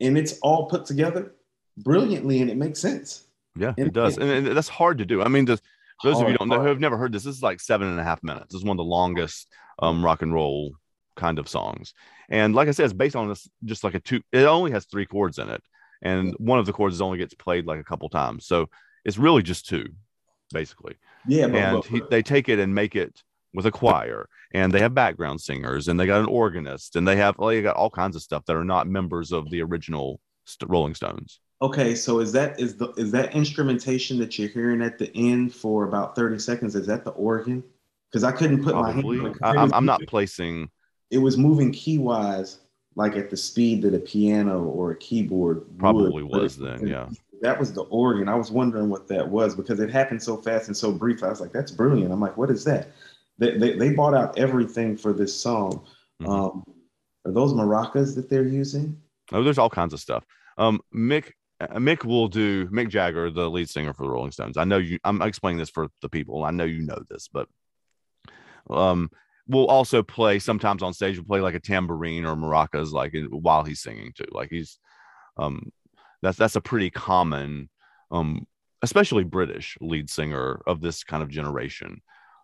and 0.00 0.16
it's 0.16 0.38
all 0.40 0.66
put 0.66 0.86
together 0.86 1.32
brilliantly 1.84 2.40
and 2.40 2.50
it 2.50 2.56
makes 2.56 2.80
sense. 2.80 3.24
Yeah, 3.56 3.74
And 3.76 3.88
it 3.88 3.92
does, 3.92 4.16
it- 4.16 4.22
and, 4.22 4.46
and 4.48 4.56
that's 4.56 4.68
hard 4.68 4.98
to 4.98 5.04
do. 5.06 5.22
I 5.22 5.28
mean, 5.28 5.44
the, 5.44 5.60
those 6.04 6.16
of 6.20 6.22
you 6.28 6.32
who 6.32 6.38
don't 6.38 6.48
know 6.48 6.60
who 6.60 6.68
have 6.68 6.80
never 6.80 6.96
heard 6.96 7.12
this, 7.12 7.24
this 7.24 7.36
is 7.36 7.42
like 7.42 7.60
seven 7.60 7.88
and 7.88 7.98
a 7.98 8.04
half 8.04 8.22
minutes. 8.22 8.52
This 8.52 8.60
is 8.60 8.64
one 8.64 8.74
of 8.74 8.78
the 8.78 8.84
longest 8.84 9.48
um, 9.80 10.04
rock 10.04 10.22
and 10.22 10.32
roll 10.32 10.72
kind 11.16 11.38
of 11.40 11.48
songs. 11.48 11.92
And 12.28 12.54
like 12.54 12.68
I 12.68 12.70
said, 12.70 12.84
it's 12.84 12.92
based 12.92 13.16
on 13.16 13.28
this 13.28 13.48
just 13.64 13.82
like 13.82 13.94
a 13.94 14.00
two. 14.00 14.20
It 14.32 14.44
only 14.44 14.70
has 14.70 14.84
three 14.84 15.06
chords 15.06 15.38
in 15.38 15.48
it, 15.48 15.62
and 16.02 16.34
one 16.38 16.58
of 16.60 16.66
the 16.66 16.72
chords 16.72 17.00
only 17.00 17.18
gets 17.18 17.34
played 17.34 17.66
like 17.66 17.80
a 17.80 17.84
couple 17.84 18.08
times. 18.08 18.46
So 18.46 18.68
it's 19.04 19.18
really 19.18 19.42
just 19.42 19.66
two, 19.66 19.86
basically. 20.52 20.94
Yeah, 21.26 21.48
but, 21.48 21.56
and 21.56 21.76
but- 21.78 21.86
he, 21.86 22.02
they 22.10 22.22
take 22.22 22.48
it 22.48 22.58
and 22.60 22.72
make 22.74 22.94
it 22.94 23.22
with 23.54 23.66
a 23.66 23.72
choir, 23.72 24.28
and 24.52 24.72
they 24.72 24.78
have 24.80 24.94
background 24.94 25.40
singers, 25.40 25.88
and 25.88 25.98
they 25.98 26.06
got 26.06 26.20
an 26.20 26.26
organist, 26.26 26.94
and 26.94 27.08
they 27.08 27.16
have 27.16 27.36
well, 27.38 27.48
they 27.48 27.62
got 27.62 27.76
all 27.76 27.90
kinds 27.90 28.14
of 28.14 28.22
stuff 28.22 28.44
that 28.44 28.54
are 28.56 28.62
not 28.64 28.86
members 28.86 29.32
of 29.32 29.50
the 29.50 29.62
original 29.62 30.20
St- 30.44 30.70
Rolling 30.70 30.94
Stones. 30.94 31.40
Okay, 31.60 31.94
so 31.96 32.20
is 32.20 32.32
that 32.32 32.60
is 32.60 32.76
the 32.76 32.90
is 32.92 33.10
that 33.12 33.34
instrumentation 33.34 34.18
that 34.18 34.38
you're 34.38 34.48
hearing 34.48 34.80
at 34.80 34.98
the 34.98 35.10
end 35.16 35.52
for 35.52 35.84
about 35.88 36.14
30 36.14 36.38
seconds? 36.38 36.76
Is 36.76 36.86
that 36.86 37.04
the 37.04 37.10
organ? 37.10 37.64
Because 38.10 38.22
I 38.22 38.30
couldn't 38.32 38.62
put 38.62 38.76
my 38.76 38.92
hand 38.92 39.04
on 39.04 39.26
it. 39.26 39.32
'cause 39.32 39.56
I, 39.56 39.62
I'm, 39.62 39.74
I'm 39.74 39.84
not 39.84 40.00
placing. 40.06 40.70
It 41.10 41.18
was 41.18 41.36
moving 41.36 41.72
key 41.72 41.98
wise, 41.98 42.60
like 42.94 43.16
at 43.16 43.30
the 43.30 43.36
speed 43.36 43.82
that 43.82 43.94
a 43.94 43.98
piano 43.98 44.64
or 44.64 44.92
a 44.92 44.96
keyboard 44.96 45.64
Probably 45.78 46.22
but 46.22 46.42
was 46.42 46.56
then, 46.56 46.86
yeah. 46.86 47.08
That 47.40 47.58
was 47.58 47.72
the 47.72 47.82
organ. 47.84 48.28
I 48.28 48.34
was 48.34 48.50
wondering 48.50 48.88
what 48.88 49.08
that 49.08 49.28
was 49.28 49.54
because 49.54 49.80
it 49.80 49.90
happened 49.90 50.22
so 50.22 50.36
fast 50.36 50.68
and 50.68 50.76
so 50.76 50.92
brief. 50.92 51.22
I 51.22 51.28
was 51.28 51.40
like, 51.40 51.52
"That's 51.52 51.70
brilliant." 51.72 52.12
I'm 52.12 52.20
like, 52.20 52.36
"What 52.36 52.50
is 52.50 52.64
that?" 52.64 52.88
They 53.38 53.56
they, 53.58 53.72
they 53.76 53.90
bought 53.90 54.14
out 54.14 54.38
everything 54.38 54.96
for 54.96 55.12
this 55.12 55.34
song. 55.34 55.84
Mhm. 56.22 56.28
Um, 56.28 56.64
are 57.24 57.32
those 57.32 57.52
maracas 57.52 58.14
that 58.14 58.28
they're 58.30 58.46
using? 58.46 59.00
Oh, 59.32 59.42
there's 59.42 59.58
all 59.58 59.70
kinds 59.70 59.92
of 59.92 60.00
stuff. 60.00 60.24
Um, 60.56 60.80
Mick 60.94 61.32
Mick 61.60 62.04
will 62.04 62.28
do 62.28 62.68
Mick 62.68 62.88
Jagger, 62.88 63.30
the 63.30 63.50
lead 63.50 63.68
singer 63.68 63.92
for 63.92 64.04
the 64.04 64.10
Rolling 64.10 64.30
Stones. 64.30 64.56
I 64.56 64.64
know 64.64 64.78
you. 64.78 64.98
I'm 65.04 65.22
explaining 65.22 65.58
this 65.58 65.70
for 65.70 65.88
the 66.02 66.08
people. 66.08 66.44
I 66.44 66.50
know 66.52 66.64
you 66.64 66.82
know 66.82 67.02
this, 67.10 67.28
but 67.28 67.48
um, 68.70 69.10
we'll 69.48 69.66
also 69.66 70.02
play 70.02 70.38
sometimes 70.38 70.82
on 70.82 70.92
stage. 70.92 71.16
We'll 71.16 71.26
play 71.26 71.40
like 71.40 71.54
a 71.54 71.60
tambourine 71.60 72.24
or 72.24 72.36
maracas, 72.36 72.92
like 72.92 73.14
while 73.30 73.64
he's 73.64 73.80
singing 73.80 74.12
too. 74.16 74.26
Like 74.30 74.50
he's, 74.50 74.78
um, 75.36 75.72
that's 76.22 76.38
that's 76.38 76.56
a 76.56 76.60
pretty 76.60 76.90
common, 76.90 77.68
um, 78.12 78.46
especially 78.82 79.24
British 79.24 79.76
lead 79.80 80.08
singer 80.08 80.62
of 80.66 80.80
this 80.80 81.02
kind 81.02 81.24
of 81.24 81.28
generation, 81.28 82.02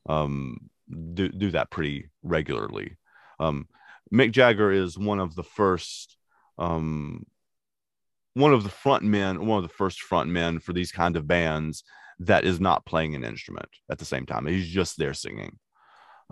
um, 0.09 0.71
do 1.15 1.29
do 1.29 1.53
that 1.53 1.71
pretty 1.71 2.11
regularly. 2.25 2.97
Um, 3.39 3.69
Mick 4.13 4.33
Jagger 4.33 4.73
is 4.73 4.99
one 4.99 5.21
of 5.21 5.37
the 5.37 5.45
first 5.45 6.17
um, 6.59 7.25
one 8.35 8.53
of 8.53 8.65
the 8.65 8.69
front 8.69 9.05
men, 9.05 9.47
one 9.47 9.59
of 9.59 9.69
the 9.69 9.75
first 9.75 10.03
front 10.03 10.29
men 10.29 10.59
for 10.59 10.73
these 10.73 10.93
kind 10.93 11.17
of 11.17 11.27
bands 11.27 11.85
that 12.21 12.45
is 12.45 12.61
not 12.61 12.85
playing 12.87 13.15
an 13.15 13.25
instrument 13.25 13.69
at 13.91 13.99
the 13.99 14.05
same 14.05 14.27
time. 14.27 14.47
He's 14.47 14.69
just 14.69 14.99
there 14.99 15.15
singing. 15.15 15.59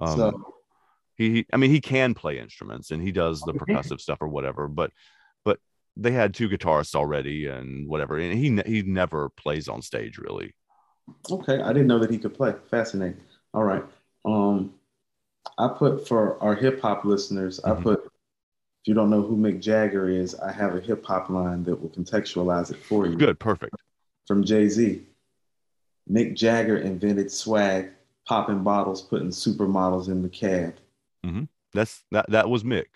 Um, 0.01 0.17
so 0.17 0.55
he, 1.17 1.47
I 1.53 1.57
mean, 1.57 1.71
he 1.71 1.81
can 1.81 2.15
play 2.15 2.39
instruments 2.39 2.91
and 2.91 3.03
he 3.03 3.13
does 3.13 3.41
the 3.41 3.53
percussive 3.53 4.01
stuff 4.01 4.19
or 4.21 4.29
whatever, 4.29 4.69
but, 4.69 4.91
but 5.45 5.59
they 5.97 6.13
had 6.13 6.35
two 6.35 6.49
guitarists 6.49 6.95
already 6.95 7.47
and 7.47 7.89
whatever. 7.89 8.19
And 8.19 8.39
he, 8.39 8.61
he 8.67 8.83
never 8.83 9.29
plays 9.31 9.69
on 9.69 9.83
stage 9.83 10.19
really. 10.19 10.55
Okay, 11.31 11.61
I 11.61 11.73
didn't 11.73 11.89
know 11.89 11.99
that 11.99 12.11
he 12.11 12.19
could 12.19 12.35
play. 12.35 12.55
Fascinating. 12.71 13.21
All 13.55 13.65
right. 13.65 13.85
Um, 14.25 14.75
I 15.59 15.69
put 15.69 16.09
for 16.09 16.43
our 16.43 16.55
hip 16.55 16.81
hop 16.81 17.05
listeners, 17.05 17.61
Mhm. 17.61 17.79
I 17.79 17.83
put 17.83 18.02
if 18.83 18.89
you 18.89 18.95
don't 18.95 19.11
know 19.11 19.23
who 19.23 19.37
Mick 19.37 19.61
Jagger 19.61 20.09
is, 20.09 20.35
I 20.35 20.51
have 20.51 20.75
a 20.75 20.81
hip 20.81 21.05
hop 21.07 21.31
line 21.31 21.63
that 21.65 21.81
will 21.81 21.91
contextualize 21.91 22.73
it 22.73 22.83
for 22.83 23.07
you. 23.07 23.15
Good. 23.15 23.39
Perfect. 23.39 23.77
From 24.27 24.43
Jay 24.43 24.69
Z. 24.69 25.05
Mick 26.11 26.35
Jagger 26.35 26.79
invented 26.79 27.31
swag, 27.31 27.91
popping 28.27 28.65
bottles, 28.65 29.01
putting 29.01 29.29
supermodels 29.29 30.09
in 30.09 30.21
the 30.21 30.29
cab. 30.29 30.75
Mm-hmm. 31.25 31.45
That's 31.73 32.03
that, 32.11 32.29
that 32.31 32.51
was 32.51 32.65
Mick. 32.65 32.87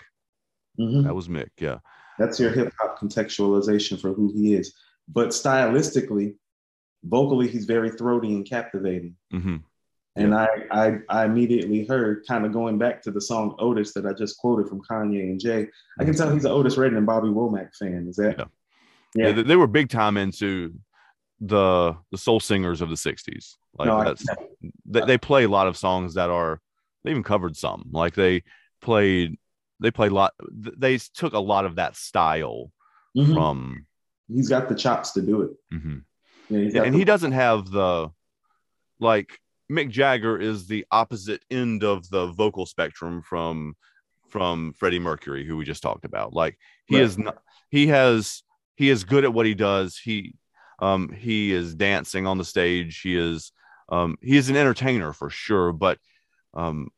Mm-hmm. 0.80 1.04
That 1.04 1.14
was 1.14 1.28
Mick. 1.28 1.50
Yeah. 1.60 1.78
That's 2.18 2.40
your 2.40 2.50
hip 2.50 2.72
hop 2.80 2.98
contextualization 2.98 4.00
for 4.00 4.12
who 4.12 4.32
he 4.32 4.54
is. 4.54 4.74
But 5.06 5.28
stylistically, 5.28 6.34
vocally, 7.04 7.46
he's 7.46 7.64
very 7.64 7.90
throaty 7.90 8.34
and 8.34 8.44
captivating. 8.44 9.14
hmm 9.30 9.58
And 10.16 10.34
I, 10.34 10.48
I, 10.70 10.98
I 11.10 11.24
immediately 11.26 11.84
heard, 11.84 12.24
kind 12.26 12.46
of 12.46 12.52
going 12.52 12.78
back 12.78 13.02
to 13.02 13.10
the 13.10 13.20
song 13.20 13.54
Otis 13.58 13.92
that 13.94 14.06
I 14.06 14.12
just 14.14 14.38
quoted 14.38 14.68
from 14.68 14.80
Kanye 14.80 15.20
and 15.20 15.38
Jay. 15.38 15.68
I 16.00 16.04
can 16.04 16.14
tell 16.14 16.32
he's 16.32 16.44
an 16.46 16.52
Otis 16.52 16.78
Redding 16.78 16.96
and 16.96 17.06
Bobby 17.06 17.28
Womack 17.28 17.70
fan. 17.78 18.06
Is 18.08 18.16
that? 18.16 18.38
Yeah. 18.38 18.44
Yeah. 19.14 19.28
Yeah. 19.36 19.42
they, 19.42 19.56
were 19.56 19.66
big 19.66 19.90
time 19.90 20.16
into 20.16 20.74
the, 21.40 21.96
the 22.10 22.18
soul 22.18 22.40
singers 22.40 22.80
of 22.80 22.88
the 22.88 22.96
sixties. 22.96 23.56
Like 23.78 23.88
No, 23.88 24.04
that's, 24.04 24.24
they, 24.86 25.02
they 25.02 25.18
play 25.18 25.44
a 25.44 25.48
lot 25.48 25.66
of 25.66 25.76
songs 25.76 26.14
that 26.14 26.30
are 26.30 26.60
they 27.04 27.10
even 27.10 27.22
covered 27.22 27.56
some 27.56 27.90
like 27.92 28.14
they 28.14 28.42
played 28.80 29.36
they 29.80 29.90
played 29.90 30.12
a 30.12 30.14
lot 30.14 30.32
they 30.50 30.96
took 30.96 31.34
a 31.34 31.38
lot 31.38 31.66
of 31.66 31.76
that 31.76 31.94
style 31.94 32.72
Mhm. 33.16 33.34
from 33.34 33.86
He's 34.28 34.48
got 34.48 34.68
the 34.68 34.74
chops 34.74 35.12
to 35.12 35.20
do 35.22 35.42
it. 35.42 35.50
Mhm. 35.72 36.02
Yeah, 36.48 36.58
Yeah, 36.58 36.82
and 36.84 36.94
the- 36.94 36.98
he 36.98 37.04
doesn't 37.04 37.32
have 37.32 37.70
the 37.70 38.10
like 38.98 39.38
mick 39.70 39.90
jagger 39.90 40.38
is 40.38 40.66
the 40.66 40.86
opposite 40.90 41.42
end 41.50 41.82
of 41.82 42.08
the 42.10 42.28
vocal 42.28 42.66
spectrum 42.66 43.22
from 43.22 43.74
from 44.28 44.72
freddie 44.72 44.98
mercury 44.98 45.44
who 45.44 45.56
we 45.56 45.64
just 45.64 45.82
talked 45.82 46.04
about. 46.04 46.32
Like 46.32 46.58
he 46.86 46.96
Right. 46.96 47.04
is 47.04 47.18
not 47.18 47.38
he 47.70 47.88
has 47.88 48.42
he 48.76 48.90
is 48.90 49.04
good 49.04 49.24
at 49.24 49.32
what 49.32 49.46
he 49.46 49.54
does. 49.54 49.96
He 49.96 50.34
um 50.80 51.10
he 51.10 51.52
is 51.52 51.74
dancing 51.74 52.26
on 52.26 52.38
the 52.38 52.44
stage. 52.44 53.00
He 53.00 53.16
is 53.16 53.52
um 53.88 54.16
he 54.20 54.36
is 54.36 54.48
an 54.50 54.56
entertainer 54.56 55.12
for 55.12 55.30
sure 55.30 55.72
but 55.72 55.98
um 56.54 56.88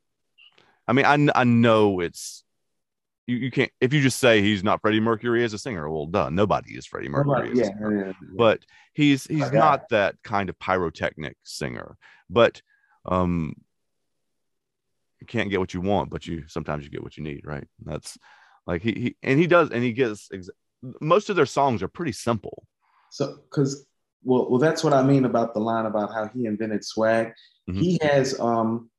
i 0.86 0.94
mean 0.94 1.04
i, 1.04 1.40
I 1.40 1.44
know 1.44 2.00
it's 2.00 2.44
you, 3.26 3.36
you 3.36 3.50
can't 3.50 3.70
if 3.78 3.92
you 3.92 4.00
just 4.00 4.18
say 4.18 4.40
he's 4.40 4.64
not 4.64 4.80
freddie 4.80 4.98
mercury 5.00 5.44
as 5.44 5.52
a 5.52 5.58
singer 5.58 5.90
well 5.90 6.06
duh 6.06 6.30
nobody 6.30 6.78
is 6.78 6.86
freddie 6.86 7.10
mercury 7.10 7.50
a 7.50 7.54
yeah, 7.54 7.70
yeah, 7.78 7.90
yeah. 8.06 8.12
but 8.38 8.60
he's 8.94 9.24
he's 9.26 9.52
not 9.52 9.88
that 9.90 10.16
kind 10.24 10.48
of 10.48 10.58
pyrotechnic 10.58 11.36
singer. 11.44 11.96
But 12.28 12.62
um 13.08 13.54
you 15.20 15.26
can't 15.26 15.50
get 15.50 15.60
what 15.60 15.74
you 15.74 15.80
want 15.80 16.10
but 16.10 16.26
you 16.26 16.44
sometimes 16.46 16.84
you 16.84 16.90
get 16.90 17.02
what 17.02 17.16
you 17.16 17.22
need 17.24 17.40
right 17.44 17.66
that's 17.84 18.16
like 18.66 18.82
he, 18.82 18.92
he 18.92 19.16
and 19.22 19.38
he 19.38 19.46
does 19.46 19.70
and 19.70 19.82
he 19.82 19.92
gets 19.92 20.28
ex- 20.32 20.50
most 21.00 21.28
of 21.30 21.36
their 21.36 21.46
songs 21.46 21.82
are 21.82 21.88
pretty 21.88 22.12
simple 22.12 22.64
So, 23.10 23.36
because 23.50 23.84
well, 24.24 24.48
well, 24.50 24.58
that's 24.58 24.82
what 24.84 24.92
I 24.92 25.02
mean 25.02 25.24
about 25.24 25.54
the 25.54 25.60
line 25.60 25.86
about 25.86 26.12
how 26.12 26.26
he 26.28 26.46
invented 26.46 26.84
swag. 26.84 27.32
Mhm. 27.68 27.80
He 27.80 27.98
has 28.02 28.38
um 28.40 28.90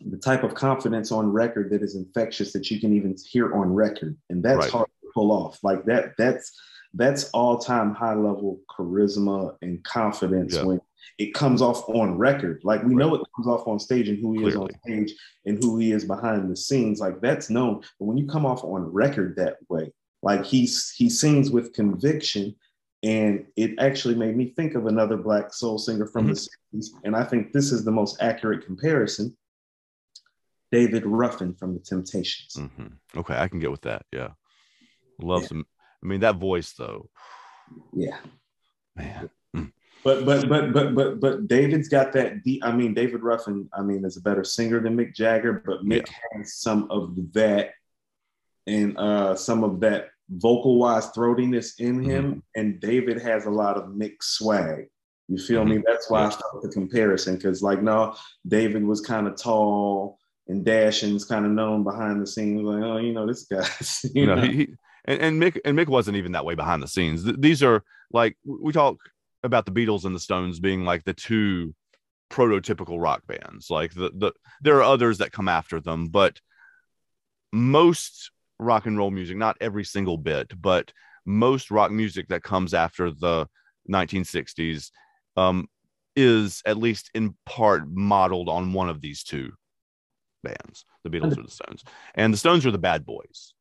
the 0.00 0.16
type 0.16 0.42
of 0.44 0.54
confidence 0.54 1.12
on 1.12 1.30
record 1.30 1.70
that 1.70 1.82
is 1.82 1.94
infectious 1.94 2.52
that 2.54 2.70
you 2.70 2.80
can 2.80 2.92
even 2.94 3.14
hear 3.32 3.54
on 3.54 3.72
record, 3.72 4.16
and 4.30 4.42
that's 4.42 4.58
Right. 4.64 4.70
hard 4.70 4.88
to 5.02 5.08
pull 5.14 5.30
off. 5.30 5.62
Like 5.62 5.84
that, 5.84 6.14
that's 6.18 6.58
that's 6.94 7.30
all 7.30 7.58
time 7.58 7.94
high 7.94 8.14
level 8.14 8.60
charisma 8.68 9.56
and 9.62 9.82
confidence 9.84 10.54
Yeah. 10.54 10.64
when 10.64 10.80
it 11.18 11.34
comes 11.34 11.60
off 11.62 11.88
on 11.88 12.16
record. 12.18 12.60
Like 12.64 12.82
we 12.82 12.94
know 12.94 13.14
it 13.14 13.22
comes 13.36 13.46
off 13.48 13.66
on 13.68 13.78
stage 13.78 14.08
and 14.08 14.18
who 14.18 14.32
he 14.38 14.44
is 14.46 14.56
on 14.56 14.68
stage 14.84 15.12
and 15.46 15.62
who 15.62 15.78
he 15.78 15.92
is 15.92 16.04
behind 16.04 16.50
the 16.50 16.56
scenes. 16.56 17.00
Like 17.00 17.20
that's 17.20 17.50
known. 17.50 17.82
But 17.98 18.06
when 18.06 18.16
you 18.18 18.26
come 18.26 18.46
off 18.46 18.64
on 18.64 18.92
record 18.92 19.36
that 19.36 19.56
way, 19.68 19.92
like 20.22 20.44
he's 20.44 20.90
he 20.90 21.08
sings 21.10 21.50
with 21.50 21.72
conviction. 21.72 22.54
And 23.02 23.46
it 23.56 23.78
actually 23.78 24.14
made 24.14 24.36
me 24.36 24.52
think 24.54 24.74
of 24.74 24.84
another 24.86 25.16
black 25.16 25.54
soul 25.54 25.78
singer 25.78 26.06
from 26.06 26.26
the 26.26 26.34
60s. 26.34 26.88
And 27.02 27.16
I 27.16 27.24
think 27.24 27.50
this 27.50 27.72
is 27.72 27.82
the 27.82 27.90
most 27.90 28.20
accurate 28.20 28.66
comparison. 28.66 29.34
David 30.70 31.04
Ruffin 31.06 31.54
from 31.54 31.74
the 31.74 31.80
Temptations. 31.80 32.56
Mhm. 32.56 32.92
Okay, 33.16 33.34
I 33.36 33.48
can 33.48 33.58
get 33.58 33.70
with 33.70 33.80
that. 33.82 34.04
Yeah, 34.12 34.32
love 35.18 35.42
Yeah. 35.42 35.48
some. 35.48 35.66
I 36.02 36.06
mean, 36.06 36.20
that 36.20 36.36
voice 36.36 36.72
though, 36.74 37.10
Yeah. 37.92 38.20
man. 38.94 39.30
But 40.02 40.24
but 40.24 40.48
but 40.48 40.72
but 40.72 40.94
but 40.94 41.20
but 41.20 41.48
David's 41.48 41.88
got 41.88 42.12
that 42.14 42.42
deep. 42.42 42.64
I 42.64 42.72
mean, 42.72 42.94
David 42.94 43.22
Ruffin, 43.22 43.68
I 43.72 43.82
mean, 43.82 44.04
is 44.04 44.16
a 44.16 44.22
better 44.22 44.44
singer 44.44 44.80
than 44.80 44.96
Mick 44.96 45.14
Jagger, 45.14 45.62
but 45.66 45.84
Mick 45.84 46.08
has 46.32 46.54
some 46.54 46.90
of 46.90 47.14
that 47.34 47.70
and 48.66 48.96
uh 48.98 49.34
some 49.34 49.62
of 49.64 49.80
that 49.80 50.08
vocal 50.30 50.78
wise 50.78 51.08
throatiness 51.10 51.78
in 51.80 52.02
him, 52.02 52.42
and 52.56 52.80
David 52.80 53.20
has 53.20 53.46
a 53.46 53.50
lot 53.50 53.76
of 53.76 53.90
Mick 53.90 54.16
swag. 54.22 54.86
You 55.28 55.38
feel 55.38 55.64
me? 55.64 55.82
That's 55.86 56.08
why 56.10 56.20
I 56.20 56.24
Yeah. 56.24 56.28
started 56.30 56.60
the 56.62 56.68
comparison 56.72 57.36
because, 57.36 57.62
like, 57.62 57.82
no, 57.82 58.14
David 58.48 58.84
was 58.84 59.00
kind 59.00 59.26
of 59.28 59.36
tall 59.36 60.18
and 60.48 60.64
dashing's 60.64 61.24
kind 61.24 61.44
of 61.46 61.52
known 61.52 61.84
behind 61.84 62.20
the 62.20 62.26
scenes, 62.26 62.62
like, 62.62 62.82
oh, 62.82 62.96
you 62.96 63.12
know, 63.12 63.26
this 63.26 63.44
guy, 63.44 63.64
you 64.14 64.22
You 64.22 64.26
know, 64.26 64.34
know, 64.36 64.42
he, 64.42 64.56
he 64.56 64.68
and, 65.04 65.20
and 65.20 65.42
Mick 65.42 65.58
and 65.64 65.78
Mick 65.78 65.88
wasn't 65.88 66.16
even 66.16 66.32
that 66.32 66.44
way 66.44 66.54
behind 66.54 66.82
the 66.82 66.88
scenes. 66.88 67.22
Th- 67.24 67.36
These 67.38 67.62
are 67.62 67.84
like 68.12 68.36
we 68.44 68.72
talk 68.72 68.96
about 69.42 69.66
the 69.66 69.72
Beatles 69.72 70.04
and 70.04 70.14
the 70.14 70.20
Stones 70.20 70.60
being 70.60 70.84
like 70.84 71.04
the 71.04 71.14
two 71.14 71.74
prototypical 72.30 73.00
rock 73.00 73.26
bands. 73.26 73.70
Like 73.70 73.92
the 73.94 74.10
the 74.14 74.32
there 74.62 74.76
are 74.76 74.82
others 74.82 75.18
that 75.18 75.32
come 75.32 75.48
after 75.48 75.80
them, 75.80 76.08
but 76.08 76.40
most 77.52 78.30
rock 78.58 78.86
and 78.86 78.96
roll 78.96 79.10
music, 79.10 79.36
not 79.36 79.56
every 79.60 79.84
single 79.84 80.18
bit, 80.18 80.52
but 80.60 80.92
most 81.26 81.70
rock 81.70 81.90
music 81.90 82.28
that 82.28 82.42
comes 82.42 82.74
after 82.74 83.10
the 83.10 83.46
1960s 83.90 84.90
um, 85.36 85.68
is 86.14 86.62
at 86.66 86.76
least 86.76 87.10
in 87.14 87.34
part 87.46 87.88
modeled 87.88 88.48
on 88.48 88.72
one 88.72 88.88
of 88.88 89.00
these 89.00 89.22
two 89.22 89.52
bands, 90.42 90.84
the 91.04 91.10
Beatles 91.10 91.38
or 91.38 91.42
the 91.42 91.50
Stones. 91.50 91.84
And 92.14 92.32
the 92.32 92.38
Stones 92.38 92.66
are 92.66 92.70
the 92.70 92.78
bad 92.78 93.04
boys. 93.04 93.54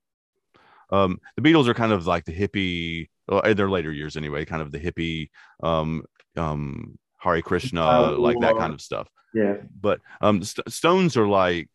Um, 0.91 1.19
the 1.36 1.41
Beatles 1.41 1.67
are 1.67 1.73
kind 1.73 1.91
of 1.91 2.07
like 2.07 2.25
the 2.25 2.34
hippie, 2.34 3.09
in 3.30 3.55
their 3.57 3.69
later 3.69 3.91
years 3.91 4.17
anyway, 4.17 4.45
kind 4.45 4.61
of 4.61 4.71
the 4.71 4.80
hippie, 4.80 5.30
um, 5.61 6.03
um, 6.36 6.97
Hare 7.17 7.41
Krishna, 7.41 7.82
Uh, 7.82 8.17
like 8.17 8.39
that 8.39 8.55
kind 8.57 8.73
of 8.73 8.82
stuff. 8.82 9.07
Yeah, 9.34 9.57
but 9.80 9.99
um 10.21 10.41
St- 10.41 10.71
stones 10.71 11.15
are 11.15 11.27
like 11.27 11.69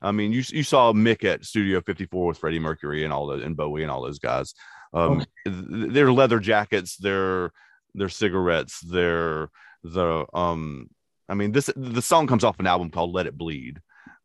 i 0.00 0.10
mean 0.10 0.32
you 0.32 0.42
you 0.48 0.62
saw 0.62 0.92
mick 0.92 1.24
at 1.24 1.44
studio 1.44 1.82
54 1.82 2.28
with 2.28 2.38
freddie 2.38 2.60
mercury 2.60 3.04
and 3.04 3.12
all 3.12 3.26
the 3.26 3.42
and 3.44 3.56
bowie 3.56 3.82
and 3.82 3.90
all 3.90 4.00
those 4.00 4.18
guys. 4.20 4.54
Um 4.94 5.26
th- 5.44 5.92
their 5.92 6.10
leather 6.10 6.38
jackets 6.40 6.96
their 6.96 7.50
their 7.94 8.08
cigarettes 8.08 8.80
their 8.80 9.50
the 9.82 10.24
um 10.32 10.88
i 11.28 11.34
mean 11.34 11.52
this 11.52 11.68
the 11.76 12.00
song 12.00 12.26
comes 12.26 12.44
off 12.44 12.58
an 12.60 12.66
album 12.66 12.90
called 12.90 13.12
let 13.12 13.26
it 13.26 13.36
bleed. 13.36 13.80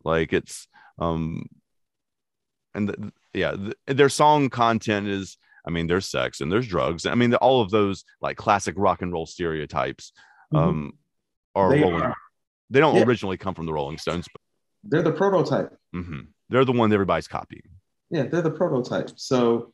Like 0.06 0.32
it's 0.32 0.68
um 1.00 1.48
and 2.74 2.88
the, 2.88 3.12
yeah 3.34 3.56
th- 3.56 3.76
their 3.88 4.10
song 4.10 4.50
content 4.50 5.08
is 5.08 5.38
i 5.66 5.70
mean 5.70 5.88
there's 5.88 6.06
sex 6.06 6.42
and 6.42 6.52
there's 6.52 6.68
drugs 6.68 7.06
i 7.06 7.16
mean 7.16 7.34
all 7.36 7.62
of 7.62 7.70
those 7.72 8.04
like 8.22 8.38
classic 8.38 8.76
rock 8.78 9.02
and 9.02 9.12
roll 9.14 9.26
stereotypes 9.26 10.12
Mhm. 10.54 10.58
um 10.60 10.94
are 11.56 11.70
They 11.72 11.82
rolling 11.82 12.02
are. 12.02 12.16
they 12.70 12.80
don't 12.80 12.96
Yeah. 12.96 13.04
originally 13.06 13.38
come 13.38 13.54
from 13.56 13.66
the 13.66 13.74
rolling 13.74 13.98
stones 13.98 14.28
But... 14.32 14.42
they're 14.84 15.02
the 15.04 15.12
prototype. 15.12 15.76
mhm. 15.96 16.28
they're 16.50 16.66
the 16.66 16.72
one 16.72 16.90
that 16.90 16.96
everybody's 16.96 17.28
copying 17.28 17.64
Yeah, 18.10 18.24
they're 18.24 18.42
the 18.44 18.52
prototype. 18.52 19.12
So 19.16 19.72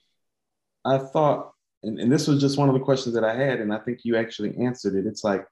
I 0.86 0.98
thought, 0.98 1.52
and, 1.84 2.00
and 2.00 2.10
this 2.12 2.26
was 2.28 2.40
just 2.40 2.58
one 2.58 2.70
of 2.70 2.74
the 2.76 2.80
questions 2.80 3.14
that 3.16 3.24
I 3.26 3.36
had, 3.36 3.60
and 3.60 3.74
I 3.74 3.80
think 3.80 4.00
you 4.06 4.16
actually 4.16 4.56
answered 4.58 4.96
it. 4.96 5.06
It's 5.06 5.24
like, 5.26 5.46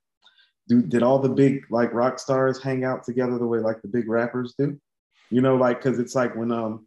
do 0.70 0.82
did 0.82 1.04
all 1.04 1.20
the 1.20 1.28
big 1.44 1.66
like 1.70 1.94
rock 1.94 2.18
stars 2.20 2.64
hang 2.64 2.86
out 2.86 3.04
together 3.04 3.38
the 3.38 3.46
way 3.46 3.60
like 3.60 3.82
the 3.82 3.90
big 3.90 4.08
rappers 4.08 4.54
do? 4.58 4.80
You 5.30 5.42
know, 5.42 5.56
like 5.58 5.84
because 5.84 6.00
it's 6.00 6.16
like 6.16 6.34
when 6.36 6.52
um 6.54 6.87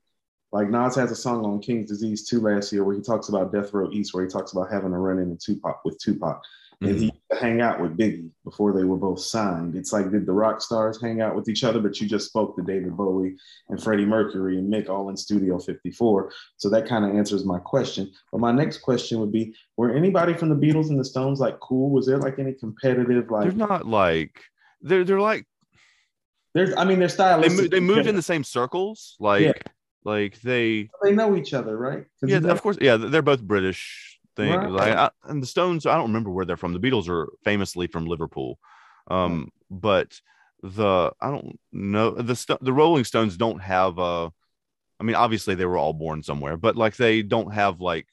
like 0.53 0.69
Nas 0.69 0.97
has 0.97 1.11
a 1.11 1.17
song 1.17 1.45
on 1.45 1.61
King's 1.61 1.89
Disease 1.89 2.29
2 2.29 2.41
last 2.41 2.73
year 2.73 2.85
where 2.85 2.97
he 2.97 3.03
talks 3.03 3.29
about 3.29 3.53
Death 3.53 3.73
Row 3.73 3.91
East, 3.93 4.13
where 4.13 4.25
he 4.25 4.29
talks 4.29 4.53
about 4.53 4.71
having 4.71 4.93
a 4.93 4.99
run 4.99 5.19
in 5.19 5.37
Tupac 5.37 5.85
with 5.85 5.99
Tupac. 5.99 6.43
And 6.81 6.91
he 6.91 6.95
mm-hmm. 6.95 7.03
used 7.03 7.15
hang 7.41 7.61
out 7.61 7.81
with 7.81 7.97
Biggie 7.97 8.31
before 8.43 8.73
they 8.73 8.85
were 8.85 8.97
both 8.97 9.21
signed. 9.21 9.77
It's 9.77 9.93
like, 9.93 10.11
did 10.11 10.27
the 10.27 10.33
rock 10.33 10.61
stars 10.63 11.01
hang 11.01 11.21
out 11.21 11.37
with 11.37 11.49
each 11.49 11.63
other? 11.63 11.79
But 11.79 12.01
you 12.01 12.09
just 12.09 12.29
spoke 12.29 12.57
to 12.57 12.63
David 12.63 12.97
Bowie 12.97 13.37
and 13.69 13.83
Freddie 13.83 14.07
Mercury 14.07 14.59
and 14.59 14.73
Mick 14.73 14.89
all 14.89 15.11
in 15.11 15.17
Studio 15.17 15.59
54. 15.59 16.33
So 16.57 16.71
that 16.71 16.89
kind 16.89 17.05
of 17.05 17.15
answers 17.15 17.45
my 17.45 17.59
question. 17.59 18.11
But 18.33 18.41
my 18.41 18.51
next 18.51 18.79
question 18.79 19.21
would 19.21 19.31
be 19.31 19.55
Were 19.77 19.95
anybody 19.95 20.35
from 20.35 20.49
the 20.49 20.55
Beatles 20.55 20.89
and 20.89 20.99
the 20.99 21.05
Stones 21.05 21.39
like 21.39 21.61
cool? 21.61 21.91
Was 21.91 22.07
there 22.07 22.19
like 22.19 22.39
any 22.39 22.55
competitive, 22.55 23.31
like, 23.31 23.45
they're 23.45 23.53
not 23.53 23.87
like 23.87 24.41
they're 24.81 25.05
they're 25.05 25.21
like 25.21 25.47
there's, 26.55 26.75
I 26.77 26.85
mean, 26.85 26.99
they're 26.99 27.09
they, 27.09 27.49
mo- 27.49 27.69
they 27.69 27.81
moved 27.81 28.09
in 28.09 28.17
the 28.17 28.23
same 28.23 28.43
circles 28.43 29.17
like 29.21 29.43
Yeah. 29.43 29.53
Like 30.05 30.41
they 30.43 30.89
They 31.03 31.13
know 31.13 31.37
each 31.37 31.55
other, 31.55 31.77
right? 31.77 32.05
yeah 32.23 32.39
of 32.39 32.63
course 32.63 32.77
yeah 32.81 32.97
they're 32.97 33.23
both 33.23 33.41
british 33.43 34.19
thing 34.37 34.61
Right. 34.61 34.71
like 34.71 34.97
I, 34.97 35.11
and 35.25 35.43
the 35.43 35.47
stones 35.47 35.87
i 35.87 35.95
don't 35.97 36.09
remember 36.09 36.31
where 36.31 36.45
they're 36.45 36.57
from 36.57 36.73
the 36.75 36.79
beatles 36.79 37.09
are 37.09 37.29
famously 37.45 37.87
from 37.87 38.07
liverpool 38.07 38.59
um 39.11 39.51
but 39.71 40.21
the 40.63 41.13
i 41.21 41.31
don't 41.31 41.59
know 41.73 42.11
the 42.11 42.59
the 42.61 42.73
rolling 42.73 43.05
stones 43.05 43.37
don't 43.39 43.61
have 43.61 43.99
uh 43.99 44.29
i 45.01 45.03
mean 45.03 45.17
obviously 45.17 45.55
they 45.55 45.65
were 45.65 45.79
all 45.79 45.95
born 45.95 46.23
somewhere 46.23 46.57
but 46.59 46.77
like 46.77 46.95
they 46.97 47.23
don't 47.23 47.53
have 47.55 47.81
like 47.81 48.07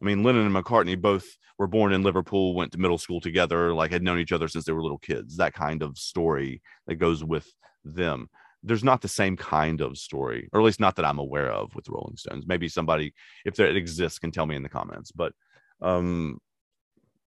i 0.00 0.04
mean 0.04 0.22
lennon 0.24 0.44
and 0.46 0.54
mccartney 0.54 1.00
both 1.00 1.24
were 1.58 1.68
born 1.68 1.92
in 1.92 2.02
liverpool 2.02 2.54
went 2.54 2.72
to 2.72 2.78
middle 2.78 2.98
school 2.98 3.20
together 3.20 3.72
like 3.72 3.92
had 3.92 4.02
known 4.02 4.18
each 4.18 4.32
other 4.32 4.48
since 4.48 4.64
they 4.64 4.72
were 4.72 4.82
little 4.82 4.98
kids 4.98 5.36
that 5.36 5.54
kind 5.54 5.82
of 5.82 5.96
story 5.96 6.60
that 6.88 6.96
goes 6.96 7.22
with 7.22 7.48
them 7.84 8.28
there's 8.62 8.84
not 8.84 9.00
the 9.00 9.08
same 9.08 9.36
kind 9.36 9.80
of 9.80 9.98
story 9.98 10.48
or 10.52 10.60
at 10.60 10.64
least 10.64 10.80
not 10.80 10.96
that 10.96 11.04
i'm 11.04 11.18
aware 11.18 11.50
of 11.50 11.74
with 11.74 11.84
the 11.84 11.92
rolling 11.92 12.16
stones 12.16 12.46
maybe 12.46 12.68
somebody 12.68 13.12
if 13.44 13.54
there, 13.56 13.66
it 13.66 13.76
exists 13.76 14.18
can 14.18 14.30
tell 14.30 14.46
me 14.46 14.56
in 14.56 14.62
the 14.62 14.68
comments 14.68 15.10
but 15.12 15.32
um 15.80 16.38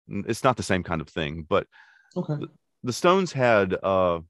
it's 0.09 0.45
not 0.45 0.57
the 0.57 0.62
same 0.62 0.83
kind 0.83 1.01
of 1.01 1.09
thing 1.09 1.45
but 1.49 1.66
Okay. 2.16 2.47
the 2.83 2.93
stones 2.93 3.33
had 3.33 3.74
uh 3.83 4.20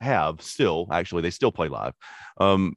have 0.00 0.40
still 0.40 0.86
actually 0.90 1.22
they 1.22 1.30
still 1.30 1.52
play 1.52 1.68
live 1.68 1.94
um 2.38 2.74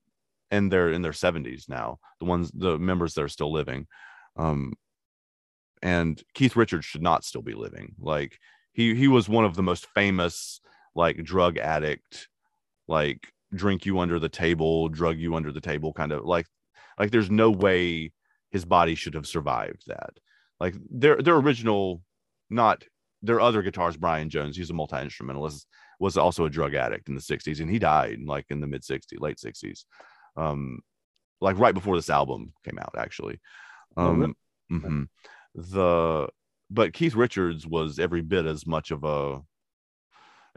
and 0.50 0.72
they're 0.72 0.92
in 0.92 1.02
their 1.02 1.12
70s 1.12 1.68
now 1.70 1.98
the 2.20 2.26
ones 2.26 2.52
the 2.54 2.78
members 2.78 3.14
that 3.14 3.24
are 3.24 3.28
still 3.28 3.52
living 3.52 3.86
um 4.38 4.74
and 5.82 6.24
keith 6.34 6.56
richards 6.56 6.86
should 6.86 7.02
not 7.02 7.24
still 7.24 7.42
be 7.42 7.54
living 7.54 7.94
like 8.00 8.40
he 8.74 8.96
he 8.96 9.08
was 9.08 9.30
one 9.30 9.46
of 9.46 9.56
the 9.56 9.64
most 9.64 9.88
famous 9.94 10.62
like 10.96 11.24
drug 11.24 11.58
addict 11.58 12.28
like 12.88 13.28
drink 13.54 13.86
you 13.86 14.00
under 14.00 14.20
the 14.20 14.30
table 14.30 14.90
drug 14.90 15.18
you 15.18 15.36
under 15.36 15.52
the 15.52 15.62
table 15.62 15.94
kind 15.94 16.12
of 16.12 16.26
like 16.26 16.46
like 17.00 17.12
there's 17.12 17.32
no 17.32 17.50
way 17.50 18.12
his 18.52 18.66
body 18.66 18.96
should 18.96 19.14
have 19.14 19.28
survived 19.28 19.84
that. 19.88 20.12
Like 20.60 20.76
their 20.90 21.22
their 21.22 21.36
original 21.36 22.02
not 22.50 22.84
their 23.22 23.40
other 23.40 23.64
guitarist 23.64 24.00
brian 24.00 24.30
jones 24.30 24.56
he's 24.56 24.70
a 24.70 24.74
multi-instrumentalist 24.74 25.68
was 26.00 26.18
also 26.18 26.46
a 26.46 26.50
drug 26.50 26.76
addict 26.76 27.10
in 27.10 27.16
the 27.16 27.22
60s 27.22 27.60
and 27.60 27.70
he 27.70 27.80
died 27.80 28.20
like 28.26 28.46
in 28.50 28.60
the 28.60 28.68
mid 28.68 28.84
60s 28.84 29.20
late 29.20 29.38
60s 29.38 29.86
um 30.36 30.80
like 31.42 31.58
right 31.60 31.74
before 31.74 31.96
this 31.96 32.10
album 32.10 32.54
came 32.64 32.80
out 32.80 32.96
actually. 32.98 33.40
Oh, 33.96 34.08
um 34.08 34.36
mhm. 34.72 35.08
the 35.56 36.28
but 36.70 36.94
keith 36.94 37.16
richards 37.16 37.66
was 37.66 38.00
every 38.00 38.22
bit 38.22 38.46
as 38.46 38.66
much 38.66 38.92
of 38.92 39.04
a 39.04 39.42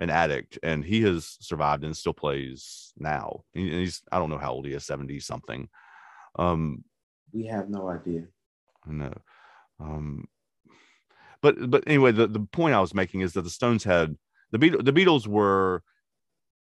an 0.01 0.11
addict 0.11 0.59
and 0.62 0.84
he 0.84 1.03
has 1.03 1.36
survived 1.40 1.84
and 1.84 1.96
still 1.96 2.14
plays 2.14 2.92
now 2.98 3.44
and 3.55 3.68
he's 3.68 4.03
i 4.11 4.18
don't 4.18 4.30
know 4.30 4.38
how 4.38 4.53
old 4.53 4.66
he 4.66 4.72
is 4.72 4.84
70 4.84 5.20
something 5.20 5.68
um 6.36 6.84
We 7.32 7.46
have 7.46 7.68
no 7.68 7.88
idea. 7.88 8.24
No. 8.86 9.12
Um, 9.78 10.26
but 11.42 11.70
but 11.70 11.84
anyway, 11.86 12.12
the, 12.12 12.26
the 12.26 12.40
point 12.40 12.74
I 12.74 12.80
was 12.80 12.94
making 12.94 13.20
is 13.20 13.32
that 13.34 13.42
the 13.42 13.51
Stones 13.51 13.84
had 13.84 14.16
the 14.53 14.59
Beatles, 14.59 14.84
the 14.84 14.92
Beatles 14.92 15.26
were 15.26 15.82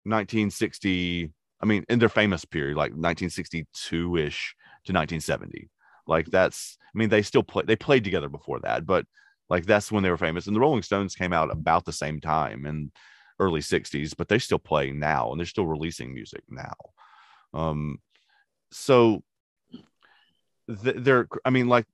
1960. 0.04 1.32
I 1.62 1.66
mean, 1.66 1.86
in 1.90 2.00
their 2.00 2.10
famous 2.10 2.46
period, 2.46 2.78
like 2.78 2.92
1962 2.92 4.18
ish 4.18 4.56
to 4.86 4.94
1970. 4.94 5.70
Like 6.08 6.28
that's. 6.28 6.78
I 6.94 6.98
mean, 6.98 7.10
they 7.10 7.22
still 7.22 7.44
play. 7.44 7.64
They 7.66 7.76
played 7.76 8.04
together 8.04 8.30
before 8.30 8.60
that, 8.62 8.86
but 8.86 9.06
like 9.50 9.66
that's 9.66 9.92
when 9.92 10.04
they 10.04 10.10
were 10.10 10.18
famous. 10.18 10.48
And 10.48 10.56
the 10.56 10.60
Rolling 10.60 10.84
Stones 10.84 11.16
came 11.16 11.34
out 11.34 11.52
about 11.52 11.86
the 11.86 11.94
same 11.94 12.20
time 12.20 12.66
in 12.66 12.92
early 13.40 13.62
60s, 13.62 14.16
but 14.16 14.28
they 14.28 14.40
still 14.40 14.60
play 14.60 14.92
now 14.92 15.32
and 15.32 15.40
they're 15.40 15.46
still 15.46 15.66
releasing 15.66 16.14
music 16.14 16.44
now. 16.50 16.74
Um, 17.54 18.00
so 18.72 19.24
th- 20.84 20.98
they're. 21.00 21.28
I 21.46 21.50
mean, 21.50 21.68
like 21.68 21.86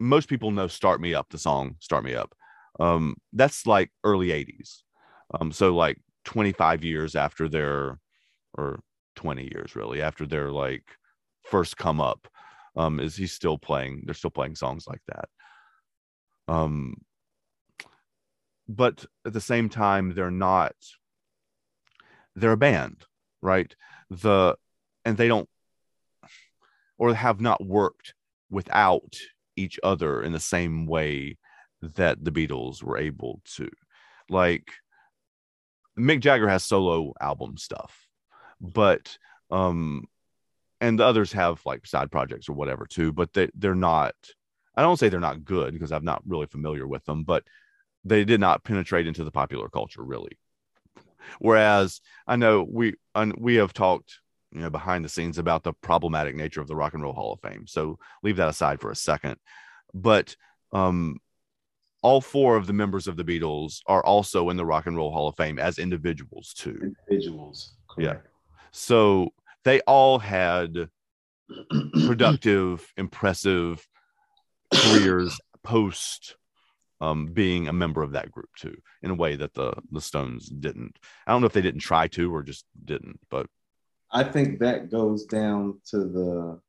most 0.00 0.28
people 0.28 0.50
know 0.50 0.66
"Start 0.66 1.00
Me 1.00 1.14
Up," 1.14 1.28
the 1.30 1.38
song 1.38 1.76
"Start 1.80 2.04
Me 2.04 2.14
Up." 2.14 2.34
Um, 2.80 3.16
that's 3.32 3.66
like 3.66 3.90
early 4.04 4.28
'80s. 4.28 4.82
Um, 5.38 5.52
so 5.52 5.74
like 5.74 5.98
25 6.24 6.84
years 6.84 7.14
after 7.14 7.48
their, 7.48 7.98
or 8.56 8.80
20 9.16 9.42
years 9.42 9.76
really 9.76 10.00
after 10.00 10.26
their 10.26 10.50
like 10.50 10.84
first 11.44 11.76
come 11.76 12.00
up, 12.00 12.28
um, 12.76 13.00
is 13.00 13.16
he's 13.16 13.32
still 13.32 13.58
playing? 13.58 14.02
They're 14.04 14.14
still 14.14 14.30
playing 14.30 14.54
songs 14.56 14.86
like 14.86 15.02
that. 15.08 15.28
Um, 16.48 16.94
but 18.68 19.04
at 19.24 19.32
the 19.32 19.40
same 19.40 19.68
time, 19.68 20.14
they're 20.14 20.30
not. 20.30 20.74
They're 22.36 22.52
a 22.52 22.56
band, 22.56 23.04
right? 23.42 23.74
The 24.10 24.56
and 25.04 25.16
they 25.16 25.28
don't 25.28 25.48
or 26.98 27.14
have 27.14 27.40
not 27.40 27.64
worked 27.64 28.14
without 28.50 29.16
each 29.56 29.78
other 29.82 30.22
in 30.22 30.32
the 30.32 30.40
same 30.40 30.86
way 30.86 31.38
that 31.80 32.22
the 32.24 32.30
Beatles 32.30 32.82
were 32.82 32.98
able 32.98 33.40
to. 33.56 33.70
Like 34.28 34.72
Mick 35.98 36.20
Jagger 36.20 36.48
has 36.48 36.64
solo 36.64 37.14
album 37.20 37.56
stuff, 37.56 38.06
but 38.60 39.16
um 39.50 40.04
and 40.80 40.98
the 40.98 41.04
others 41.04 41.32
have 41.32 41.60
like 41.64 41.86
side 41.86 42.10
projects 42.10 42.48
or 42.48 42.52
whatever 42.52 42.86
too, 42.86 43.12
but 43.12 43.32
they 43.32 43.48
they're 43.54 43.74
not 43.74 44.14
I 44.76 44.82
don't 44.82 44.96
say 44.96 45.08
they're 45.08 45.18
not 45.18 45.44
good 45.44 45.72
because 45.72 45.90
I'm 45.90 46.04
not 46.04 46.22
really 46.26 46.46
familiar 46.46 46.86
with 46.86 47.04
them, 47.04 47.24
but 47.24 47.44
they 48.04 48.24
did 48.24 48.40
not 48.40 48.64
penetrate 48.64 49.06
into 49.06 49.24
the 49.24 49.30
popular 49.30 49.68
culture 49.68 50.02
really. 50.02 50.38
Whereas 51.38 52.00
I 52.26 52.36
know 52.36 52.66
we 52.68 52.94
and 53.14 53.34
we 53.36 53.56
have 53.56 53.72
talked 53.72 54.20
you 54.52 54.60
know 54.60 54.70
behind 54.70 55.04
the 55.04 55.08
scenes 55.08 55.38
about 55.38 55.62
the 55.62 55.72
problematic 55.74 56.34
nature 56.34 56.60
of 56.60 56.68
the 56.68 56.76
Rock 56.76 56.94
and 56.94 57.02
Roll 57.02 57.12
Hall 57.12 57.32
of 57.32 57.40
Fame. 57.40 57.66
So 57.66 57.98
leave 58.22 58.36
that 58.36 58.48
aside 58.48 58.80
for 58.80 58.90
a 58.90 58.96
second. 58.96 59.36
But 59.94 60.36
um, 60.72 61.18
all 62.02 62.20
four 62.20 62.56
of 62.56 62.66
the 62.66 62.72
members 62.72 63.08
of 63.08 63.16
the 63.16 63.24
Beatles 63.24 63.80
are 63.86 64.04
also 64.04 64.50
in 64.50 64.56
the 64.56 64.66
Rock 64.66 64.86
and 64.86 64.96
Roll 64.96 65.12
Hall 65.12 65.28
of 65.28 65.36
Fame 65.36 65.58
as 65.58 65.78
individuals 65.78 66.54
too. 66.54 66.94
Individuals. 67.10 67.74
Correct. 67.88 68.22
Yeah. 68.24 68.30
So 68.70 69.30
they 69.64 69.80
all 69.80 70.18
had 70.18 70.88
productive, 72.06 72.92
impressive 72.96 73.86
careers 74.72 75.38
post 75.62 76.36
um, 77.00 77.26
being 77.26 77.68
a 77.68 77.72
member 77.72 78.02
of 78.02 78.12
that 78.12 78.30
group 78.30 78.50
too, 78.56 78.76
in 79.02 79.10
a 79.10 79.14
way 79.14 79.36
that 79.36 79.54
the 79.54 79.72
the 79.92 80.00
Stones 80.00 80.48
didn't. 80.48 80.98
I 81.26 81.32
don't 81.32 81.40
know 81.40 81.46
if 81.46 81.52
they 81.52 81.62
didn't 81.62 81.80
try 81.80 82.08
to 82.08 82.34
or 82.34 82.42
just 82.42 82.64
didn't, 82.84 83.20
but 83.30 83.46
I 84.10 84.24
think 84.24 84.58
that 84.60 84.90
goes 84.90 85.24
down 85.24 85.80
to 85.90 85.98
the 85.98 86.60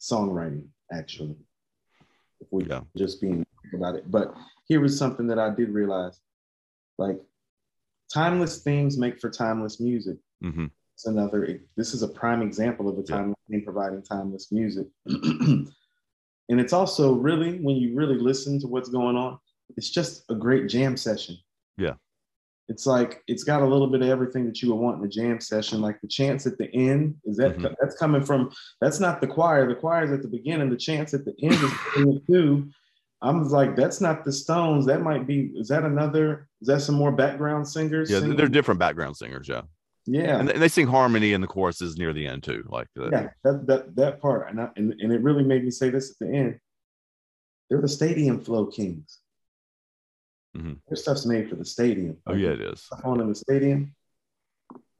songwriting, 0.00 0.66
actually. 0.92 1.36
If 2.40 2.48
we 2.50 2.64
yeah. 2.64 2.80
just 2.96 3.20
being 3.20 3.46
about 3.74 3.96
it. 3.96 4.10
But 4.10 4.34
here 4.66 4.80
was 4.80 4.98
something 4.98 5.26
that 5.28 5.38
I 5.38 5.50
did 5.50 5.70
realize. 5.70 6.20
Like 6.98 7.18
timeless 8.12 8.62
themes 8.62 8.98
make 8.98 9.20
for 9.20 9.30
timeless 9.30 9.80
music. 9.80 10.16
Mm-hmm. 10.44 10.66
It's 10.94 11.06
another, 11.06 11.60
this 11.76 11.92
is 11.92 12.02
a 12.02 12.08
prime 12.08 12.42
example 12.42 12.88
of 12.88 12.98
a 12.98 13.02
timeless 13.02 13.36
yeah. 13.48 13.56
theme 13.56 13.64
providing 13.64 14.02
timeless 14.02 14.50
music. 14.50 14.86
and 15.06 15.70
it's 16.48 16.72
also 16.72 17.14
really, 17.14 17.58
when 17.58 17.76
you 17.76 17.94
really 17.94 18.18
listen 18.18 18.58
to 18.60 18.66
what's 18.66 18.88
going 18.88 19.16
on, 19.16 19.38
it's 19.76 19.90
just 19.90 20.24
a 20.30 20.34
great 20.34 20.68
jam 20.68 20.96
session. 20.96 21.36
Yeah 21.76 21.94
it's 22.68 22.86
like 22.86 23.22
it's 23.28 23.44
got 23.44 23.62
a 23.62 23.66
little 23.66 23.86
bit 23.86 24.02
of 24.02 24.08
everything 24.08 24.44
that 24.46 24.60
you 24.60 24.70
would 24.70 24.80
want 24.80 24.98
in 24.98 25.04
a 25.04 25.08
jam 25.08 25.40
session. 25.40 25.80
Like 25.80 26.00
the 26.00 26.08
chance 26.08 26.46
at 26.46 26.58
the 26.58 26.72
end 26.74 27.16
is 27.24 27.36
that 27.36 27.56
mm-hmm. 27.56 27.74
that's 27.80 27.96
coming 27.96 28.22
from 28.22 28.50
that's 28.80 28.98
not 28.98 29.20
the 29.20 29.26
choir. 29.26 29.68
The 29.68 29.74
choir 29.74 30.04
is 30.04 30.12
at 30.12 30.22
the 30.22 30.28
beginning. 30.28 30.70
The 30.70 30.76
chance 30.76 31.14
at 31.14 31.24
the 31.24 31.34
end 31.42 31.54
is 31.96 32.20
too. 32.30 32.68
I'm 33.22 33.48
like, 33.48 33.76
that's 33.76 34.00
not 34.00 34.24
the 34.24 34.32
Stones. 34.32 34.84
That 34.86 35.00
might 35.00 35.26
be. 35.26 35.52
Is 35.54 35.68
that 35.68 35.84
another? 35.84 36.48
Is 36.60 36.68
that 36.68 36.80
some 36.80 36.96
more 36.96 37.12
background 37.12 37.66
singers? 37.68 38.10
Yeah, 38.10 38.20
singing? 38.20 38.36
they're 38.36 38.48
different 38.48 38.80
background 38.80 39.16
singers. 39.16 39.48
Yeah. 39.48 39.62
Yeah, 40.08 40.38
and 40.38 40.48
they 40.48 40.68
sing 40.68 40.86
harmony 40.86 41.32
in 41.32 41.40
the 41.40 41.48
choruses 41.48 41.96
near 41.96 42.12
the 42.12 42.28
end 42.28 42.44
too. 42.44 42.64
Like 42.68 42.86
that. 42.94 43.10
yeah, 43.10 43.28
that 43.42 43.66
that 43.66 43.96
that 43.96 44.20
part, 44.20 44.48
and 44.48 44.60
I, 44.60 44.68
and 44.76 44.94
and 45.00 45.12
it 45.12 45.20
really 45.20 45.42
made 45.42 45.64
me 45.64 45.72
say 45.72 45.90
this 45.90 46.12
at 46.12 46.18
the 46.20 46.32
end. 46.32 46.60
They're 47.68 47.80
the 47.80 47.88
stadium 47.88 48.40
flow 48.40 48.66
kings. 48.66 49.18
Mm-hmm. 50.56 50.72
Their 50.88 50.96
stuff's 50.96 51.26
made 51.26 51.48
for 51.48 51.56
the 51.56 51.64
stadium. 51.64 52.16
Oh 52.26 52.34
yeah, 52.34 52.50
it 52.50 52.60
is. 52.60 52.88
On 53.04 53.20
in 53.20 53.28
the 53.28 53.34
stadium, 53.34 53.94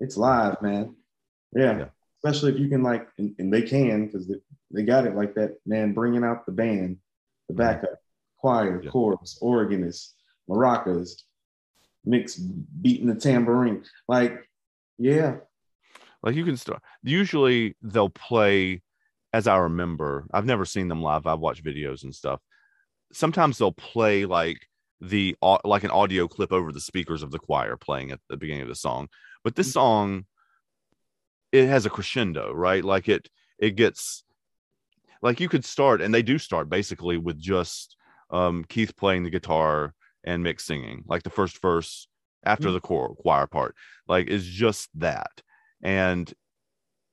it's 0.00 0.16
live, 0.16 0.60
man. 0.60 0.94
Yeah. 1.54 1.78
yeah. 1.78 1.84
Especially 2.24 2.52
if 2.52 2.58
you 2.58 2.68
can 2.68 2.82
like, 2.82 3.08
and, 3.18 3.34
and 3.38 3.52
they 3.52 3.62
can 3.62 4.06
because 4.06 4.26
they, 4.26 4.34
they, 4.72 4.82
got 4.82 5.06
it 5.06 5.14
like 5.14 5.34
that. 5.34 5.56
Man, 5.64 5.92
bringing 5.92 6.24
out 6.24 6.44
the 6.44 6.52
band, 6.52 6.98
the 7.48 7.54
mm-hmm. 7.54 7.62
backup, 7.62 7.90
mm-hmm. 7.90 8.40
choir, 8.40 8.82
yeah. 8.82 8.90
chorus, 8.90 9.38
organist, 9.40 10.14
maracas, 10.48 11.22
Mick's 12.06 12.36
beating 12.36 13.08
the 13.08 13.16
tambourine. 13.16 13.84
Like, 14.08 14.48
yeah. 14.98 15.36
Like 16.22 16.36
you 16.36 16.44
can 16.44 16.56
start. 16.56 16.80
Usually 17.02 17.76
they'll 17.82 18.08
play, 18.08 18.82
as 19.32 19.46
I 19.46 19.56
remember. 19.58 20.26
I've 20.32 20.46
never 20.46 20.64
seen 20.64 20.88
them 20.88 21.02
live. 21.02 21.26
I've 21.26 21.40
watched 21.40 21.64
videos 21.64 22.04
and 22.04 22.14
stuff. 22.14 22.40
Sometimes 23.12 23.58
they'll 23.58 23.72
play 23.72 24.24
like 24.24 24.66
the 25.00 25.36
like 25.64 25.84
an 25.84 25.90
audio 25.90 26.26
clip 26.26 26.52
over 26.52 26.72
the 26.72 26.80
speakers 26.80 27.22
of 27.22 27.30
the 27.30 27.38
choir 27.38 27.76
playing 27.76 28.10
at 28.10 28.20
the 28.28 28.36
beginning 28.36 28.62
of 28.62 28.68
the 28.68 28.74
song 28.74 29.08
but 29.44 29.54
this 29.54 29.68
mm. 29.70 29.72
song 29.72 30.24
it 31.52 31.66
has 31.66 31.86
a 31.86 31.90
crescendo 31.90 32.52
right 32.52 32.84
like 32.84 33.08
it 33.08 33.28
it 33.58 33.76
gets 33.76 34.24
like 35.22 35.40
you 35.40 35.48
could 35.48 35.64
start 35.64 36.00
and 36.00 36.14
they 36.14 36.22
do 36.22 36.38
start 36.38 36.70
basically 36.70 37.18
with 37.18 37.38
just 37.38 37.96
um 38.30 38.64
keith 38.68 38.96
playing 38.96 39.22
the 39.22 39.30
guitar 39.30 39.94
and 40.24 40.44
mick 40.44 40.60
singing 40.60 41.04
like 41.06 41.22
the 41.22 41.30
first 41.30 41.60
verse 41.60 42.08
after 42.44 42.68
mm-hmm. 42.68 42.74
the 42.74 42.80
choir, 42.80 43.08
choir 43.08 43.46
part 43.46 43.74
like 44.08 44.28
is 44.28 44.46
just 44.46 44.88
that 44.94 45.42
and 45.82 46.32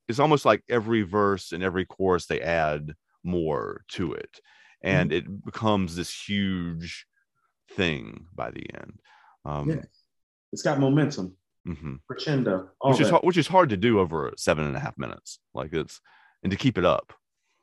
it's 0.08 0.20
almost 0.20 0.46
like 0.46 0.64
every 0.70 1.02
verse 1.02 1.52
and 1.52 1.64
every 1.64 1.86
chorus 1.86 2.26
they 2.26 2.42
add 2.42 2.94
more 3.24 3.84
to 3.90 4.14
it 4.14 4.40
and 4.82 5.12
mm-hmm. 5.12 5.18
it 5.18 5.46
becomes 5.46 5.96
this 5.96 6.14
huge 6.14 7.06
thing 7.76 8.26
by 8.34 8.52
the 8.52 8.66
end. 8.74 9.00
Um, 9.46 9.70
yeah. 9.70 9.82
It's 10.52 10.62
got 10.62 10.80
momentum, 10.80 11.36
mm-hmm. 11.68 11.96
crescendo, 12.08 12.70
which 12.82 13.02
is 13.02 13.10
which 13.10 13.38
is 13.38 13.48
hard 13.48 13.70
to 13.70 13.78
do 13.78 14.00
over 14.00 14.32
seven 14.38 14.66
and 14.66 14.76
a 14.76 14.80
half 14.80 14.98
minutes. 14.98 15.40
Like 15.54 15.74
it's 15.74 16.00
and 16.44 16.52
to 16.52 16.58
keep 16.58 16.78
it 16.78 16.86
up. 16.86 17.14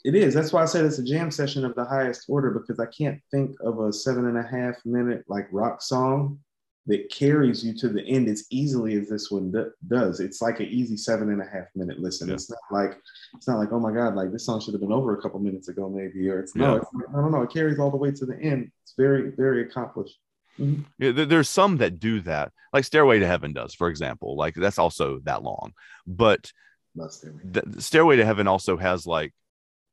It 0.05 0.15
is. 0.15 0.33
That's 0.35 0.53
why 0.53 0.63
I 0.63 0.65
said 0.65 0.85
it's 0.87 0.99
a 0.99 1.05
jam 1.05 1.31
session 1.31 1.65
of 1.65 1.75
the 1.75 1.85
highest 1.85 2.25
order 2.29 2.51
because 2.51 2.81
I 2.81 2.87
can't 2.87 3.21
think 3.31 3.55
of 3.61 3.79
a 3.81 3.93
seven 3.93 4.27
and 4.27 4.39
a 4.39 4.43
half 4.43 4.77
minute 4.85 5.25
like 5.29 5.47
rock 5.53 5.83
song 5.83 6.41
that 6.87 7.11
carries 7.11 7.64
you 7.64 7.76
to 7.76 7.89
the 7.89 8.03
end 8.03 8.28
as 8.28 8.47
easily 8.51 8.95
as 8.97 9.09
this 9.09 9.31
one 9.31 9.53
do- 9.53 9.70
does. 9.89 10.20
It's 10.20 10.41
like 10.41 10.61
an 10.61 10.66
easy 10.66 10.97
seven 10.97 11.31
and 11.31 11.41
a 11.41 11.45
half 11.45 11.66
minute 11.74 12.01
listen. 12.01 12.28
Yeah. 12.28 12.35
It's 12.35 12.51
not 12.51 12.59
like 12.70 12.99
it's 13.35 13.47
not 13.47 13.59
like 13.59 13.72
oh 13.72 13.81
my 13.81 13.93
god, 13.93 14.14
like 14.14 14.33
this 14.33 14.47
song 14.47 14.61
should 14.61 14.74
have 14.74 14.81
been 14.81 14.93
over 14.93 15.16
a 15.16 15.22
couple 15.22 15.39
minutes 15.41 15.68
ago 15.68 15.89
maybe, 15.89 16.28
or 16.28 16.41
it's 16.41 16.53
yeah. 16.55 16.66
no, 16.66 16.76
it's, 16.76 16.87
I 17.11 17.12
don't 17.12 17.33
know. 17.33 17.43
It 17.43 17.53
carries 17.53 17.78
all 17.78 17.91
the 17.91 17.97
way 17.97 18.11
to 18.11 18.26
the 18.26 18.39
end. 18.41 18.70
It's 18.83 18.95
very 18.97 19.31
very 19.31 19.62
accomplished. 19.62 20.18
Mm-hmm. 20.59 20.83
Yeah, 20.99 21.12
there's 21.24 21.49
some 21.49 21.76
that 21.78 22.01
do 22.01 22.20
that, 22.22 22.53
like 22.72 22.85
Stairway 22.85 23.18
to 23.18 23.26
Heaven 23.26 23.53
does, 23.53 23.74
for 23.74 23.89
example. 23.89 24.37
Like 24.37 24.55
that's 24.55 24.78
also 24.78 25.20
that 25.24 25.43
long, 25.43 25.72
but 26.07 26.51
the, 26.97 27.62
the 27.66 27.83
Stairway 27.83 28.16
to 28.16 28.24
Heaven 28.24 28.49
also 28.49 28.76
has 28.76 29.07
like 29.07 29.33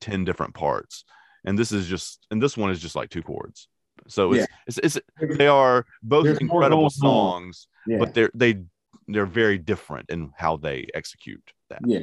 ten 0.02 0.26
different 0.26 0.56
parts, 0.56 1.04
and 1.46 1.60
this 1.60 1.72
is 1.72 1.88
just 1.88 2.26
and 2.32 2.42
this 2.42 2.58
one 2.58 2.72
is 2.72 2.80
just 2.80 2.96
like 2.96 3.10
two 3.10 3.22
chords. 3.22 3.68
So 4.08 4.34
it's, 4.34 4.48
yeah. 4.50 4.56
it's, 4.68 4.98
it's, 4.98 5.38
they 5.38 5.48
are 5.48 5.86
both 6.02 6.26
There's 6.26 6.38
incredible 6.40 6.90
songs, 6.90 7.68
yeah. 7.86 7.98
but 7.98 8.14
they're 8.14 8.32
they 8.34 8.64
they're 9.08 9.26
very 9.26 9.58
different 9.58 10.10
in 10.10 10.32
how 10.36 10.58
they 10.58 10.88
execute 10.94 11.54
that. 11.70 11.80
Yeah, 11.86 12.00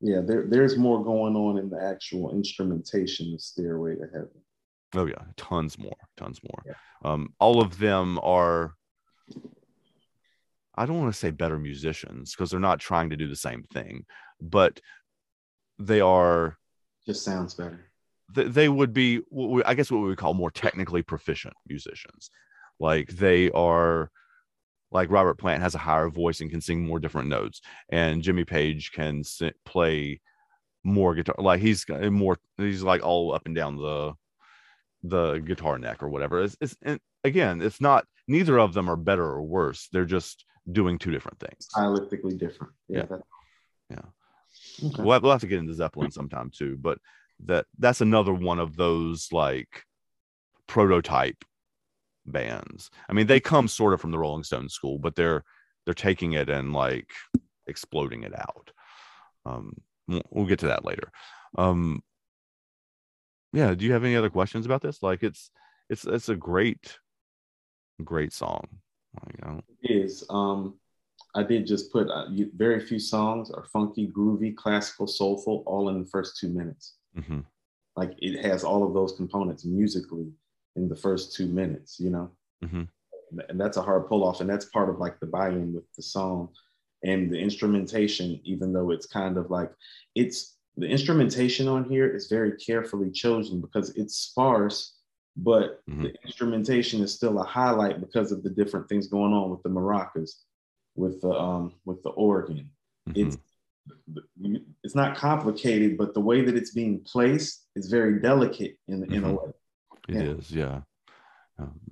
yeah. 0.00 0.20
There, 0.20 0.46
there's 0.48 0.76
more 0.76 1.02
going 1.02 1.36
on 1.36 1.58
in 1.58 1.70
the 1.70 1.82
actual 1.82 2.32
instrumentation 2.32 3.34
of 3.34 3.40
Stairway 3.40 3.96
to 3.96 4.06
Heaven. 4.12 4.30
Oh 4.94 5.06
yeah, 5.06 5.22
tons 5.36 5.78
more, 5.78 5.96
tons 6.16 6.40
more. 6.42 6.62
Yeah. 6.66 7.10
Um, 7.10 7.32
all 7.38 7.60
of 7.60 7.78
them 7.78 8.18
are. 8.22 8.74
I 10.74 10.86
don't 10.86 10.98
want 10.98 11.12
to 11.12 11.18
say 11.18 11.30
better 11.30 11.58
musicians 11.58 12.34
because 12.34 12.50
they're 12.50 12.60
not 12.60 12.80
trying 12.80 13.10
to 13.10 13.16
do 13.16 13.28
the 13.28 13.36
same 13.36 13.64
thing, 13.72 14.04
but 14.40 14.80
they 15.78 16.00
are. 16.00 16.56
Just 17.06 17.24
sounds 17.24 17.54
better 17.54 17.89
they 18.34 18.68
would 18.68 18.92
be 18.92 19.20
i 19.64 19.74
guess 19.74 19.90
what 19.90 20.00
we 20.00 20.08
would 20.08 20.18
call 20.18 20.34
more 20.34 20.50
technically 20.50 21.02
proficient 21.02 21.54
musicians. 21.66 22.30
Like 22.78 23.08
they 23.08 23.50
are 23.50 24.10
like 24.90 25.10
robert 25.10 25.38
plant 25.38 25.62
has 25.62 25.74
a 25.74 25.78
higher 25.78 26.08
voice 26.08 26.40
and 26.40 26.50
can 26.50 26.60
sing 26.60 26.84
more 26.84 26.98
different 26.98 27.28
notes 27.28 27.60
and 27.90 28.22
jimmy 28.22 28.44
page 28.44 28.92
can 28.92 29.22
play 29.64 30.20
more 30.82 31.14
guitar 31.14 31.34
like 31.38 31.60
he's 31.60 31.84
more 31.88 32.38
he's 32.56 32.82
like 32.82 33.02
all 33.04 33.34
up 33.34 33.42
and 33.44 33.54
down 33.54 33.76
the 33.76 34.14
the 35.02 35.38
guitar 35.38 35.78
neck 35.78 36.02
or 36.02 36.08
whatever. 36.08 36.42
It's, 36.42 36.56
it's 36.60 36.76
again 37.24 37.62
it's 37.62 37.80
not 37.80 38.06
neither 38.28 38.58
of 38.58 38.72
them 38.72 38.88
are 38.88 38.96
better 38.96 39.24
or 39.24 39.42
worse. 39.42 39.88
They're 39.92 40.04
just 40.04 40.44
doing 40.70 40.98
two 40.98 41.10
different 41.10 41.38
things. 41.40 41.68
Stylistically 41.74 42.38
different. 42.38 42.72
Yeah 42.88 43.06
yeah, 43.10 43.16
yeah. 43.90 44.88
Okay. 44.88 45.02
We'll, 45.02 45.12
have, 45.12 45.22
we'll 45.22 45.32
have 45.32 45.40
to 45.42 45.46
get 45.46 45.58
into 45.58 45.74
zeppelin 45.74 46.10
sometime 46.10 46.50
too 46.50 46.76
but 46.80 46.98
that 47.46 47.66
that's 47.78 48.00
another 48.00 48.32
one 48.32 48.58
of 48.58 48.76
those 48.76 49.28
like 49.32 49.84
prototype 50.66 51.44
bands. 52.26 52.90
I 53.08 53.12
mean, 53.12 53.26
they 53.26 53.40
come 53.40 53.68
sort 53.68 53.94
of 53.94 54.00
from 54.00 54.10
the 54.10 54.18
Rolling 54.18 54.44
Stones 54.44 54.74
school, 54.74 54.98
but 54.98 55.16
they're 55.16 55.44
they're 55.84 55.94
taking 55.94 56.32
it 56.32 56.48
and 56.48 56.72
like 56.72 57.10
exploding 57.66 58.22
it 58.22 58.38
out. 58.38 58.70
Um, 59.46 59.74
we'll 60.30 60.46
get 60.46 60.58
to 60.60 60.68
that 60.68 60.84
later. 60.84 61.10
Um, 61.56 62.02
yeah. 63.52 63.74
Do 63.74 63.84
you 63.84 63.92
have 63.92 64.04
any 64.04 64.16
other 64.16 64.30
questions 64.30 64.66
about 64.66 64.82
this? 64.82 65.02
Like, 65.02 65.22
it's 65.22 65.50
it's 65.88 66.04
it's 66.04 66.28
a 66.28 66.36
great, 66.36 66.98
great 68.04 68.32
song. 68.32 68.66
Know? 69.42 69.60
It 69.82 69.90
is. 69.90 70.24
Um, 70.30 70.78
I 71.34 71.42
did 71.42 71.66
just 71.66 71.92
put 71.92 72.08
uh, 72.08 72.26
very 72.56 72.80
few 72.80 72.98
songs 72.98 73.50
are 73.50 73.64
funky, 73.64 74.08
groovy, 74.08 74.54
classical, 74.54 75.06
soulful, 75.06 75.62
all 75.66 75.88
in 75.88 76.00
the 76.00 76.08
first 76.08 76.38
two 76.38 76.48
minutes. 76.48 76.94
Mm-hmm. 77.18 77.40
Like 77.96 78.12
it 78.18 78.44
has 78.44 78.64
all 78.64 78.86
of 78.86 78.94
those 78.94 79.12
components 79.12 79.64
musically 79.64 80.28
in 80.76 80.88
the 80.88 80.96
first 80.96 81.34
two 81.34 81.46
minutes, 81.46 81.98
you 81.98 82.10
know? 82.10 82.30
Mm-hmm. 82.64 82.82
And 83.48 83.60
that's 83.60 83.76
a 83.76 83.82
hard 83.82 84.08
pull 84.08 84.24
off. 84.24 84.40
And 84.40 84.50
that's 84.50 84.64
part 84.66 84.88
of 84.88 84.98
like 84.98 85.20
the 85.20 85.26
buy 85.26 85.50
in 85.50 85.72
with 85.72 85.84
the 85.96 86.02
song 86.02 86.50
and 87.02 87.30
the 87.30 87.38
instrumentation, 87.38 88.40
even 88.44 88.72
though 88.72 88.90
it's 88.90 89.06
kind 89.06 89.36
of 89.36 89.50
like 89.50 89.72
it's 90.14 90.56
the 90.76 90.86
instrumentation 90.86 91.68
on 91.68 91.84
here 91.84 92.08
is 92.08 92.28
very 92.28 92.52
carefully 92.56 93.10
chosen 93.10 93.60
because 93.60 93.90
it's 93.96 94.16
sparse, 94.16 94.96
but 95.36 95.80
mm-hmm. 95.88 96.04
the 96.04 96.14
instrumentation 96.24 97.02
is 97.02 97.12
still 97.12 97.40
a 97.40 97.44
highlight 97.44 98.00
because 98.00 98.32
of 98.32 98.42
the 98.42 98.50
different 98.50 98.88
things 98.88 99.06
going 99.06 99.32
on 99.32 99.50
with 99.50 99.62
the 99.62 99.68
maracas, 99.68 100.42
with 100.96 101.20
the 101.20 101.30
um 101.30 101.72
with 101.84 102.02
the 102.02 102.10
organ. 102.10 102.70
Mm-hmm. 103.08 103.26
It's 103.26 103.38
it's 104.82 104.94
not 104.94 105.16
complicated, 105.16 105.96
but 105.98 106.14
the 106.14 106.20
way 106.20 106.42
that 106.42 106.56
it's 106.56 106.72
being 106.72 107.00
placed 107.04 107.66
is 107.76 107.88
very 107.88 108.20
delicate 108.20 108.76
in 108.88 109.02
mm-hmm. 109.02 109.12
in 109.12 109.24
a 109.24 109.26
mm-hmm. 109.26 109.36
way. 109.36 109.52
It 110.08 110.14
yeah. 110.14 110.32
is, 110.32 110.50
yeah. 110.50 110.80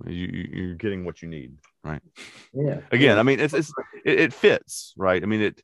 You 0.07 0.27
you're 0.27 0.75
getting 0.75 1.05
what 1.05 1.21
you 1.21 1.29
need, 1.29 1.59
right? 1.85 2.01
Yeah. 2.53 2.81
Again, 2.91 3.19
I 3.19 3.23
mean, 3.23 3.41
it's 3.41 3.55
it's 3.55 3.73
it, 4.05 4.21
it 4.21 4.33
fits, 4.33 4.95
right? 4.97 5.23
I 5.23 5.27
mean, 5.27 5.43
it 5.43 5.61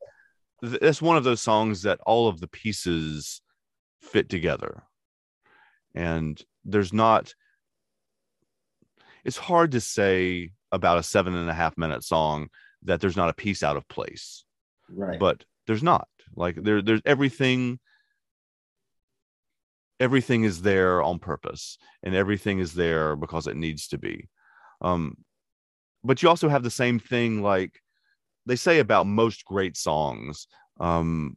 it's 0.62 1.02
one 1.02 1.16
of 1.16 1.24
those 1.24 1.40
songs 1.40 1.82
that 1.82 2.00
all 2.04 2.28
of 2.28 2.40
the 2.40 2.48
pieces 2.48 3.40
fit 4.02 4.28
together, 4.28 4.82
and 5.94 6.40
there's 6.64 6.92
not. 6.92 7.34
It's 9.24 9.38
hard 9.38 9.72
to 9.72 9.80
say 9.80 10.50
about 10.70 10.98
a 10.98 11.02
seven 11.02 11.34
and 11.34 11.48
a 11.48 11.54
half 11.54 11.78
minute 11.78 12.04
song 12.04 12.48
that 12.82 13.00
there's 13.00 13.16
not 13.16 13.30
a 13.30 13.34
piece 13.34 13.62
out 13.62 13.76
of 13.76 13.88
place, 13.88 14.44
right? 14.90 15.18
But 15.18 15.44
there's 15.66 15.82
not 15.82 16.08
like 16.36 16.56
there 16.56 16.82
there's 16.82 17.02
everything 17.04 17.78
everything 20.00 20.44
is 20.44 20.62
there 20.62 21.02
on 21.02 21.18
purpose 21.18 21.78
and 22.02 22.14
everything 22.14 22.58
is 22.58 22.74
there 22.74 23.16
because 23.16 23.46
it 23.46 23.56
needs 23.56 23.88
to 23.88 23.98
be. 23.98 24.28
Um 24.80 25.16
but 26.02 26.22
you 26.22 26.28
also 26.28 26.48
have 26.48 26.62
the 26.62 26.70
same 26.70 26.98
thing 26.98 27.42
like 27.42 27.80
they 28.46 28.56
say 28.56 28.78
about 28.78 29.06
most 29.06 29.44
great 29.44 29.76
songs 29.76 30.46
um 30.80 31.36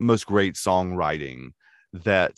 most 0.00 0.26
great 0.26 0.54
songwriting 0.54 1.50
that 1.92 2.34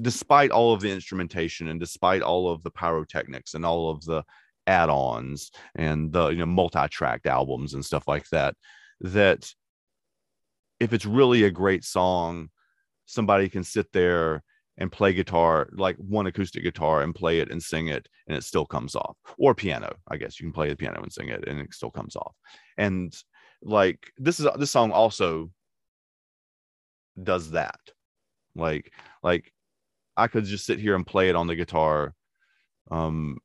despite 0.00 0.50
all 0.50 0.72
of 0.72 0.80
the 0.80 0.90
instrumentation 0.90 1.68
and 1.68 1.80
despite 1.80 2.22
all 2.22 2.50
of 2.50 2.62
the 2.62 2.70
pyrotechnics 2.70 3.54
and 3.54 3.66
all 3.66 3.90
of 3.90 4.04
the 4.04 4.22
add-ons 4.66 5.50
and 5.74 6.12
the 6.12 6.28
you 6.28 6.38
know 6.38 6.46
multi-tracked 6.46 7.26
albums 7.26 7.74
and 7.74 7.84
stuff 7.84 8.06
like 8.06 8.28
that 8.28 8.54
that 9.00 9.52
if 10.80 10.92
it's 10.92 11.06
really 11.06 11.44
a 11.44 11.50
great 11.50 11.84
song 11.84 12.48
somebody 13.06 13.48
can 13.48 13.64
sit 13.64 13.90
there 13.92 14.42
and 14.78 14.92
play 14.92 15.12
guitar 15.12 15.68
like 15.72 15.96
one 15.96 16.26
acoustic 16.26 16.62
guitar 16.62 17.02
and 17.02 17.14
play 17.14 17.40
it 17.40 17.50
and 17.50 17.62
sing 17.62 17.88
it 17.88 18.08
and 18.28 18.36
it 18.36 18.44
still 18.44 18.64
comes 18.64 18.94
off. 18.94 19.16
Or 19.38 19.54
piano 19.54 19.94
i 20.08 20.16
guess. 20.16 20.38
You 20.38 20.46
can 20.46 20.52
play 20.52 20.68
the 20.68 20.76
piano 20.76 21.02
and 21.02 21.12
sing 21.12 21.28
it 21.28 21.46
and 21.46 21.58
it 21.58 21.74
still 21.74 21.90
comes 21.90 22.16
off. 22.16 22.34
And 22.76 23.14
like 23.62 24.12
this 24.18 24.38
is 24.38 24.46
this 24.56 24.70
song 24.70 24.92
also 24.92 25.50
does 27.20 27.50
that. 27.50 27.80
Like 28.54 28.92
like 29.22 29.52
i 30.16 30.26
could 30.26 30.44
just 30.44 30.66
sit 30.66 30.78
here 30.78 30.94
and 30.94 31.06
play 31.06 31.28
it 31.28 31.36
on 31.36 31.46
the 31.46 31.56
guitar 31.56 32.14
um 32.90 33.38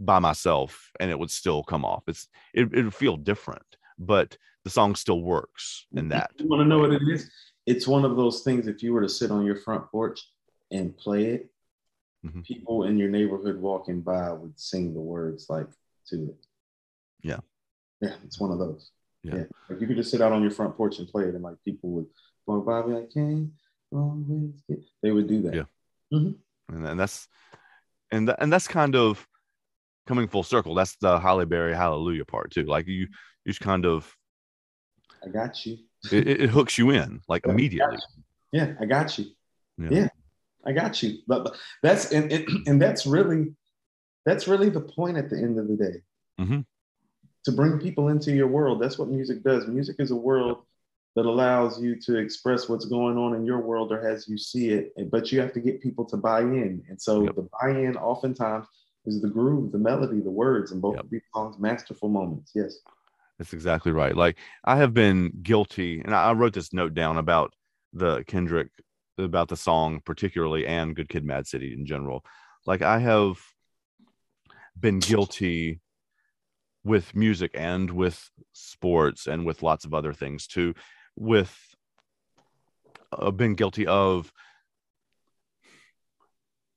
by 0.00 0.18
myself 0.18 0.90
and 0.98 1.10
it 1.10 1.18
would 1.18 1.30
still 1.30 1.62
come 1.62 1.84
off. 1.84 2.02
It's 2.08 2.28
it, 2.52 2.72
would 2.72 2.94
feel 2.94 3.16
different. 3.16 3.64
But 3.98 4.36
the 4.64 4.70
song 4.70 4.94
still 4.94 5.22
works 5.22 5.86
in 5.94 6.08
that. 6.08 6.30
you 6.38 6.48
want 6.48 6.60
to 6.60 6.68
know 6.68 6.78
what 6.78 6.92
it 6.92 7.02
is? 7.02 7.30
It's 7.66 7.86
one 7.86 8.04
of 8.04 8.16
those 8.16 8.42
things 8.42 8.66
if 8.66 8.82
you 8.82 8.92
were 8.92 9.02
to 9.02 9.08
sit 9.08 9.30
on 9.30 9.44
your 9.44 9.56
front 9.56 9.90
porch 9.90 10.20
and 10.70 10.96
play 10.96 11.26
it 11.26 11.50
mm-hmm. 12.24 12.40
people 12.40 12.84
in 12.84 12.98
your 12.98 13.08
neighborhood 13.08 13.60
walking 13.60 14.00
by 14.00 14.32
would 14.32 14.58
sing 14.58 14.94
the 14.94 15.00
words 15.00 15.46
like 15.48 15.68
to 16.08 16.24
it. 16.24 16.46
Yeah. 17.22 17.40
Yeah 18.00 18.14
it's 18.24 18.40
one 18.40 18.50
of 18.50 18.58
those. 18.58 18.90
Yeah, 19.22 19.36
yeah. 19.36 19.44
like 19.70 19.80
you 19.80 19.86
could 19.86 19.96
just 19.96 20.10
sit 20.10 20.20
out 20.20 20.32
on 20.32 20.42
your 20.42 20.50
front 20.50 20.76
porch 20.76 20.98
and 20.98 21.08
play 21.08 21.24
it 21.24 21.34
and 21.34 21.42
like 21.42 21.56
people 21.64 21.90
would 21.90 22.06
walk 22.46 22.66
by 22.66 22.82
be 22.82 22.92
like 22.92 23.10
hey 23.14 23.46
they 25.02 25.10
would 25.10 25.28
do 25.28 25.42
that. 25.42 25.54
Yeah. 25.54 25.64
Mm-hmm. 26.12 26.74
and, 26.76 26.86
and 26.86 27.00
that's 27.00 27.28
and 28.10 28.26
th- 28.28 28.38
and 28.40 28.52
that's 28.52 28.68
kind 28.68 28.96
of 28.96 29.26
coming 30.06 30.28
full 30.28 30.42
circle. 30.42 30.74
That's 30.74 30.96
the 30.96 31.18
Halle 31.18 31.44
Berry 31.46 31.74
hallelujah 31.74 32.24
part 32.24 32.50
too. 32.50 32.64
Like 32.64 32.86
you 32.86 33.08
you 33.44 33.52
just 33.52 33.60
kind 33.60 33.86
of 33.86 34.14
I 35.24 35.28
got 35.28 35.64
you 35.64 35.78
it, 36.12 36.28
it 36.28 36.50
hooks 36.50 36.78
you 36.78 36.90
in 36.90 37.20
like 37.28 37.46
immediately. 37.46 37.98
Yeah, 38.52 38.74
I 38.80 38.84
got 38.84 39.18
you. 39.18 39.26
Yeah. 39.78 39.88
yeah. 39.90 40.08
I 40.66 40.72
got 40.72 41.02
you. 41.02 41.18
But, 41.26 41.44
but 41.44 41.56
that's 41.82 42.12
and, 42.12 42.30
and, 42.32 42.48
and 42.66 42.82
that's 42.82 43.06
really 43.06 43.54
that's 44.24 44.48
really 44.48 44.70
the 44.70 44.80
point 44.80 45.16
at 45.16 45.30
the 45.30 45.36
end 45.36 45.58
of 45.58 45.68
the 45.68 45.76
day. 45.76 46.02
Mm-hmm. 46.40 46.60
To 47.44 47.52
bring 47.52 47.78
people 47.78 48.08
into 48.08 48.32
your 48.32 48.46
world. 48.46 48.80
That's 48.80 48.98
what 48.98 49.08
music 49.08 49.42
does. 49.42 49.66
Music 49.66 49.96
is 49.98 50.10
a 50.10 50.16
world 50.16 50.62
that 51.14 51.26
allows 51.26 51.80
you 51.80 51.94
to 52.00 52.16
express 52.16 52.68
what's 52.68 52.86
going 52.86 53.18
on 53.18 53.34
in 53.34 53.44
your 53.44 53.58
world 53.60 53.92
or 53.92 54.06
as 54.06 54.26
you 54.26 54.38
see 54.38 54.70
it. 54.70 54.92
But 55.10 55.30
you 55.30 55.40
have 55.40 55.52
to 55.52 55.60
get 55.60 55.82
people 55.82 56.04
to 56.06 56.16
buy 56.16 56.40
in. 56.40 56.82
And 56.88 57.00
so 57.00 57.24
yep. 57.24 57.36
the 57.36 57.48
buy-in 57.60 57.96
oftentimes 57.96 58.66
is 59.04 59.20
the 59.20 59.28
groove, 59.28 59.72
the 59.72 59.78
melody, 59.78 60.20
the 60.20 60.30
words, 60.30 60.72
and 60.72 60.80
both 60.80 60.96
yep. 60.96 61.04
of 61.04 61.10
these 61.10 61.22
songs 61.34 61.58
masterful 61.58 62.08
moments. 62.08 62.52
Yes. 62.54 62.78
That's 63.38 63.52
exactly 63.52 63.92
right. 63.92 64.16
Like 64.16 64.38
I 64.64 64.76
have 64.76 64.94
been 64.94 65.32
guilty, 65.42 66.00
and 66.00 66.14
I 66.14 66.32
wrote 66.32 66.54
this 66.54 66.72
note 66.72 66.94
down 66.94 67.18
about 67.18 67.52
the 67.92 68.24
Kendrick, 68.26 68.68
about 69.18 69.48
the 69.48 69.56
song 69.56 70.00
particularly, 70.04 70.66
and 70.66 70.94
Good 70.94 71.08
Kid, 71.08 71.24
Mad 71.24 71.46
City 71.46 71.72
in 71.72 71.86
general. 71.86 72.24
Like 72.66 72.82
I 72.82 72.98
have 72.98 73.38
been 74.78 74.98
guilty 74.98 75.80
with 76.84 77.14
music 77.14 77.52
and 77.54 77.90
with 77.90 78.30
sports 78.52 79.26
and 79.26 79.44
with 79.44 79.62
lots 79.62 79.84
of 79.84 79.94
other 79.94 80.12
things 80.12 80.46
too. 80.46 80.74
With 81.16 81.56
uh, 83.12 83.30
been 83.30 83.54
guilty 83.54 83.86
of 83.86 84.32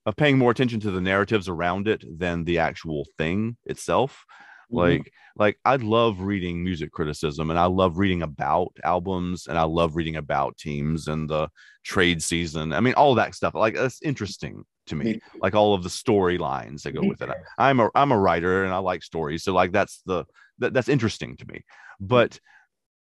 of 0.05 0.15
paying 0.15 0.37
more 0.37 0.51
attention 0.51 0.79
to 0.79 0.89
the 0.89 1.01
narratives 1.01 1.49
around 1.49 1.87
it 1.87 2.03
than 2.17 2.45
the 2.45 2.59
actual 2.59 3.05
thing 3.17 3.57
itself. 3.65 4.25
Mm-hmm. 4.71 4.77
Like, 4.77 5.13
like 5.37 5.59
I 5.63 5.75
love 5.77 6.19
reading 6.19 6.63
music 6.63 6.91
criticism 6.91 7.49
and 7.49 7.59
I 7.59 7.65
love 7.65 7.97
reading 7.97 8.23
about 8.23 8.75
albums 8.83 9.47
and 9.47 9.57
I 9.57 9.63
love 9.63 9.95
reading 9.95 10.15
about 10.15 10.57
teams 10.57 11.07
and 11.07 11.29
the 11.29 11.49
trade 11.83 12.21
season. 12.21 12.73
I 12.73 12.79
mean, 12.79 12.93
all 12.95 13.15
that 13.15 13.35
stuff. 13.35 13.53
Like 13.53 13.75
that's 13.75 14.01
interesting 14.01 14.63
to 14.87 14.95
me. 14.95 15.21
Like 15.41 15.55
all 15.55 15.73
of 15.73 15.83
the 15.83 15.89
storylines 15.89 16.81
that 16.83 16.93
go 16.93 17.07
with 17.07 17.21
it. 17.21 17.29
I, 17.29 17.69
I'm 17.69 17.79
a 17.79 17.89
I'm 17.93 18.11
a 18.11 18.17
writer 18.17 18.63
and 18.63 18.73
I 18.73 18.79
like 18.79 19.03
stories. 19.03 19.43
So 19.43 19.53
like 19.53 19.71
that's 19.71 20.01
the 20.05 20.25
that, 20.59 20.73
that's 20.73 20.89
interesting 20.89 21.37
to 21.37 21.47
me. 21.47 21.63
But 21.99 22.39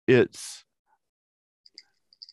it's 0.07 0.65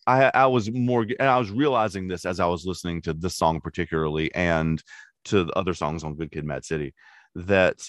I, 0.06 0.32
I 0.34 0.46
was 0.48 0.72
more 0.72 1.04
and 1.04 1.30
I 1.30 1.38
was 1.38 1.52
realizing 1.52 2.08
this 2.08 2.26
as 2.26 2.40
I 2.40 2.46
was 2.46 2.66
listening 2.66 3.02
to 3.04 3.14
this 3.14 3.36
song 3.36 3.62
particularly 3.62 4.34
and 4.34 4.82
to 5.26 5.44
the 5.44 5.54
other 5.54 5.74
songs 5.74 6.04
on 6.04 6.16
Good 6.16 6.32
Kid 6.32 6.46
Mad 6.46 6.66
City 6.66 6.94
that 7.36 7.80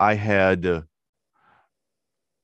I 0.00 0.14
had 0.14 0.84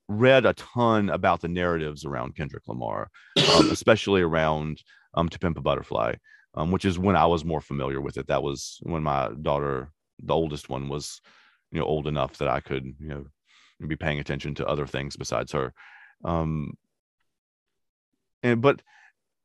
read 0.09 0.44
a 0.44 0.52
ton 0.52 1.09
about 1.09 1.40
the 1.40 1.48
narratives 1.48 2.04
around 2.04 2.36
Kendrick 2.36 2.68
Lamar, 2.68 3.11
um, 3.57 3.70
especially 3.72 4.20
around 4.20 4.82
um, 5.14 5.30
To 5.30 5.38
Pimp 5.38 5.57
a 5.57 5.62
Butterfly, 5.62 6.14
um, 6.54 6.70
which 6.70 6.84
is 6.84 6.98
when 6.98 7.16
I 7.16 7.24
was 7.24 7.46
more 7.46 7.62
familiar 7.62 8.00
with 8.00 8.18
it. 8.18 8.28
That 8.28 8.42
was 8.42 8.78
when 8.82 9.02
my 9.02 9.30
daughter, 9.40 9.90
the 10.22 10.34
oldest 10.34 10.68
one, 10.68 10.90
was 10.90 11.22
you 11.72 11.80
know 11.80 11.86
old 11.86 12.07
enough 12.07 12.36
that 12.38 12.48
I 12.48 12.61
could 12.61 12.84
you 12.84 13.09
know 13.09 13.26
be 13.86 13.96
paying 13.96 14.20
attention 14.20 14.54
to 14.57 14.66
other 14.66 14.86
things 14.86 15.16
besides 15.16 15.52
her. 15.52 15.72
Um, 16.24 16.74
and 18.42 18.61
but 18.61 18.82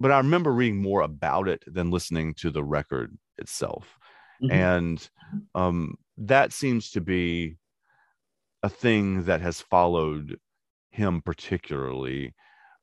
but 0.01 0.11
I 0.11 0.17
remember 0.17 0.51
reading 0.51 0.81
more 0.81 1.01
about 1.01 1.47
it 1.47 1.63
than 1.65 1.91
listening 1.91 2.33
to 2.35 2.51
the 2.51 2.63
record 2.63 3.17
itself, 3.37 3.97
mm-hmm. 4.43 4.51
and 4.51 5.09
um, 5.55 5.95
that 6.17 6.51
seems 6.51 6.91
to 6.91 7.01
be 7.01 7.57
a 8.63 8.69
thing 8.69 9.23
that 9.25 9.41
has 9.41 9.61
followed 9.61 10.39
him 10.91 11.21
particularly 11.21 12.33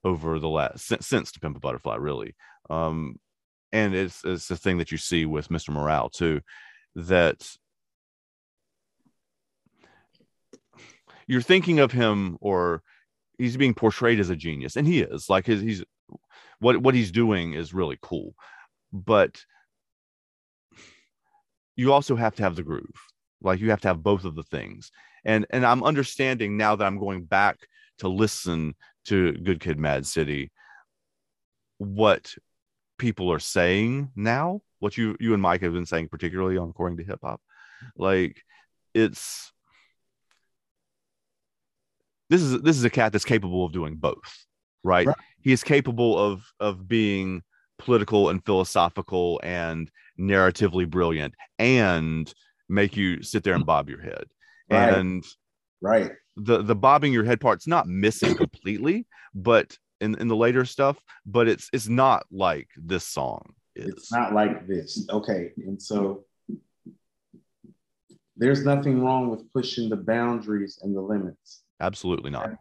over 0.04 0.38
the 0.38 0.48
last 0.48 0.86
since, 0.86 1.06
since 1.06 1.32
to 1.32 1.40
pimp 1.40 1.56
a 1.56 1.60
butterfly 1.60 1.96
really. 1.96 2.34
Um 2.70 3.16
and 3.72 3.94
it's 3.94 4.24
it's 4.24 4.48
the 4.48 4.56
thing 4.56 4.78
that 4.78 4.90
you 4.90 4.96
see 4.96 5.26
with 5.26 5.48
mr 5.48 5.68
morale 5.68 6.08
too 6.08 6.40
that 6.94 7.46
you're 11.28 11.42
thinking 11.42 11.78
of 11.78 11.92
him 11.92 12.38
or 12.40 12.82
he's 13.36 13.56
being 13.56 13.74
portrayed 13.74 14.18
as 14.18 14.30
a 14.30 14.36
genius 14.36 14.76
and 14.76 14.86
he 14.86 15.00
is. 15.00 15.28
Like 15.30 15.46
his 15.46 15.60
he's 15.60 15.84
what 16.58 16.78
what 16.78 16.94
he's 16.94 17.12
doing 17.12 17.54
is 17.54 17.72
really 17.72 17.98
cool. 18.02 18.34
But 18.92 19.44
you 21.76 21.92
also 21.92 22.16
have 22.16 22.34
to 22.36 22.42
have 22.42 22.56
the 22.56 22.64
groove 22.64 22.98
like 23.40 23.60
you 23.60 23.70
have 23.70 23.80
to 23.80 23.88
have 23.88 24.02
both 24.02 24.24
of 24.24 24.34
the 24.34 24.42
things. 24.42 24.90
And 25.24 25.46
and 25.50 25.66
i'm 25.66 25.82
understanding 25.82 26.56
now 26.56 26.76
that 26.76 26.86
i'm 26.86 26.98
going 26.98 27.24
back 27.24 27.58
to 27.98 28.08
listen 28.08 28.74
to 29.06 29.32
good 29.32 29.60
kid 29.60 29.78
mad 29.78 30.06
city 30.06 30.50
what 31.78 32.34
people 32.98 33.32
are 33.32 33.38
saying 33.38 34.10
now 34.16 34.60
what 34.80 34.96
you 34.96 35.16
you 35.20 35.32
and 35.32 35.42
mike 35.42 35.60
have 35.60 35.72
been 35.72 35.86
saying 35.86 36.08
particularly 36.08 36.56
on 36.56 36.70
according 36.70 36.98
to 36.98 37.04
hip 37.04 37.20
hop. 37.22 37.40
Like 37.96 38.42
it's 38.94 39.52
this 42.30 42.42
is 42.42 42.60
this 42.62 42.76
is 42.76 42.84
a 42.84 42.90
cat 42.90 43.12
that's 43.12 43.24
capable 43.24 43.64
of 43.64 43.72
doing 43.72 43.96
both 43.96 44.46
right, 44.82 45.06
right. 45.06 45.16
he 45.40 45.52
is 45.52 45.62
capable 45.62 46.18
of 46.18 46.44
of 46.60 46.88
being 46.88 47.42
political 47.78 48.28
and 48.28 48.44
philosophical 48.44 49.40
and 49.42 49.90
narratively 50.18 50.88
brilliant 50.88 51.34
and 51.58 52.32
make 52.68 52.96
you 52.96 53.22
sit 53.22 53.44
there 53.44 53.54
and 53.54 53.66
bob 53.66 53.88
your 53.88 54.00
head. 54.00 54.24
Right. 54.70 54.94
and 54.94 55.24
right. 55.80 56.12
the 56.36 56.62
the 56.62 56.74
bobbing 56.74 57.12
your 57.12 57.24
head 57.24 57.40
part's 57.40 57.66
not 57.66 57.86
missing 57.86 58.34
completely 58.36 59.06
but 59.34 59.78
in 60.02 60.14
in 60.20 60.28
the 60.28 60.36
later 60.36 60.66
stuff 60.66 61.02
but 61.24 61.48
it's 61.48 61.70
it's 61.72 61.88
not 61.88 62.26
like 62.30 62.68
this 62.76 63.04
song 63.04 63.54
is. 63.78 63.88
it's 63.88 64.12
not 64.12 64.34
like 64.34 64.66
this. 64.66 65.06
Okay. 65.10 65.52
And 65.56 65.80
so 65.80 66.24
there's 68.36 68.64
nothing 68.64 69.02
wrong 69.02 69.30
with 69.30 69.50
pushing 69.52 69.88
the 69.88 69.96
boundaries 69.96 70.78
and 70.82 70.96
the 70.96 71.00
limits. 71.00 71.62
Absolutely 71.80 72.30
not. 72.30 72.52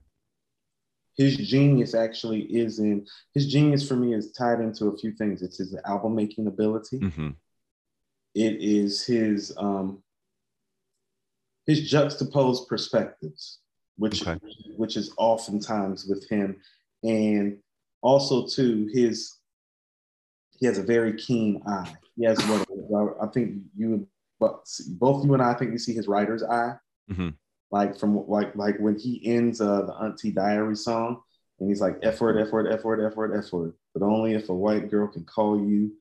His 1.17 1.35
genius 1.35 1.95
actually 1.95 2.41
is 2.41 2.79
in 2.79 3.05
his 3.33 3.47
genius 3.47 3.87
for 3.87 3.95
me 3.95 4.13
is 4.13 4.31
tied 4.33 4.59
into 4.59 4.87
a 4.87 4.97
few 4.97 5.11
things. 5.13 5.41
It's 5.41 5.57
his 5.57 5.75
album 5.85 6.15
making 6.15 6.45
ability. 6.45 6.99
Mm-hmm. 6.99 7.29
It 8.35 8.57
is 8.59 9.05
his 9.05 9.53
um 9.57 10.01
his 11.65 11.89
juxtaposed 11.89 12.67
perspectives 12.67 13.59
which 13.97 14.25
okay. 14.25 14.39
which 14.75 14.95
is 14.95 15.13
oftentimes 15.17 16.05
with 16.05 16.27
him 16.29 16.55
and 17.03 17.57
also 18.01 18.45
too 18.45 18.89
his 18.93 19.37
he 20.59 20.65
has 20.65 20.77
a 20.77 20.83
very 20.83 21.13
keen 21.13 21.61
eye 21.67 21.93
he 22.15 22.25
has 22.25 22.37
what 22.47 23.17
i 23.21 23.27
think 23.27 23.55
you 23.75 24.07
but 24.39 24.65
both 24.91 25.25
you 25.25 25.33
and 25.33 25.41
i, 25.41 25.51
I 25.51 25.53
think 25.55 25.71
we 25.71 25.77
see 25.77 25.93
his 25.93 26.07
writer's 26.07 26.43
eye 26.43 26.75
mm-hmm 27.09 27.29
like 27.71 27.97
from 27.97 28.27
like 28.27 28.55
like 28.55 28.77
when 28.79 28.97
he 28.97 29.21
ends 29.25 29.61
uh, 29.61 29.81
the 29.81 29.93
Auntie 29.93 30.31
Diary 30.31 30.75
song, 30.75 31.21
and 31.59 31.69
he's 31.69 31.81
like 31.81 31.97
F 32.01 32.21
word, 32.21 32.37
F 32.39 32.51
word, 32.51 32.71
F 32.71 32.83
word, 32.83 33.05
F 33.05 33.15
word, 33.15 33.37
F 33.37 33.51
word, 33.51 33.73
but 33.93 34.03
only 34.03 34.33
if 34.33 34.49
a 34.49 34.53
white 34.53 34.89
girl 34.89 35.07
can 35.07 35.25
call 35.25 35.59
you. 35.59 35.91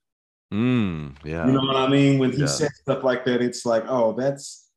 Mm, 0.52 1.16
yeah. 1.24 1.46
You 1.46 1.52
know 1.52 1.64
what 1.64 1.76
I 1.76 1.88
mean? 1.88 2.18
When 2.18 2.32
he 2.32 2.40
yeah. 2.40 2.46
says 2.46 2.70
stuff 2.80 3.02
like 3.02 3.24
that, 3.24 3.42
it's 3.42 3.66
like, 3.66 3.84
oh, 3.88 4.12
that's 4.12 4.68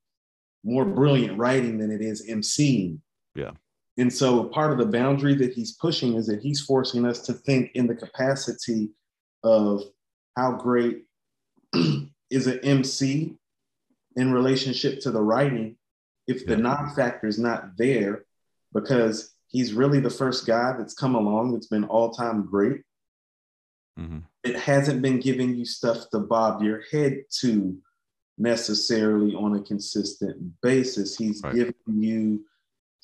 more 0.64 0.86
brilliant 0.86 1.38
writing 1.38 1.78
than 1.78 1.92
it 1.92 2.02
is 2.02 2.28
MCing. 2.28 3.00
Yeah. 3.36 3.52
And 3.98 4.12
so 4.12 4.46
part 4.46 4.72
of 4.72 4.78
the 4.78 4.86
boundary 4.86 5.36
that 5.36 5.54
he's 5.54 5.74
pushing 5.74 6.16
is 6.16 6.28
that 6.28 6.42
he's 6.42 6.62
forcing 6.62 7.06
us 7.06 7.20
to 7.24 7.34
think 7.34 7.72
in 7.76 7.86
the 7.86 7.96
capacity 7.96 8.90
of 9.44 9.84
how 10.36 10.54
great 10.54 11.04
is 12.30 12.48
an 12.48 12.60
MC 12.60 13.36
in 14.16 14.32
relationship 14.32 15.02
to 15.02 15.12
the 15.12 15.22
writing 15.22 15.76
if 16.28 16.46
the 16.46 16.56
non 16.56 16.94
factor 16.96 17.28
is 17.28 17.40
not 17.40 17.76
there, 17.76 18.24
because 18.72 19.34
he's 19.48 19.74
really 19.74 20.00
the 20.00 20.12
first 20.12 20.46
guy 20.46 20.76
that's 20.78 20.94
come 20.94 21.16
along 21.16 21.52
that's 21.52 21.68
been 21.68 21.86
all 21.86 22.12
time 22.12 22.46
great. 22.46 22.82
Mm-hmm. 24.00 24.20
It 24.44 24.56
hasn't 24.56 25.02
been 25.02 25.20
giving 25.20 25.56
you 25.56 25.66
stuff 25.66 26.10
to 26.12 26.20
bob 26.20 26.64
your 26.64 26.82
head 26.92 27.24
to 27.42 27.78
necessarily 28.38 29.36
on 29.36 29.58
a 29.58 29.62
consistent 29.62 30.38
basis. 30.62 31.18
He's 31.18 31.42
right. 31.44 31.54
giving 31.54 31.74
you, 31.88 32.46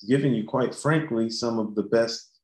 giving 0.07 0.33
you, 0.33 0.45
quite 0.45 0.73
frankly, 0.73 1.29
some 1.29 1.59
of 1.59 1.75
the 1.75 1.83
best 1.83 2.39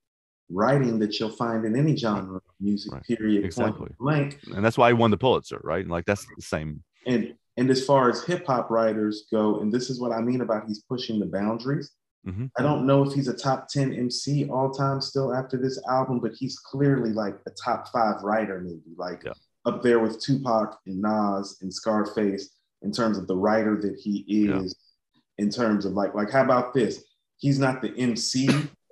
writing 0.50 1.00
that 1.00 1.20
you'll 1.20 1.30
find 1.30 1.66
in 1.66 1.78
any 1.78 1.96
genre 1.96 2.38
of 2.38 2.42
music. 2.60 2.92
Right. 2.92 3.04
Period. 3.04 3.46
Exactly. 3.46 3.90
Blank. 4.00 4.40
And 4.54 4.64
that's 4.64 4.78
why 4.78 4.90
he 4.90 4.94
won 4.94 5.12
the 5.12 5.18
Pulitzer, 5.18 5.62
right? 5.64 5.82
and 5.82 5.90
Like 5.90 6.06
that's 6.06 6.26
the 6.36 6.42
same. 6.42 6.84
And 7.08 7.36
and 7.58 7.70
as 7.70 7.84
far 7.84 8.10
as 8.10 8.24
hip 8.24 8.46
hop 8.46 8.70
writers 8.70 9.26
go, 9.32 9.60
and 9.60 9.72
this 9.72 9.90
is 9.90 10.00
what 10.00 10.12
I 10.12 10.22
mean 10.22 10.42
about 10.42 10.68
he's 10.68 10.84
pushing 10.84 11.20
the 11.20 11.26
boundaries. 11.26 11.92
Mm-hmm. 12.28 12.46
I 12.58 12.62
don't 12.62 12.86
know 12.86 13.04
if 13.04 13.14
he's 13.14 13.28
a 13.28 13.36
top 13.36 13.68
10 13.68 13.94
MC 13.94 14.48
all 14.50 14.72
time 14.72 15.02
still 15.02 15.34
after 15.34 15.58
this 15.58 15.82
album, 15.90 16.20
but 16.20 16.34
he's 16.34 16.60
clearly 16.60 17.12
like 17.12 17.36
a 17.48 17.52
top 17.52 17.88
five 17.90 18.22
writer, 18.22 18.60
maybe 18.60 18.96
like 18.96 19.24
yeah. 19.26 19.34
up 19.66 19.82
there 19.82 20.00
with 20.00 20.22
Tupac 20.22 20.80
and 20.86 21.02
Nas 21.02 21.58
and 21.62 21.74
Scarface 21.74 22.50
in 22.84 22.92
terms 22.92 23.18
of 23.18 23.28
the 23.28 23.36
writer 23.36 23.80
that 23.82 24.00
he 24.00 24.20
is, 24.28 24.76
yeah. 25.14 25.22
in 25.44 25.50
terms 25.50 25.86
of 25.86 25.94
like, 25.94 26.14
like, 26.14 26.30
how 26.30 26.44
about 26.44 26.74
this? 26.74 27.04
He's 27.38 27.58
not 27.58 27.82
the 27.82 27.96
MC 27.98 28.50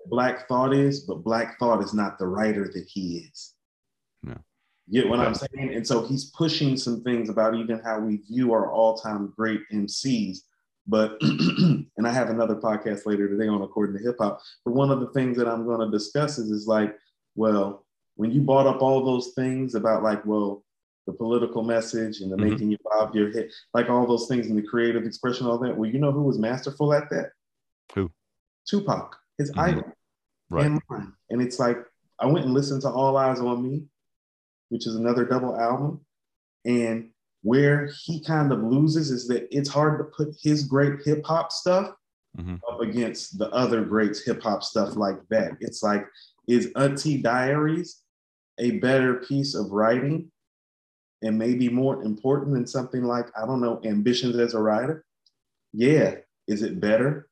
Black 0.08 0.48
Thought 0.48 0.74
is, 0.74 1.02
but 1.02 1.24
Black 1.24 1.60
Thought 1.60 1.84
is 1.84 1.94
not 1.94 2.18
the 2.18 2.28
writer 2.28 2.70
that 2.74 2.86
he 2.88 3.30
is. 3.30 3.54
Yeah. 4.26 4.38
You 4.88 5.02
get 5.02 5.10
what 5.10 5.20
yeah. 5.20 5.26
I'm 5.26 5.36
saying? 5.36 5.74
And 5.76 5.86
so 5.86 6.06
he's 6.06 6.32
pushing 6.32 6.76
some 6.76 7.04
things 7.04 7.30
about 7.30 7.56
even 7.56 7.80
how 7.80 8.00
we 8.00 8.18
view 8.18 8.54
our 8.54 8.72
all-time 8.72 9.32
great 9.36 9.62
MCs. 9.72 10.40
But 10.90 11.18
and 11.22 11.88
I 12.06 12.12
have 12.12 12.30
another 12.30 12.56
podcast 12.56 13.06
later 13.06 13.28
today 13.28 13.48
on 13.48 13.62
according 13.62 13.98
to 13.98 14.04
hip 14.04 14.18
hop. 14.20 14.42
But 14.66 14.74
one 14.74 14.92
of 14.92 15.00
the 15.00 15.12
things 15.12 15.38
that 15.38 15.48
I'm 15.48 15.66
going 15.66 15.80
to 15.80 15.96
discuss 15.96 16.38
is 16.38 16.50
is 16.52 16.68
like, 16.68 16.96
well, 17.36 17.86
when 18.16 18.32
you 18.32 18.42
brought 18.42 18.68
up 18.68 18.82
all 18.82 19.04
those 19.06 19.30
things 19.36 19.76
about 19.76 20.04
like, 20.04 20.26
well, 20.26 20.64
the 21.06 21.14
political 21.14 21.64
message 21.64 22.22
and 22.22 22.32
the 22.32 22.36
mm-hmm. 22.36 22.50
making 22.50 22.72
you 22.72 22.78
bob 22.84 23.16
your 23.16 23.32
head, 23.32 23.50
like 23.74 23.90
all 23.90 24.06
those 24.06 24.28
things 24.28 24.48
and 24.48 24.58
the 24.58 24.68
creative 24.68 25.06
expression, 25.06 25.48
all 25.48 25.58
that. 25.60 25.78
Well, 25.78 25.90
you 25.90 26.00
know 26.00 26.12
who 26.12 26.24
was 26.24 26.38
masterful 26.38 26.94
at 26.94 27.10
that? 27.12 27.32
Who? 27.96 28.12
Tupac, 28.68 29.16
his 29.38 29.52
mm-hmm. 29.52 29.60
idol. 29.60 29.92
Right. 30.50 30.66
And, 30.66 30.82
and 31.30 31.42
it's 31.42 31.60
like 31.60 31.78
I 32.20 32.26
went 32.26 32.46
and 32.46 32.54
listened 32.54 32.82
to 32.82 32.90
All 32.90 33.14
Eyez 33.14 33.40
on 33.40 33.64
Me 33.64 33.84
which 34.70 34.88
is 34.88 34.96
another 34.96 35.26
double 35.26 35.60
album. 35.60 36.02
And 36.66 37.10
where 37.42 37.90
he 38.06 38.22
kind 38.24 38.52
of 38.52 38.64
loses 38.64 39.12
is 39.12 39.28
that 39.28 39.48
it's 39.56 39.70
hard 39.70 39.98
to 40.00 40.04
put 40.06 40.36
his 40.42 40.64
great 40.64 41.00
hip 41.06 41.26
hop 41.26 41.52
stuff 41.52 41.94
mm-hmm. 42.38 42.56
up 42.70 42.82
against 42.82 43.38
the 43.38 43.50
other 43.52 43.84
greats 43.84 44.24
hip 44.24 44.42
hop 44.44 44.64
stuff 44.64 44.96
like 44.96 45.20
that. 45.30 45.54
It's 45.62 45.82
like, 45.82 46.06
is 46.48 46.72
Auntie 46.76 47.22
Diaries 47.22 48.02
a 48.58 48.72
better 48.80 49.16
piece 49.16 49.56
of 49.56 49.72
writing 49.72 50.32
and 51.22 51.38
maybe 51.38 51.70
more 51.70 52.04
important 52.04 52.54
than 52.54 52.68
something 52.68 53.04
like, 53.04 53.28
I 53.38 53.46
don't 53.46 53.62
know, 53.62 53.78
Ambitionz 53.86 54.40
Az 54.40 54.54
a 54.54 54.58
Ridah? 54.58 55.02
Yeah. 55.74 56.16
Is 56.48 56.62
it 56.62 56.80
better? 56.80 57.30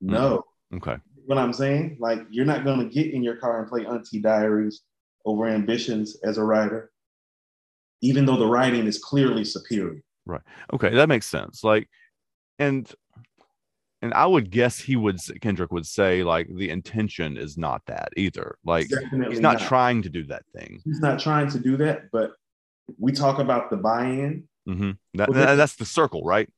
No. 0.00 0.44
Mm-hmm. 0.72 0.76
Okay. 0.76 0.96
What 1.26 1.38
I'm 1.38 1.52
saying, 1.52 1.96
like, 1.98 2.20
you're 2.30 2.44
not 2.44 2.64
going 2.64 2.78
to 2.78 2.94
get 2.94 3.12
in 3.12 3.22
your 3.22 3.36
car 3.36 3.60
and 3.60 3.68
play 3.68 3.84
Auntie 3.84 4.20
Diaries 4.20 4.82
over 5.24 5.44
Ambitionz 5.44 6.10
Az 6.24 6.38
a 6.38 6.42
Ridah, 6.42 6.86
even 8.02 8.26
though 8.26 8.36
the 8.36 8.46
writing 8.46 8.86
is 8.86 8.98
clearly 8.98 9.44
superior. 9.44 10.02
Right. 10.24 10.42
Okay, 10.72 10.90
that 10.90 11.08
makes 11.08 11.26
sense. 11.26 11.62
Like, 11.62 11.88
and 12.58 12.90
and 14.02 14.12
I 14.14 14.26
would 14.26 14.50
guess 14.50 14.78
he 14.78 14.96
would 14.96 15.18
Kendrick 15.40 15.72
would 15.72 15.86
say 15.86 16.22
like 16.22 16.48
the 16.54 16.70
intention 16.70 17.36
is 17.36 17.56
not 17.56 17.82
that 17.86 18.10
either. 18.16 18.56
Like 18.64 18.88
he's 18.88 19.40
not, 19.40 19.58
not, 19.58 19.60
trying 19.60 20.02
to 20.02 20.08
do 20.08 20.24
that 20.24 20.42
thing. 20.54 20.80
He's 20.84 21.00
not 21.00 21.18
trying 21.18 21.50
to 21.50 21.58
do 21.58 21.76
that, 21.78 22.10
but 22.12 22.32
we 22.98 23.12
talk 23.12 23.38
about 23.38 23.70
the 23.70 23.76
buy-in. 23.76 24.44
Mm-hmm. 24.68 24.92
That, 25.14 25.32
that, 25.32 25.54
that's 25.56 25.76
the 25.76 25.84
circle, 25.84 26.22
right? 26.24 26.48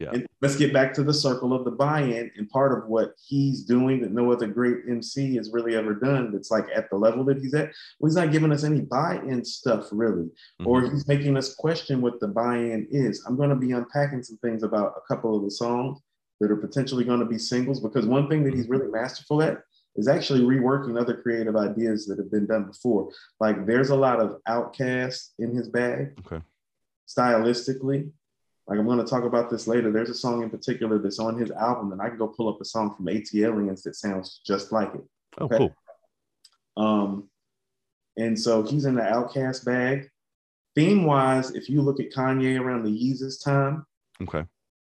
Yeah. 0.00 0.10
And 0.14 0.26
let's 0.40 0.56
get 0.56 0.72
back 0.72 0.94
to 0.94 1.02
the 1.02 1.12
circle 1.12 1.52
of 1.52 1.66
the 1.66 1.70
buy-in. 1.70 2.30
And 2.36 2.48
part 2.48 2.76
of 2.76 2.88
what 2.88 3.14
he's 3.22 3.64
doing 3.64 4.00
that 4.00 4.12
no 4.12 4.32
other 4.32 4.46
great 4.46 4.78
MC 4.88 5.36
has 5.36 5.50
really 5.52 5.76
ever 5.76 5.94
done 5.94 6.32
that's 6.32 6.50
like 6.50 6.64
at 6.74 6.88
the 6.88 6.96
level 6.96 7.22
that 7.24 7.38
he's 7.38 7.52
at, 7.52 7.70
well, 7.98 8.08
he's 8.08 8.16
not 8.16 8.32
giving 8.32 8.50
us 8.50 8.64
any 8.64 8.80
buy-in 8.80 9.44
stuff 9.44 9.88
really. 9.92 10.24
Mm-hmm. 10.24 10.66
Or 10.66 10.90
he's 10.90 11.06
making 11.06 11.36
us 11.36 11.54
question 11.54 12.00
what 12.00 12.18
the 12.18 12.28
buy-in 12.28 12.88
is. 12.90 13.22
I'm 13.26 13.36
going 13.36 13.50
to 13.50 13.56
be 13.56 13.72
unpacking 13.72 14.22
some 14.22 14.38
things 14.38 14.62
about 14.62 14.94
a 14.96 15.06
couple 15.06 15.36
of 15.36 15.44
the 15.44 15.50
songs 15.50 16.00
that 16.40 16.50
are 16.50 16.56
potentially 16.56 17.04
going 17.04 17.20
to 17.20 17.26
be 17.26 17.38
singles 17.38 17.80
because 17.80 18.06
one 18.06 18.26
thing 18.28 18.42
that 18.44 18.54
he's 18.54 18.64
mm-hmm. 18.64 18.72
really 18.72 18.90
masterful 18.90 19.42
at 19.42 19.58
is 19.96 20.08
actually 20.08 20.40
reworking 20.40 20.98
other 20.98 21.20
creative 21.20 21.56
ideas 21.56 22.06
that 22.06 22.18
have 22.18 22.30
been 22.30 22.46
done 22.46 22.64
before. 22.64 23.10
Like 23.38 23.66
there's 23.66 23.90
a 23.90 23.96
lot 23.96 24.18
of 24.20 24.38
OutKast 24.48 25.32
in 25.38 25.54
his 25.54 25.68
bag. 25.68 26.18
Okay. 26.24 26.42
Stylistically, 27.06 28.10
like 28.70 28.78
I'm 28.78 28.86
going 28.86 28.98
to 28.98 29.04
talk 29.04 29.24
about 29.24 29.50
this 29.50 29.66
later. 29.66 29.90
There's 29.90 30.10
a 30.10 30.14
song 30.14 30.44
in 30.44 30.48
particular 30.48 30.98
that's 31.00 31.18
on 31.18 31.36
his 31.36 31.50
album, 31.50 31.90
and 31.90 32.00
I 32.00 32.08
can 32.08 32.16
go 32.18 32.28
pull 32.28 32.48
up 32.48 32.60
a 32.60 32.64
song 32.64 32.94
from 32.94 33.06
ATLiens 33.06 33.82
that 33.82 33.96
sounds 33.96 34.40
just 34.46 34.70
like 34.70 34.94
it. 34.94 35.02
Oh, 35.38 35.46
okay? 35.46 35.56
cool. 35.58 35.74
Um, 36.76 37.28
and 38.16 38.38
so 38.38 38.62
he's 38.62 38.84
in 38.84 38.94
the 38.94 39.02
OutKast 39.02 39.64
bag. 39.66 40.08
theme 40.76 41.04
wise, 41.04 41.50
if 41.50 41.68
you 41.68 41.82
look 41.82 41.98
at 41.98 42.12
Kanye 42.12 42.58
around 42.60 42.84
the 42.84 42.90
Yeezus 42.90 43.42
time, 43.42 43.84
Okay. 44.22 44.44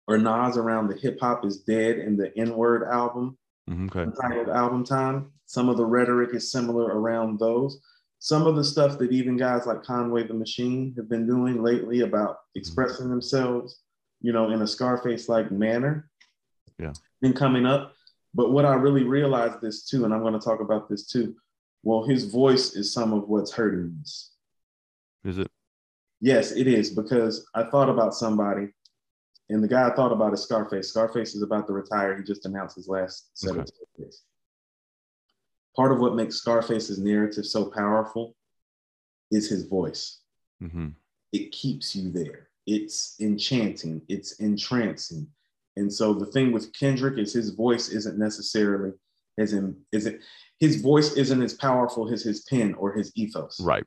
or 0.06 0.18
Nas 0.18 0.58
around 0.58 0.88
the 0.88 0.96
Hip 0.96 1.18
Hop 1.20 1.46
is 1.46 1.60
Dead 1.62 1.96
and 1.96 2.18
the 2.20 2.36
N 2.38 2.54
Word 2.54 2.82
album, 2.82 3.38
Mhm, 3.66 3.88
Okay. 3.96 4.50
album 4.52 4.84
time. 4.84 5.32
Some 5.46 5.70
of 5.70 5.78
the 5.78 5.86
rhetoric 5.86 6.34
is 6.34 6.52
similar 6.52 6.84
around 6.84 7.38
those. 7.38 7.80
Some 8.20 8.46
of 8.46 8.54
the 8.54 8.62
stuff 8.62 8.98
that 8.98 9.12
even 9.12 9.38
guys 9.38 9.66
like 9.66 9.82
Conway 9.82 10.26
the 10.26 10.34
Machine 10.34 10.92
have 10.96 11.08
been 11.08 11.26
doing 11.26 11.62
lately 11.62 12.00
about 12.00 12.30
mm-hmm. 12.36 12.58
expressing 12.60 13.08
themselves, 13.08 13.80
you 14.20 14.32
know, 14.32 14.50
in 14.50 14.60
a 14.60 14.66
Scarface 14.66 15.28
like 15.28 15.50
manner. 15.50 16.08
Yeah. 16.78 16.92
Been 17.22 17.32
coming 17.32 17.64
up. 17.64 17.94
But 18.34 18.52
what 18.52 18.66
I 18.66 18.74
really 18.74 19.04
realized 19.04 19.62
this 19.62 19.88
too, 19.88 20.04
and 20.04 20.12
I'm 20.12 20.20
going 20.20 20.38
to 20.38 20.38
talk 20.38 20.60
about 20.60 20.88
this 20.88 21.06
too. 21.06 21.34
Well, 21.82 22.04
his 22.04 22.26
voice 22.26 22.74
is 22.74 22.92
some 22.92 23.14
of 23.14 23.26
what's 23.28 23.52
hurting 23.52 23.98
us. 24.02 24.32
Is 25.24 25.38
it? 25.38 25.48
Yes, 26.20 26.52
it 26.52 26.66
is 26.66 26.90
because 26.90 27.48
I 27.54 27.64
thought 27.64 27.88
about 27.88 28.14
somebody, 28.14 28.68
and 29.48 29.64
the 29.64 29.68
guy 29.68 29.88
I 29.88 29.94
thought 29.94 30.12
about 30.12 30.34
is 30.34 30.42
Scarface. 30.42 30.90
Scarface 30.90 31.34
is 31.34 31.42
about 31.42 31.66
to 31.68 31.72
retire. 31.72 32.16
He 32.18 32.22
just 32.22 32.44
announced 32.44 32.76
his 32.76 32.86
last 32.86 33.30
set 33.32 33.52
Okay. 33.52 33.60
of 33.60 33.70
tickets. 33.96 34.24
Part 35.80 35.92
of 35.92 35.98
what 35.98 36.14
makes 36.14 36.36
Scarface's 36.36 36.98
narrative 36.98 37.46
so 37.46 37.70
powerful 37.70 38.36
is 39.30 39.48
his 39.48 39.64
voice. 39.64 40.18
hmm 40.60 40.88
It 41.32 41.52
keeps 41.52 41.96
you 41.96 42.10
there. 42.10 42.48
It's 42.66 43.16
enchanting. 43.18 44.02
It's 44.06 44.32
entrancing. 44.40 45.26
And 45.78 45.90
so 45.90 46.12
the 46.12 46.26
thing 46.26 46.52
with 46.52 46.70
Kendrick 46.74 47.16
is 47.16 47.32
his 47.32 47.54
voice 47.54 47.88
isn't 47.88 48.18
necessarily 48.18 48.92
as 49.38 49.54
in 49.54 49.74
isn't 49.90 50.20
his 50.58 50.82
voice 50.82 51.14
isn't 51.14 51.42
as 51.42 51.54
powerful 51.54 52.12
as 52.12 52.22
his 52.24 52.42
pen 52.42 52.74
or 52.74 52.92
his 52.92 53.10
ethos. 53.14 53.58
Right. 53.58 53.86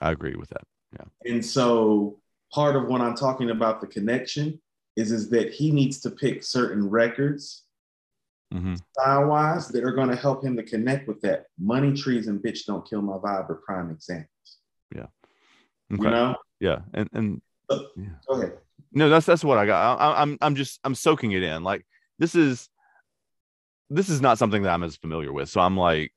I 0.00 0.12
agree 0.12 0.36
with 0.36 0.48
that. 0.48 0.64
Yeah. 0.94 1.30
And 1.30 1.44
so 1.44 2.18
part 2.50 2.76
of 2.76 2.86
what 2.88 3.02
I'm 3.02 3.14
talking 3.14 3.50
about 3.50 3.82
the 3.82 3.88
connection 3.88 4.58
is, 4.96 5.12
is 5.12 5.28
that 5.28 5.52
he 5.52 5.70
needs 5.70 6.00
to 6.00 6.10
pick 6.10 6.42
certain 6.42 6.88
records 6.88 7.65
hmm 8.52 8.74
style 8.92 9.26
wise 9.26 9.68
that 9.68 9.84
are 9.84 9.92
going 9.92 10.08
to 10.08 10.16
help 10.16 10.42
him 10.42 10.56
to 10.56 10.62
connect 10.62 11.06
with 11.06 11.20
that. 11.20 11.46
Money 11.58 11.92
trees 11.92 12.28
and 12.28 12.40
bitch 12.40 12.64
don't 12.66 12.88
kill 12.88 13.02
my 13.02 13.14
vibe 13.14 13.50
are 13.50 13.62
prime 13.66 13.90
examples. 13.90 14.30
Okay. 15.92 16.04
You 16.04 16.10
know? 16.10 16.36
Yeah. 16.60 16.80
And 16.94 17.08
and 17.12 17.42
Go 17.68 17.88
yeah. 17.96 18.36
ahead. 18.36 18.58
no, 18.92 19.08
that's 19.08 19.26
that's 19.26 19.44
what 19.44 19.58
I 19.58 19.66
got. 19.66 19.98
I, 20.00 20.22
I'm 20.22 20.38
I'm 20.40 20.54
just 20.54 20.80
I'm 20.84 20.94
soaking 20.94 21.32
it 21.32 21.42
in. 21.42 21.62
Like 21.62 21.86
this 22.18 22.34
is 22.34 22.68
this 23.90 24.08
is 24.08 24.20
not 24.20 24.38
something 24.38 24.62
that 24.62 24.72
I'm 24.72 24.82
as 24.82 24.96
familiar 24.96 25.32
with. 25.32 25.48
So 25.48 25.60
I'm 25.60 25.76
like 25.76 26.12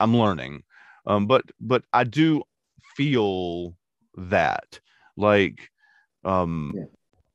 I'm 0.00 0.16
learning. 0.16 0.64
Um, 1.06 1.26
but 1.26 1.44
but 1.60 1.84
I 1.92 2.04
do 2.04 2.42
feel 2.96 3.74
that 4.16 4.80
like 5.16 5.70
um 6.24 6.74
Yeah. 6.76 6.84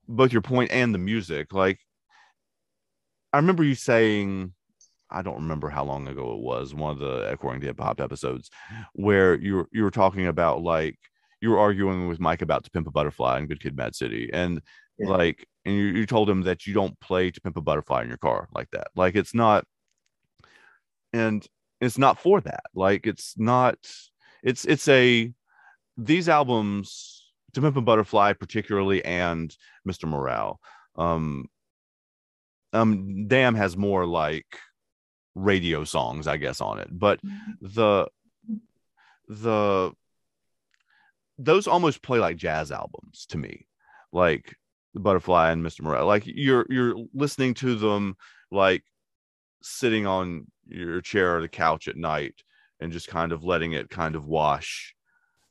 both 0.08 0.32
your 0.32 0.42
point 0.42 0.72
and 0.72 0.94
the 0.94 1.00
music. 1.00 1.54
Like 1.54 1.80
I 3.34 3.38
remember 3.38 3.64
you 3.64 3.76
saying 3.76 4.54
I 5.10 5.22
don't 5.22 5.36
remember 5.36 5.70
how 5.70 5.84
long 5.84 6.08
ago 6.08 6.34
it 6.34 6.40
was, 6.42 6.74
one 6.74 6.92
of 6.92 7.00
the 7.00 7.30
according 7.32 7.62
to 7.62 7.68
hip 7.68 7.80
hop 7.80 8.00
episodes, 8.00 8.50
where 8.94 9.36
you 9.36 9.56
were 9.56 9.70
you 9.72 9.84
were 9.84 9.92
talking 9.92 10.28
about 10.28 10.62
like 10.64 10.98
you 11.42 11.50
were 11.50 11.60
arguing 11.60 12.08
with 12.08 12.20
Mike 12.20 12.42
about 12.42 12.64
To 12.64 12.72
Pimp 12.72 12.88
a 12.88 12.92
Butterfly 12.92 13.38
and 13.38 13.48
Good 13.50 13.62
Kid, 13.62 13.76
Mad 13.76 13.96
City, 13.96 14.30
and 14.34 14.62
Yeah. 14.98 15.10
like, 15.10 15.46
and 15.66 15.76
you, 15.76 15.84
you 15.86 16.06
told 16.06 16.30
him 16.30 16.44
that 16.44 16.66
you 16.66 16.74
don't 16.74 16.98
play 17.02 17.32
To 17.32 17.42
Pimp 17.42 17.58
a 17.58 17.62
Butterfly 17.62 18.02
in 18.04 18.08
your 18.08 18.18
car 18.18 18.48
like 18.54 18.70
that. 18.72 18.88
Like, 18.96 19.16
it's 19.16 19.34
not, 19.34 19.66
and 21.12 21.46
it's 21.82 21.98
not 21.98 22.20
for 22.20 22.40
that. 22.42 22.64
Like, 22.74 23.06
it's 23.06 23.38
not. 23.38 23.78
It's 24.42 24.66
it's 24.66 24.88
a 24.88 25.32
these 25.98 26.30
albums, 26.30 27.30
To 27.54 27.62
Pimp 27.62 27.78
a 27.78 27.82
Butterfly, 27.82 28.34
particularly, 28.34 29.04
and 29.04 29.56
Mr. 29.88 30.08
Morale. 30.08 30.60
Um, 30.96 31.50
um, 32.74 33.28
Damn 33.28 33.56
has 33.56 33.78
more 33.78 34.06
like 34.06 34.60
radio 35.36 35.84
songs, 35.84 36.28
I 36.28 36.38
guess, 36.38 36.62
on 36.62 36.80
it, 36.80 36.90
but 36.92 37.20
the 37.62 38.08
the 39.28 39.92
those 41.38 41.68
almost 41.68 42.02
play 42.02 42.20
like 42.20 42.38
jazz 42.38 42.72
albums 42.72 43.26
to 43.28 43.38
me 43.38 43.68
like 44.12 44.56
the 44.94 45.00
butterfly 45.00 45.52
and 45.52 45.66
mr 45.66 45.82
morale 45.82 46.06
like 46.06 46.24
you're 46.26 46.66
you're 46.70 46.96
listening 47.14 47.54
to 47.54 47.76
them 47.76 48.16
like 48.52 48.84
sitting 49.62 50.06
on 50.06 50.46
your 50.68 51.02
chair 51.02 51.38
or 51.38 51.42
the 51.42 51.48
couch 51.48 51.88
at 51.88 51.98
night 51.98 52.36
and 52.80 52.92
just 52.92 53.08
kind 53.08 53.32
of 53.32 53.44
letting 53.44 53.74
it 53.74 53.90
kind 53.90 54.16
of 54.16 54.28
wash 54.28 54.94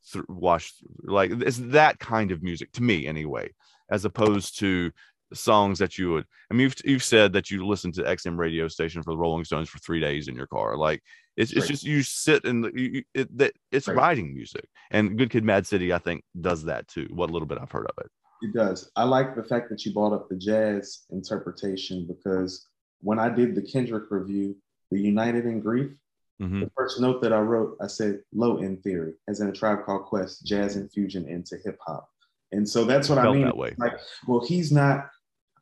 through 0.06 0.24
wash 0.28 0.72
like 1.02 1.30
it's 1.30 1.58
that 1.58 1.98
kind 1.98 2.30
of 2.30 2.42
music 2.42 2.70
to 2.72 2.82
me 2.82 3.06
anyway 3.06 3.48
as 3.90 4.04
opposed 4.04 4.58
to 4.58 4.90
songs 5.34 5.78
that 5.78 5.98
you 5.98 6.12
would 6.12 6.24
i 6.50 6.54
mean 6.54 6.62
you've, 6.62 6.74
you've 6.84 7.02
said 7.04 7.32
that 7.32 7.50
you 7.50 7.66
listen 7.66 7.90
to 7.92 8.02
xm 8.02 8.36
radio 8.38 8.68
station 8.68 9.02
for 9.02 9.12
the 9.12 9.16
rolling 9.18 9.44
stones 9.44 9.68
for 9.68 9.78
three 9.78 10.00
days 10.00 10.28
in 10.28 10.34
your 10.34 10.46
car 10.46 10.76
like 10.76 11.00
it's, 11.36 11.52
it's 11.52 11.60
Right. 11.62 11.68
just 11.70 11.84
you 11.84 12.02
sit 12.02 12.44
and 12.44 12.70
you, 12.74 13.02
it, 13.14 13.36
that 13.38 13.52
it's 13.70 13.88
Right. 13.88 13.96
riding 13.96 14.34
music 14.34 14.64
and 14.90 15.16
good 15.16 15.30
kid 15.30 15.44
mad 15.44 15.66
city 15.66 15.92
i 15.92 15.98
think 15.98 16.22
does 16.40 16.64
that 16.64 16.86
too 16.88 17.08
what 17.12 17.30
a 17.30 17.32
little 17.32 17.48
bit 17.48 17.58
i've 17.60 17.70
heard 17.72 17.86
of 17.86 18.04
it 18.04 18.10
It 18.42 18.52
does. 18.52 18.90
I 18.96 19.04
like 19.04 19.36
the 19.36 19.44
fact 19.44 19.68
that 19.70 19.84
you 19.86 19.92
brought 19.94 20.12
up 20.12 20.28
the 20.28 20.36
jazz 20.36 21.04
interpretation 21.10 22.06
because 22.06 22.66
when 23.00 23.18
I 23.18 23.28
did 23.28 23.54
the 23.54 23.62
Kendrick 23.62 24.10
review, 24.10 24.56
the 24.90 25.00
United 25.00 25.46
in 25.46 25.60
Grief, 25.60 25.92
Mhm. 26.40 26.60
the 26.64 26.70
first 26.76 27.00
note 27.00 27.22
that 27.22 27.32
I 27.32 27.38
wrote, 27.40 27.76
I 27.80 27.86
said 27.86 28.20
low 28.32 28.58
end 28.58 28.82
theory, 28.82 29.14
as 29.28 29.40
in 29.40 29.48
a 29.48 29.52
tribe 29.52 29.84
called 29.86 30.04
Quest, 30.06 30.44
jazz 30.44 30.76
infusion 30.76 31.28
into 31.28 31.56
hip 31.64 31.78
hop. 31.86 32.08
And 32.50 32.68
so 32.68 32.84
that's 32.84 33.08
what 33.08 33.18
I 33.18 33.22
felt 33.22 33.36
mean. 33.36 33.44
that 33.46 33.56
way 33.56 33.74
Like, 33.78 33.96
well, 34.26 34.44
he's 34.44 34.70
not. 34.72 35.08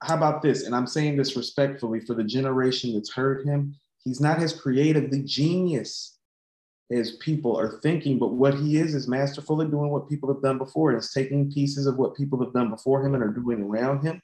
How 0.03 0.16
about 0.16 0.42
this? 0.42 0.64
And 0.64 0.74
I'm 0.74 0.86
saying 0.86 1.16
this 1.16 1.36
respectfully 1.36 2.01
for 2.01 2.14
the 2.14 2.24
generation 2.24 2.94
that's 2.94 3.12
heard 3.12 3.46
him. 3.46 3.74
He's 4.03 4.20
not 4.20 4.40
as 4.40 4.59
creatively 4.59 5.22
genius 5.22 6.16
as 6.90 7.16
people 7.16 7.57
are 7.57 7.78
thinking, 7.82 8.18
but 8.18 8.32
what 8.32 8.55
he 8.55 8.78
is 8.78 8.94
is 8.94 9.07
masterful 9.07 9.62
at 9.62 9.70
doing 9.70 9.90
what 9.90 10.09
people 10.09 10.32
have 10.32 10.42
done 10.42 10.59
before, 10.59 10.90
and 10.90 10.98
is 10.98 11.12
taking 11.12 11.53
pieces 11.53 11.86
of 11.86 11.96
what 11.96 12.16
people 12.16 12.42
have 12.42 12.53
done 12.53 12.70
before 12.70 13.05
him 13.05 13.14
and 13.14 13.22
are 13.22 13.28
doing 13.28 13.62
around 13.62 14.03
him, 14.03 14.20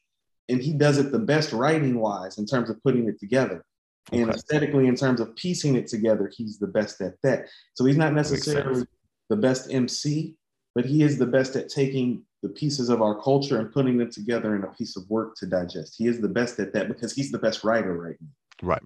and 0.49 0.61
he 0.61 0.73
does 0.73 0.99
it 0.99 1.13
the 1.13 1.19
best 1.19 1.53
writing 1.53 2.01
wise 2.01 2.39
in 2.39 2.47
terms 2.47 2.71
of 2.71 2.83
putting 2.83 3.09
it 3.09 3.21
together. 3.21 3.65
And 4.13 4.31
aesthetically, 4.31 4.87
in 4.87 4.97
terms 4.97 5.21
of 5.21 5.35
piecing 5.37 5.77
it 5.77 5.89
together, 5.89 6.31
he's 6.35 6.59
the 6.59 6.69
best 6.69 7.01
at 7.01 7.15
that. 7.23 7.47
So 7.75 7.85
he's 7.85 7.97
not 7.97 8.15
necessarily 8.15 8.87
the 9.29 9.37
best 9.37 9.73
MC, 9.73 10.37
but 10.75 10.87
he 10.87 11.03
is 11.03 11.19
the 11.19 11.27
best 11.27 11.57
at 11.57 11.69
taking 11.69 12.23
the 12.47 12.53
pieces 12.55 12.89
of 12.89 13.03
our 13.03 13.21
culture 13.21 13.59
and 13.61 13.73
putting 13.73 13.99
them 13.99 14.11
together 14.11 14.55
in 14.55 14.63
a 14.63 14.69
piece 14.69 14.97
of 14.97 15.09
work 15.11 15.35
to 15.37 15.47
digest. 15.47 15.95
He 15.99 16.07
is 16.07 16.21
the 16.21 16.29
best 16.29 16.59
at 16.61 16.73
that 16.75 16.87
because 16.89 17.13
he's 17.13 17.33
the 17.33 17.39
best 17.39 17.65
writer 17.65 17.95
right 17.99 18.17
now. 18.21 18.29
right 18.63 18.83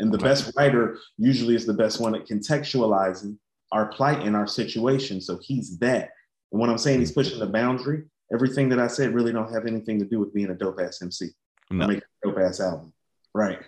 And 0.00 0.12
the 0.12 0.16
Okay. 0.18 0.26
best 0.26 0.52
writer 0.56 0.98
usually 1.16 1.54
is 1.54 1.64
the 1.64 1.74
best 1.74 2.00
one 2.00 2.14
at 2.16 2.26
contextualizing 2.26 3.38
our 3.72 3.86
plight 3.86 4.26
and 4.26 4.34
our 4.36 4.46
situation. 4.46 5.20
So 5.20 5.38
he's 5.40 5.78
that. 5.78 6.10
And 6.50 6.60
when 6.60 6.68
I'm 6.70 6.78
saying 6.78 6.98
he's 7.00 7.12
pushing 7.12 7.38
the 7.38 7.46
boundary, 7.46 8.04
everything 8.32 8.68
that 8.70 8.80
I 8.80 8.88
said 8.88 9.14
really 9.14 9.32
don't 9.32 9.52
have 9.52 9.66
anything 9.66 9.98
to 10.00 10.04
do 10.04 10.18
with 10.18 10.34
being 10.34 10.50
a 10.50 10.54
dope 10.54 10.80
ass 10.80 11.00
MC 11.02 11.30
no 11.70 11.86
making 11.86 12.02
a 12.24 12.28
dope 12.28 12.38
ass 12.38 12.60
album. 12.60 12.92
Right. 13.34 13.58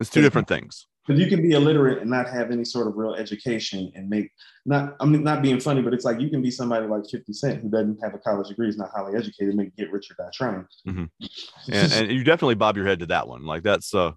it's 0.00 0.10
two 0.10 0.22
different 0.22 0.48
things 0.48 0.86
Because 1.06 1.18
you 1.20 1.28
can 1.28 1.40
be 1.42 1.52
illiterate 1.52 1.98
and 2.02 2.10
not 2.10 2.28
have 2.28 2.50
any 2.50 2.64
sort 2.64 2.86
of 2.86 2.96
real 2.96 3.14
education 3.14 3.90
and 3.94 4.08
make 4.08 4.30
not 4.66 4.96
I 5.00 5.06
mean 5.06 5.24
not 5.24 5.42
being 5.42 5.58
funny, 5.58 5.80
but 5.82 5.94
it's 5.94 6.04
like 6.04 6.20
you 6.20 6.28
can 6.28 6.42
be 6.42 6.50
somebody 6.50 6.86
like 6.86 7.04
50 7.10 7.32
Cent 7.32 7.62
who 7.62 7.68
doesn't 7.70 7.98
have 8.02 8.14
a 8.14 8.18
college 8.18 8.48
degree, 8.48 8.68
is 8.68 8.76
not 8.76 8.90
highly 8.94 9.16
educated, 9.16 9.54
make 9.54 9.74
get 9.76 9.90
rich 9.90 10.10
or 10.10 10.14
die 10.22 10.30
trying. 10.32 10.66
Mhm. 10.86 11.08
and, 11.72 11.92
and 11.92 12.12
you 12.12 12.22
definitely 12.22 12.54
bob 12.54 12.76
your 12.76 12.86
head 12.86 13.00
to 13.00 13.06
that 13.06 13.26
one 13.26 13.44
like 13.44 13.62
that's 13.62 13.94
uh 13.94 14.12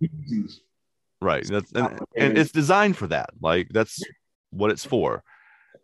right 1.21 1.45
that's 1.47 1.71
and, 1.71 1.99
and 2.17 2.37
it's 2.37 2.51
designed 2.51 2.97
for 2.97 3.07
that 3.07 3.29
like 3.41 3.69
that's 3.69 4.01
what 4.49 4.69
it's 4.71 4.83
for 4.85 5.23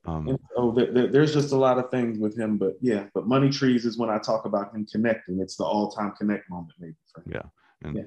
um 0.06 0.38
so 0.56 0.72
there- 0.76 0.92
there- 0.92 1.08
there's 1.08 1.34
just 1.34 1.54
a 1.54 1.58
lot 1.58 1.78
of 1.78 1.90
things 1.92 2.18
with 2.20 2.38
him, 2.38 2.58
but 2.58 2.78
yeah, 2.82 3.06
but 3.14 3.28
Money 3.28 3.50
Trees 3.50 3.86
is 3.86 3.98
when 3.98 4.10
I 4.10 4.18
talk 4.18 4.46
about 4.46 4.74
him 4.76 4.86
connecting. 4.86 5.40
It's 5.40 5.56
the 5.56 5.64
all-time 5.66 6.12
connect 6.18 6.50
moment, 6.50 6.74
maybe. 6.80 6.96
For 7.14 7.22
him. 7.22 7.32
Yeah. 7.36 7.42
and 7.88 7.96
Yeah. 7.98 8.04